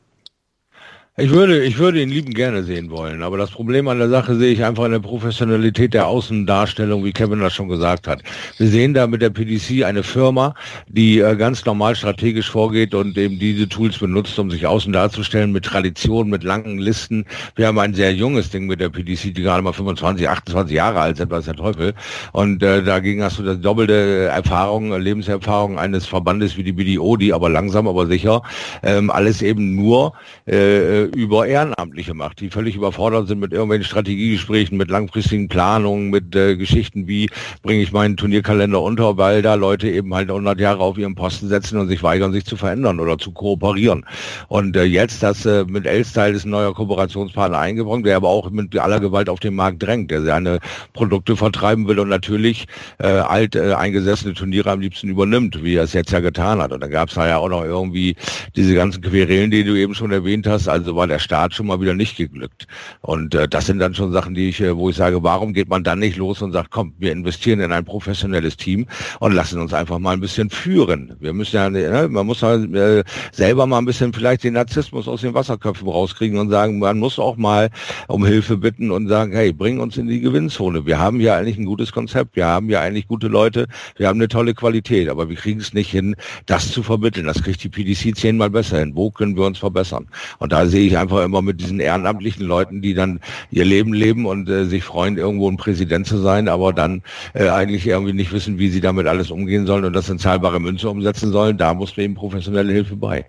Ich 1.15 1.29
würde, 1.29 1.63
ich 1.63 1.77
würde 1.77 2.01
ihn 2.01 2.09
lieben 2.09 2.33
gerne 2.33 2.63
sehen 2.63 2.89
wollen, 2.89 3.21
aber 3.21 3.37
das 3.37 3.51
Problem 3.51 3.87
an 3.87 3.99
der 3.99 4.09
Sache 4.09 4.35
sehe 4.35 4.51
ich 4.51 4.63
einfach 4.63 4.85
in 4.85 4.93
der 4.93 4.99
Professionalität 4.99 5.93
der 5.93 6.07
Außendarstellung, 6.07 7.05
wie 7.05 7.11
Kevin 7.11 7.39
das 7.39 7.53
schon 7.53 7.69
gesagt 7.69 8.07
hat. 8.07 8.23
Wir 8.57 8.67
sehen 8.67 8.95
da 8.95 9.05
mit 9.05 9.21
der 9.21 9.29
PDC 9.29 9.83
eine 9.85 10.01
Firma, 10.01 10.55
die 10.87 11.19
äh, 11.19 11.35
ganz 11.35 11.63
normal 11.65 11.95
strategisch 11.95 12.49
vorgeht 12.49 12.95
und 12.95 13.15
eben 13.15 13.37
diese 13.37 13.69
Tools 13.69 13.99
benutzt, 13.99 14.39
um 14.39 14.49
sich 14.49 14.65
außen 14.65 14.91
darzustellen, 14.91 15.51
mit 15.51 15.65
Tradition, 15.65 16.31
mit 16.31 16.43
langen 16.43 16.79
Listen. 16.79 17.25
Wir 17.55 17.67
haben 17.67 17.77
ein 17.77 17.93
sehr 17.93 18.11
junges 18.15 18.49
Ding 18.49 18.65
mit 18.65 18.79
der 18.79 18.89
PDC, 18.89 19.35
die 19.35 19.43
gerade 19.43 19.61
mal 19.61 19.71
25, 19.71 20.27
28 20.27 20.75
Jahre 20.75 20.99
alt 20.99 21.17
sind, 21.17 21.29
was 21.29 21.45
der 21.45 21.53
Teufel. 21.53 21.93
Und 22.31 22.63
äh, 22.63 22.81
dagegen 22.81 23.21
hast 23.21 23.37
du 23.37 23.43
das 23.43 23.61
doppelte 23.61 24.29
Erfahrung, 24.33 24.99
Lebenserfahrung 24.99 25.77
eines 25.77 26.07
Verbandes 26.07 26.57
wie 26.57 26.63
die 26.63 26.73
BDO, 26.73 27.17
die 27.17 27.33
aber 27.33 27.49
langsam, 27.49 27.87
aber 27.87 28.07
sicher 28.07 28.41
ähm, 28.81 29.11
alles 29.11 29.43
eben 29.43 29.75
nur 29.75 30.13
äh, 30.47 31.02
über 31.05 31.47
Ehrenamtliche 31.47 32.13
macht, 32.13 32.39
die 32.39 32.49
völlig 32.49 32.75
überfordert 32.75 33.27
sind 33.27 33.39
mit 33.39 33.53
irgendwelchen 33.53 33.85
Strategiegesprächen, 33.85 34.77
mit 34.77 34.89
langfristigen 34.89 35.47
Planungen, 35.47 36.09
mit 36.09 36.35
äh, 36.35 36.55
Geschichten 36.55 37.07
wie 37.07 37.29
bringe 37.61 37.81
ich 37.81 37.91
meinen 37.91 38.17
Turnierkalender 38.17 38.81
unter, 38.81 39.17
weil 39.17 39.41
da 39.41 39.55
Leute 39.55 39.89
eben 39.89 40.13
halt 40.13 40.29
100 40.29 40.59
Jahre 40.59 40.79
auf 40.79 40.97
ihren 40.97 41.15
Posten 41.15 41.47
setzen 41.47 41.77
und 41.77 41.87
sich 41.87 42.03
weigern, 42.03 42.33
sich 42.33 42.45
zu 42.45 42.55
verändern 42.55 42.99
oder 42.99 43.17
zu 43.17 43.31
kooperieren. 43.31 44.05
Und 44.47 44.75
äh, 44.75 44.83
jetzt, 44.83 45.23
dass 45.23 45.45
äh, 45.45 45.65
mit 45.67 45.85
Elstyle 45.85 46.33
ist 46.33 46.45
ein 46.45 46.51
neuer 46.51 46.73
Kooperationspartner 46.73 47.57
eingebracht, 47.57 48.05
der 48.05 48.17
aber 48.17 48.29
auch 48.29 48.49
mit 48.49 48.77
aller 48.77 48.99
Gewalt 48.99 49.29
auf 49.29 49.39
den 49.39 49.55
Markt 49.55 49.83
drängt, 49.83 50.11
der 50.11 50.21
seine 50.23 50.59
Produkte 50.93 51.35
vertreiben 51.35 51.87
will 51.87 51.99
und 51.99 52.09
natürlich 52.09 52.65
äh, 52.99 53.07
alt 53.07 53.55
äh, 53.55 53.73
eingesessene 53.73 54.33
Turniere 54.33 54.71
am 54.71 54.79
liebsten 54.79 55.09
übernimmt, 55.09 55.63
wie 55.63 55.75
er 55.75 55.83
es 55.83 55.93
jetzt 55.93 56.11
ja 56.11 56.19
getan 56.19 56.61
hat. 56.61 56.71
Und 56.71 56.81
da 56.81 56.87
gab 56.87 57.09
es 57.09 57.15
ja 57.15 57.37
auch 57.37 57.49
noch 57.49 57.63
irgendwie 57.63 58.15
diese 58.55 58.73
ganzen 58.75 59.01
Querelen, 59.01 59.51
die 59.51 59.63
du 59.63 59.75
eben 59.75 59.95
schon 59.95 60.11
erwähnt 60.11 60.47
hast. 60.47 60.67
Also 60.67 60.92
war 60.95 61.07
der 61.07 61.19
Start 61.19 61.53
schon 61.53 61.67
mal 61.67 61.81
wieder 61.81 61.93
nicht 61.93 62.17
geglückt. 62.17 62.67
Und 63.01 63.35
äh, 63.35 63.47
das 63.47 63.65
sind 63.65 63.79
dann 63.79 63.93
schon 63.95 64.11
Sachen, 64.11 64.33
die 64.33 64.49
ich, 64.49 64.61
äh, 64.61 64.75
wo 64.75 64.89
ich 64.89 64.95
sage, 64.95 65.23
warum 65.23 65.53
geht 65.53 65.69
man 65.69 65.83
dann 65.83 65.99
nicht 65.99 66.17
los 66.17 66.41
und 66.41 66.51
sagt, 66.51 66.71
komm, 66.71 66.93
wir 66.99 67.11
investieren 67.11 67.59
in 67.59 67.71
ein 67.71 67.85
professionelles 67.85 68.57
Team 68.57 68.87
und 69.19 69.33
lassen 69.33 69.59
uns 69.59 69.73
einfach 69.73 69.99
mal 69.99 70.11
ein 70.11 70.19
bisschen 70.19 70.49
führen. 70.49 71.15
Wir 71.19 71.33
müssen 71.33 71.55
ja, 71.55 71.69
ne, 71.69 72.07
man 72.09 72.25
muss 72.25 72.43
halt, 72.43 72.73
äh, 72.73 73.03
selber 73.31 73.65
mal 73.65 73.79
ein 73.79 73.85
bisschen 73.85 74.13
vielleicht 74.13 74.43
den 74.43 74.53
Narzissmus 74.53 75.07
aus 75.07 75.21
den 75.21 75.33
Wasserköpfen 75.33 75.87
rauskriegen 75.87 76.37
und 76.37 76.49
sagen, 76.49 76.79
man 76.79 76.99
muss 76.99 77.19
auch 77.19 77.37
mal 77.37 77.69
um 78.07 78.25
Hilfe 78.25 78.57
bitten 78.57 78.91
und 78.91 79.07
sagen, 79.07 79.33
hey, 79.33 79.51
bring 79.53 79.79
uns 79.79 79.97
in 79.97 80.07
die 80.07 80.19
Gewinnzone. 80.19 80.85
Wir 80.85 80.99
haben 80.99 81.19
hier 81.19 81.35
eigentlich 81.35 81.57
ein 81.57 81.65
gutes 81.65 81.91
Konzept, 81.91 82.35
wir 82.35 82.45
haben 82.45 82.67
hier 82.67 82.81
eigentlich 82.81 83.07
gute 83.07 83.27
Leute, 83.27 83.67
wir 83.95 84.07
haben 84.07 84.19
eine 84.19 84.27
tolle 84.27 84.53
Qualität, 84.53 85.09
aber 85.09 85.29
wir 85.29 85.35
kriegen 85.35 85.59
es 85.59 85.73
nicht 85.73 85.89
hin, 85.89 86.15
das 86.45 86.71
zu 86.71 86.83
vermitteln. 86.83 87.25
Das 87.25 87.41
kriegt 87.43 87.63
die 87.63 87.69
PDC 87.69 88.15
zehnmal 88.15 88.49
besser 88.49 88.79
hin. 88.79 88.91
Wo 88.95 89.11
können 89.11 89.35
wir 89.35 89.45
uns 89.45 89.59
verbessern? 89.59 90.07
Und 90.39 90.51
da 90.51 90.65
sehe 90.65 90.82
ich 90.87 90.97
einfach 90.97 91.23
immer 91.23 91.41
mit 91.41 91.61
diesen 91.61 91.79
ehrenamtlichen 91.79 92.45
Leuten, 92.45 92.81
die 92.81 92.93
dann 92.93 93.19
ihr 93.51 93.65
Leben 93.65 93.93
leben 93.93 94.25
und 94.25 94.49
äh, 94.49 94.65
sich 94.65 94.83
freuen, 94.83 95.17
irgendwo 95.17 95.49
ein 95.49 95.57
Präsident 95.57 96.07
zu 96.07 96.17
sein, 96.17 96.47
aber 96.47 96.73
dann 96.73 97.03
äh, 97.33 97.49
eigentlich 97.49 97.85
irgendwie 97.87 98.13
nicht 98.13 98.31
wissen, 98.31 98.59
wie 98.59 98.69
sie 98.69 98.81
damit 98.81 99.07
alles 99.07 99.31
umgehen 99.31 99.65
sollen 99.65 99.85
und 99.85 99.93
das 99.93 100.09
in 100.09 100.19
zahlbare 100.19 100.59
Münze 100.59 100.89
umsetzen 100.89 101.31
sollen. 101.31 101.57
Da 101.57 101.73
muss 101.73 101.97
eben 101.97 102.15
professionelle 102.15 102.71
Hilfe 102.71 102.95
bei. 102.95 103.25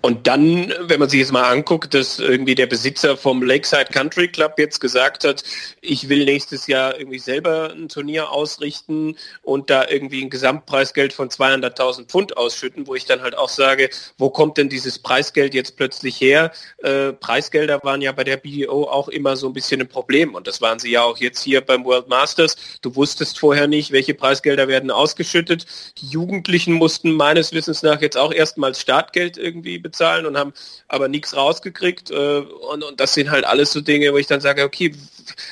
Und 0.00 0.26
dann, 0.26 0.72
wenn 0.80 1.00
man 1.00 1.08
sich 1.08 1.20
jetzt 1.20 1.32
mal 1.32 1.50
anguckt, 1.50 1.92
dass 1.92 2.18
irgendwie 2.18 2.54
der 2.54 2.66
Besitzer 2.66 3.16
vom 3.16 3.42
Lakeside 3.42 3.86
Country 3.92 4.28
Club 4.28 4.54
jetzt 4.58 4.80
gesagt 4.80 5.24
hat, 5.24 5.44
ich 5.80 6.08
will 6.08 6.24
nächstes 6.24 6.66
Jahr 6.66 6.98
irgendwie 6.98 7.18
selber 7.18 7.70
ein 7.70 7.88
Turnier 7.88 8.30
ausrichten 8.30 9.16
und 9.42 9.68
da 9.68 9.86
irgendwie 9.88 10.22
ein 10.22 10.30
Gesamtpreisgeld 10.30 11.12
von 11.12 11.28
200.000 11.28 12.06
Pfund 12.06 12.36
ausschütten, 12.36 12.86
wo 12.86 12.94
ich 12.94 13.04
dann 13.04 13.20
halt 13.20 13.36
auch 13.36 13.50
sage, 13.50 13.90
wo 14.16 14.30
kommt 14.30 14.56
denn 14.56 14.68
dieses 14.68 14.98
Preisgeld 14.98 15.54
jetzt 15.54 15.76
plötzlich 15.76 16.20
her? 16.20 16.52
Äh, 16.78 17.12
Preisgelder 17.12 17.80
waren 17.82 18.02
ja 18.02 18.12
bei 18.12 18.24
der 18.24 18.36
BDO 18.36 18.84
auch 18.84 19.08
immer 19.08 19.36
so 19.36 19.46
ein 19.46 19.52
bisschen 19.52 19.80
ein 19.80 19.88
Problem 19.88 20.34
und 20.34 20.46
das 20.46 20.60
waren 20.60 20.78
sie 20.78 20.90
ja 20.90 21.02
auch 21.02 21.18
jetzt 21.18 21.42
hier 21.42 21.60
beim 21.60 21.84
World 21.84 22.08
Masters. 22.08 22.56
Du 22.82 22.94
wusstest 22.96 23.38
vorher 23.38 23.66
nicht, 23.66 23.92
welche 23.92 24.14
Preisgelder 24.14 24.68
werden 24.68 24.90
ausgeschüttet. 24.90 25.66
Die 25.98 26.06
Jugendlichen 26.06 26.74
mussten 26.74 27.12
meines 27.12 27.52
Wissens 27.52 27.82
nach 27.82 28.00
jetzt 28.00 28.16
auch 28.16 28.32
erstmals 28.32 28.80
Startgeld 28.80 29.36
irgendwie 29.36 29.78
bezahlen 29.78 30.26
und 30.26 30.36
haben 30.36 30.52
aber 30.88 31.08
nichts 31.08 31.36
rausgekriegt. 31.36 32.10
Äh, 32.10 32.38
und, 32.38 32.82
und, 32.82 33.00
das 33.00 33.14
sind 33.14 33.30
halt 33.30 33.44
alles 33.44 33.72
so 33.72 33.80
Dinge, 33.80 34.12
wo 34.12 34.18
ich 34.18 34.26
dann 34.26 34.40
sage, 34.40 34.64
okay, 34.64 34.94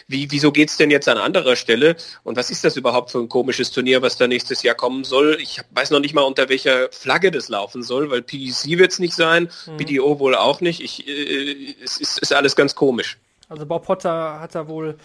wie, 0.07 0.31
wieso 0.31 0.53
geht 0.53 0.71
es 0.71 0.77
denn 0.77 0.91
jetzt 0.91 1.09
an 1.09 1.19
anderer 1.19 1.57
Stelle? 1.57 1.97
Und 2.25 2.37
was 2.37 2.51
ist 2.51 2.65
das 2.65 2.77
überhaupt 2.77 3.11
für 3.11 3.19
ein 3.19 3.29
komisches 3.29 3.71
Turnier, 3.71 4.03
was 4.03 4.17
da 4.17 4.27
nächstes 4.27 4.63
Jahr 4.63 4.75
kommen 4.75 5.05
soll? 5.05 5.39
Ich 5.41 5.61
weiß 5.71 5.91
noch 5.91 6.01
nicht 6.01 6.15
mal, 6.15 6.23
unter 6.23 6.49
welcher 6.49 6.91
Flagge 6.91 7.31
das 7.31 7.49
laufen 7.49 7.83
soll, 7.83 8.11
weil 8.11 8.23
PDC 8.23 8.79
wird 8.79 8.93
es 8.93 8.99
nicht 8.99 9.15
sein, 9.15 9.51
mhm. 9.67 9.77
BDO 9.77 10.19
wohl 10.19 10.35
auch 10.35 10.61
nicht. 10.61 10.81
Ich, 10.81 11.07
äh, 11.07 11.75
es 11.83 11.99
ist, 11.99 12.19
ist 12.19 12.33
alles 12.33 12.57
ganz 12.57 12.75
komisch. 12.75 13.19
Also 13.49 13.65
Bob 13.65 13.87
Potter 13.87 14.41
hat 14.41 14.55
da 14.55 14.69
wohl 14.69 14.97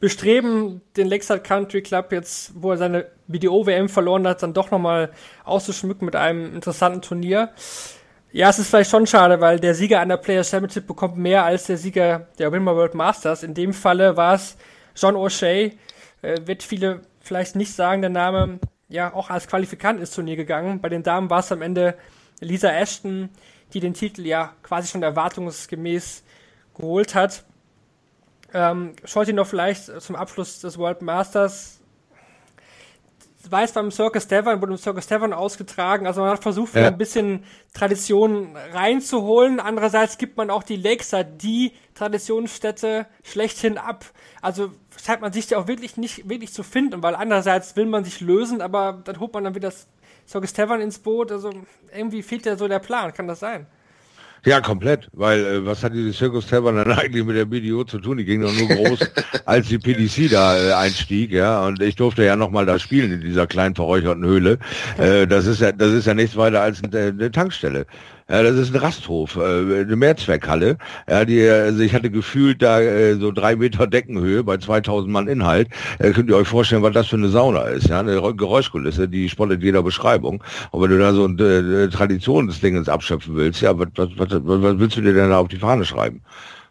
bestreben, 0.00 0.80
den 0.96 1.06
Lakeside 1.06 1.40
Country 1.40 1.82
Club 1.82 2.12
jetzt, 2.12 2.52
wo 2.54 2.70
er 2.70 2.78
seine 2.78 3.06
BDO-WM 3.28 3.90
verloren 3.90 4.26
hat, 4.26 4.42
dann 4.42 4.54
doch 4.54 4.70
nochmal 4.70 5.10
auszuschmücken 5.44 6.06
mit 6.06 6.16
einem 6.16 6.54
interessanten 6.54 7.02
Turnier. 7.02 7.50
Ja, 8.32 8.48
es 8.48 8.60
ist 8.60 8.70
vielleicht 8.70 8.90
schon 8.90 9.08
schade, 9.08 9.40
weil 9.40 9.58
der 9.58 9.74
Sieger 9.74 10.00
an 10.00 10.08
der 10.08 10.16
Players 10.16 10.50
Championship 10.50 10.86
bekommt 10.86 11.16
mehr 11.16 11.44
als 11.44 11.64
der 11.64 11.76
Sieger 11.76 12.28
der 12.38 12.52
Winmer 12.52 12.76
World 12.76 12.94
Masters. 12.94 13.42
In 13.42 13.54
dem 13.54 13.72
Falle 13.72 14.16
war 14.16 14.34
es 14.34 14.56
John 14.94 15.16
O'Shea, 15.16 15.72
äh, 16.22 16.36
wird 16.44 16.62
viele 16.62 17.00
vielleicht 17.20 17.56
nicht 17.56 17.74
sagen, 17.74 18.02
der 18.02 18.10
Name, 18.10 18.60
ja, 18.88 19.12
auch 19.12 19.30
als 19.30 19.48
Qualifikant 19.48 19.98
ins 19.98 20.12
Turnier 20.12 20.36
gegangen. 20.36 20.80
Bei 20.80 20.88
den 20.88 21.02
Damen 21.02 21.28
war 21.28 21.40
es 21.40 21.50
am 21.50 21.60
Ende 21.60 21.96
Lisa 22.38 22.70
Ashton, 22.70 23.30
die 23.72 23.80
den 23.80 23.94
Titel 23.94 24.24
ja 24.24 24.52
quasi 24.62 24.86
schon 24.86 25.02
erwartungsgemäß 25.02 26.22
geholt 26.76 27.16
hat. 27.16 27.42
Ähm, 28.54 28.94
schaut 29.04 29.26
ihr 29.26 29.34
noch 29.34 29.48
vielleicht 29.48 29.86
zum 30.00 30.14
Abschluss 30.14 30.60
des 30.60 30.78
World 30.78 31.02
Masters 31.02 31.79
weiß 33.48 33.72
beim 33.72 33.90
Circus 33.90 34.26
Tavern, 34.26 34.60
wurde 34.60 34.72
im 34.72 34.78
Circus 34.78 35.06
Tavern 35.06 35.32
ausgetragen. 35.32 36.06
Also 36.06 36.20
man 36.20 36.30
hat 36.30 36.42
versucht, 36.42 36.74
ja. 36.74 36.88
ein 36.88 36.98
bisschen 36.98 37.44
Tradition 37.72 38.56
reinzuholen. 38.72 39.60
Andererseits 39.60 40.18
gibt 40.18 40.36
man 40.36 40.50
auch 40.50 40.62
die 40.62 40.76
Lakeside, 40.76 41.32
die 41.36 41.72
Traditionsstätte, 41.94 43.06
schlechthin 43.22 43.78
ab. 43.78 44.04
Also 44.42 44.72
scheint 45.02 45.20
man 45.20 45.32
sich 45.32 45.48
ja 45.48 45.58
auch 45.58 45.68
wirklich 45.68 45.96
nicht 45.96 46.28
wirklich 46.28 46.52
zu 46.52 46.62
finden, 46.62 47.02
weil 47.02 47.14
andererseits 47.14 47.76
will 47.76 47.86
man 47.86 48.04
sich 48.04 48.20
lösen, 48.20 48.60
aber 48.60 49.00
dann 49.04 49.20
holt 49.20 49.32
man 49.32 49.44
dann 49.44 49.54
wieder 49.54 49.68
das 49.68 49.86
Circus 50.28 50.52
Tavern 50.52 50.80
ins 50.80 50.98
Boot. 50.98 51.32
Also 51.32 51.50
irgendwie 51.94 52.22
fehlt 52.22 52.46
ja 52.46 52.56
so 52.56 52.68
der 52.68 52.78
Plan. 52.78 53.12
Kann 53.14 53.28
das 53.28 53.40
sein? 53.40 53.66
Ja, 54.46 54.60
komplett, 54.60 55.08
weil 55.12 55.44
äh, 55.44 55.66
was 55.66 55.84
hat 55.84 55.92
diese 55.92 56.12
Circus 56.12 56.46
Tavern 56.46 56.76
dann 56.76 56.92
eigentlich 56.98 57.24
mit 57.24 57.36
der 57.36 57.44
BDO 57.44 57.84
zu 57.84 57.98
tun? 57.98 58.16
Die 58.16 58.24
ging 58.24 58.40
doch 58.40 58.52
nur 58.52 58.68
groß, 58.68 59.00
als 59.44 59.68
die 59.68 59.78
PDC 59.78 60.30
da 60.30 60.56
äh, 60.56 60.72
einstieg, 60.72 61.30
ja, 61.30 61.66
und 61.66 61.82
ich 61.82 61.96
durfte 61.96 62.24
ja 62.24 62.36
nochmal 62.36 62.64
da 62.64 62.78
spielen 62.78 63.12
in 63.12 63.20
dieser 63.20 63.46
kleinen 63.46 63.74
verräucherten 63.74 64.24
Höhle. 64.24 64.58
Äh, 64.98 65.26
das 65.26 65.46
ist 65.46 65.60
ja, 65.60 65.72
das 65.72 65.92
ist 65.92 66.06
ja 66.06 66.14
nichts 66.14 66.36
weiter 66.36 66.62
als 66.62 66.82
eine, 66.82 67.08
eine 67.08 67.30
Tankstelle. 67.30 67.86
Ja, 68.30 68.44
das 68.44 68.54
ist 68.54 68.72
ein 68.72 68.80
Rasthof, 68.80 69.34
äh, 69.36 69.80
eine 69.80 69.96
Mehrzweckhalle. 69.96 70.78
Ja, 71.08 71.24
die, 71.24 71.42
also 71.48 71.80
ich 71.80 71.92
hatte 71.92 72.10
gefühlt 72.10 72.62
da 72.62 72.80
äh, 72.80 73.16
so 73.16 73.32
drei 73.32 73.56
Meter 73.56 73.88
Deckenhöhe 73.88 74.44
bei 74.44 74.56
2000 74.56 75.10
Mann 75.12 75.26
Inhalt. 75.26 75.68
Äh, 75.98 76.12
könnt 76.12 76.30
ihr 76.30 76.36
euch 76.36 76.46
vorstellen, 76.46 76.84
was 76.84 76.92
das 76.92 77.08
für 77.08 77.16
eine 77.16 77.28
Sauna 77.28 77.62
ist? 77.62 77.88
Ja, 77.88 77.98
eine 77.98 78.20
Geräuschkulisse, 78.34 79.08
die 79.08 79.28
spottet 79.28 79.64
jeder 79.64 79.82
Beschreibung. 79.82 80.44
Und 80.70 80.82
wenn 80.82 80.90
du 80.90 80.98
da 80.98 81.12
so 81.12 81.26
ein 81.26 81.38
äh, 81.40 81.88
Traditionsding 81.88 82.86
abschöpfen 82.86 83.34
willst, 83.34 83.62
ja, 83.62 83.76
was, 83.76 83.88
was, 83.96 84.10
was, 84.16 84.30
was 84.30 84.78
willst 84.78 84.96
du 84.96 85.00
dir 85.00 85.12
denn 85.12 85.30
da 85.30 85.38
auf 85.38 85.48
die 85.48 85.56
Fahne 85.56 85.84
schreiben? 85.84 86.22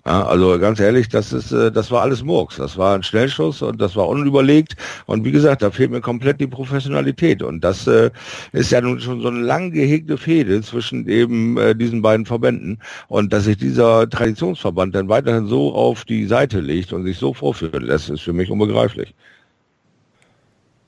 Ja, 0.09 0.25
also 0.25 0.57
ganz 0.57 0.79
ehrlich, 0.79 1.07
das 1.07 1.31
ist, 1.33 1.51
äh, 1.51 1.71
das 1.71 1.91
war 1.91 2.01
alles 2.01 2.23
Murks. 2.23 2.55
Das 2.55 2.79
war 2.79 2.95
ein 2.95 3.03
Schnellschuss 3.03 3.61
und 3.61 3.79
das 3.79 3.95
war 3.95 4.07
unüberlegt. 4.07 4.75
Und 5.05 5.23
wie 5.23 5.31
gesagt, 5.31 5.61
da 5.61 5.69
fehlt 5.69 5.91
mir 5.91 6.01
komplett 6.01 6.39
die 6.41 6.47
Professionalität. 6.47 7.43
Und 7.43 7.63
das 7.63 7.85
äh, 7.85 8.09
ist 8.51 8.71
ja 8.71 8.81
nun 8.81 8.99
schon 8.99 9.21
so 9.21 9.27
eine 9.27 9.41
lang 9.41 9.71
gehegte 9.71 10.17
Fehde 10.17 10.63
zwischen 10.63 11.07
eben 11.07 11.59
äh, 11.59 11.75
diesen 11.75 12.01
beiden 12.01 12.25
Verbänden. 12.25 12.81
Und 13.07 13.31
dass 13.31 13.43
sich 13.43 13.57
dieser 13.57 14.09
Traditionsverband 14.09 14.95
dann 14.95 15.09
weiterhin 15.09 15.45
so 15.45 15.75
auf 15.75 16.05
die 16.05 16.25
Seite 16.25 16.59
legt 16.59 16.91
und 16.91 17.05
sich 17.05 17.19
so 17.19 17.35
vorführen 17.35 17.83
lässt, 17.83 18.09
ist 18.09 18.21
für 18.21 18.33
mich 18.33 18.49
unbegreiflich. 18.49 19.13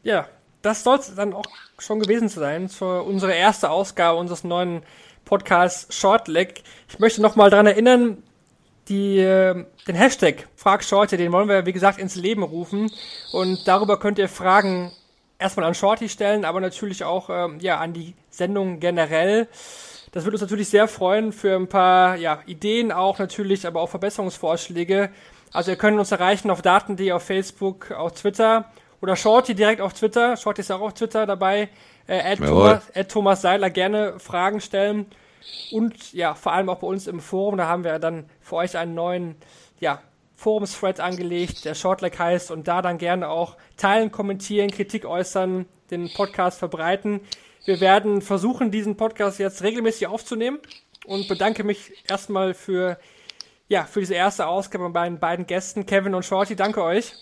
Ja, 0.02 0.28
das 0.64 0.84
soll 0.84 0.98
es 0.98 1.14
dann 1.14 1.34
auch 1.34 1.46
schon 1.78 2.00
gewesen 2.00 2.28
sein 2.28 2.70
für 2.70 3.04
unsere 3.04 3.36
erste 3.36 3.70
Ausgabe 3.70 4.18
unseres 4.18 4.44
neuen 4.44 4.82
Podcasts 5.26 5.96
Shortleg. 5.96 6.64
Ich 6.90 6.98
möchte 6.98 7.22
noch 7.22 7.36
mal 7.36 7.52
daran 7.52 7.68
erinnern, 7.68 8.18
die, 8.92 9.18
äh, 9.18 9.66
den 9.88 9.96
Hashtag 9.96 10.48
Frag 10.56 10.84
Shorty, 10.84 11.18
den 11.18 11.32
wollen 11.32 11.50
wir, 11.50 11.66
wie 11.66 11.74
gesagt, 11.74 11.98
ins 11.98 12.16
Leben 12.16 12.44
rufen. 12.44 12.92
Und 13.32 13.68
darüber 13.68 13.98
könnt 13.98 14.20
ihr 14.20 14.30
Fragen 14.30 14.92
erstmal 15.40 15.66
an 15.66 15.74
Shorty 15.74 16.10
stellen, 16.10 16.46
aber 16.46 16.60
natürlich 16.60 17.04
auch 17.04 17.30
ähm, 17.30 17.60
ja, 17.62 17.80
an 17.80 17.94
die 17.94 18.14
Sendung 18.30 18.80
generell. 18.80 19.48
Das 20.12 20.26
würde 20.26 20.36
uns 20.36 20.42
natürlich 20.42 20.70
sehr 20.70 20.88
freuen 20.88 21.32
für 21.32 21.56
ein 21.56 21.68
paar 21.68 22.18
ja, 22.18 22.42
Ideen 22.46 22.92
auch 22.92 23.18
natürlich, 23.18 23.66
aber 23.66 23.82
auch 23.82 23.90
Verbesserungsvorschläge. 23.90 25.10
Also 25.54 25.72
ihr 25.72 25.78
könnt 25.78 25.98
uns 25.98 26.12
erreichen 26.12 26.52
auf 26.52 26.62
daten.de, 26.62 27.12
auf 27.14 27.24
Facebook, 27.24 27.92
auf 27.92 28.14
Twitter 28.14 28.66
oder 29.02 29.16
Shorty 29.16 29.56
direkt 29.56 29.82
auf 29.82 29.94
Twitter. 29.94 30.38
Shorty 30.38 30.62
ist 30.62 30.72
auch 30.72 30.82
auf 30.82 30.94
Twitter 30.94 31.26
dabei. 31.26 31.70
Äh, 32.08 32.36
Thomas, 32.36 32.84
Thomas 33.08 33.42
Seiler 33.42 33.70
gerne 33.70 34.20
Fragen 34.20 34.60
stellen. 34.60 35.06
Und 35.72 36.14
ja, 36.14 36.36
vor 36.36 36.54
allem 36.54 36.70
auch 36.70 36.80
bei 36.80 36.88
uns 36.88 37.08
im 37.08 37.20
Forum, 37.20 37.58
da 37.58 37.68
haben 37.68 37.84
wir 37.84 38.00
dann 38.00 38.26
für 38.42 38.58
euch 38.58 38.78
einen 38.78 38.94
neuen 38.94 39.36
ja, 39.80 40.02
Forums-Thread 40.36 41.00
angelegt, 41.00 41.66
der 41.66 41.76
Shortleg 41.76 42.18
heißt, 42.18 42.52
und 42.52 42.68
da 42.68 42.82
dann 42.82 42.98
gerne 42.98 43.30
auch 43.30 43.58
teilen, 43.78 44.12
kommentieren, 44.12 44.72
Kritik 44.72 45.06
äußern, 45.06 45.66
den 45.92 46.12
Podcast 46.14 46.60
verbreiten. 46.60 47.22
Wir 47.66 47.80
werden 47.80 48.22
versuchen, 48.22 48.72
diesen 48.72 48.98
Podcast 48.98 49.40
jetzt 49.40 49.62
regelmäßig 49.62 50.08
aufzunehmen 50.08 50.60
und 51.06 51.28
bedanke 51.28 51.64
mich 51.64 51.92
erstmal 52.10 52.54
für, 52.54 52.98
ja, 53.68 53.86
für 53.86 54.00
diese 54.00 54.16
erste 54.16 54.48
Ausgabe 54.48 54.90
bei 54.90 55.02
meinen 55.02 55.20
beiden 55.20 55.46
Gästen, 55.46 55.86
Kevin 55.86 56.16
und 56.16 56.26
Shorty. 56.26 56.56
Danke 56.56 56.84
euch. 56.84 57.14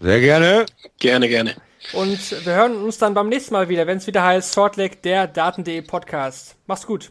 Sehr 0.00 0.20
gerne. 0.20 0.66
Gerne, 0.98 1.28
gerne. 1.28 1.56
Und 1.92 2.44
wir 2.46 2.54
hören 2.54 2.76
uns 2.76 2.98
dann 2.98 3.14
beim 3.14 3.28
nächsten 3.28 3.54
Mal 3.54 3.68
wieder, 3.68 3.86
wenn 3.86 3.98
es 3.98 4.06
wieder 4.06 4.22
heißt 4.22 4.54
Shortleg, 4.54 5.02
der 5.02 5.26
Daten.de 5.26 5.82
Podcast. 5.82 6.56
Mach's 6.66 6.86
gut. 6.86 7.10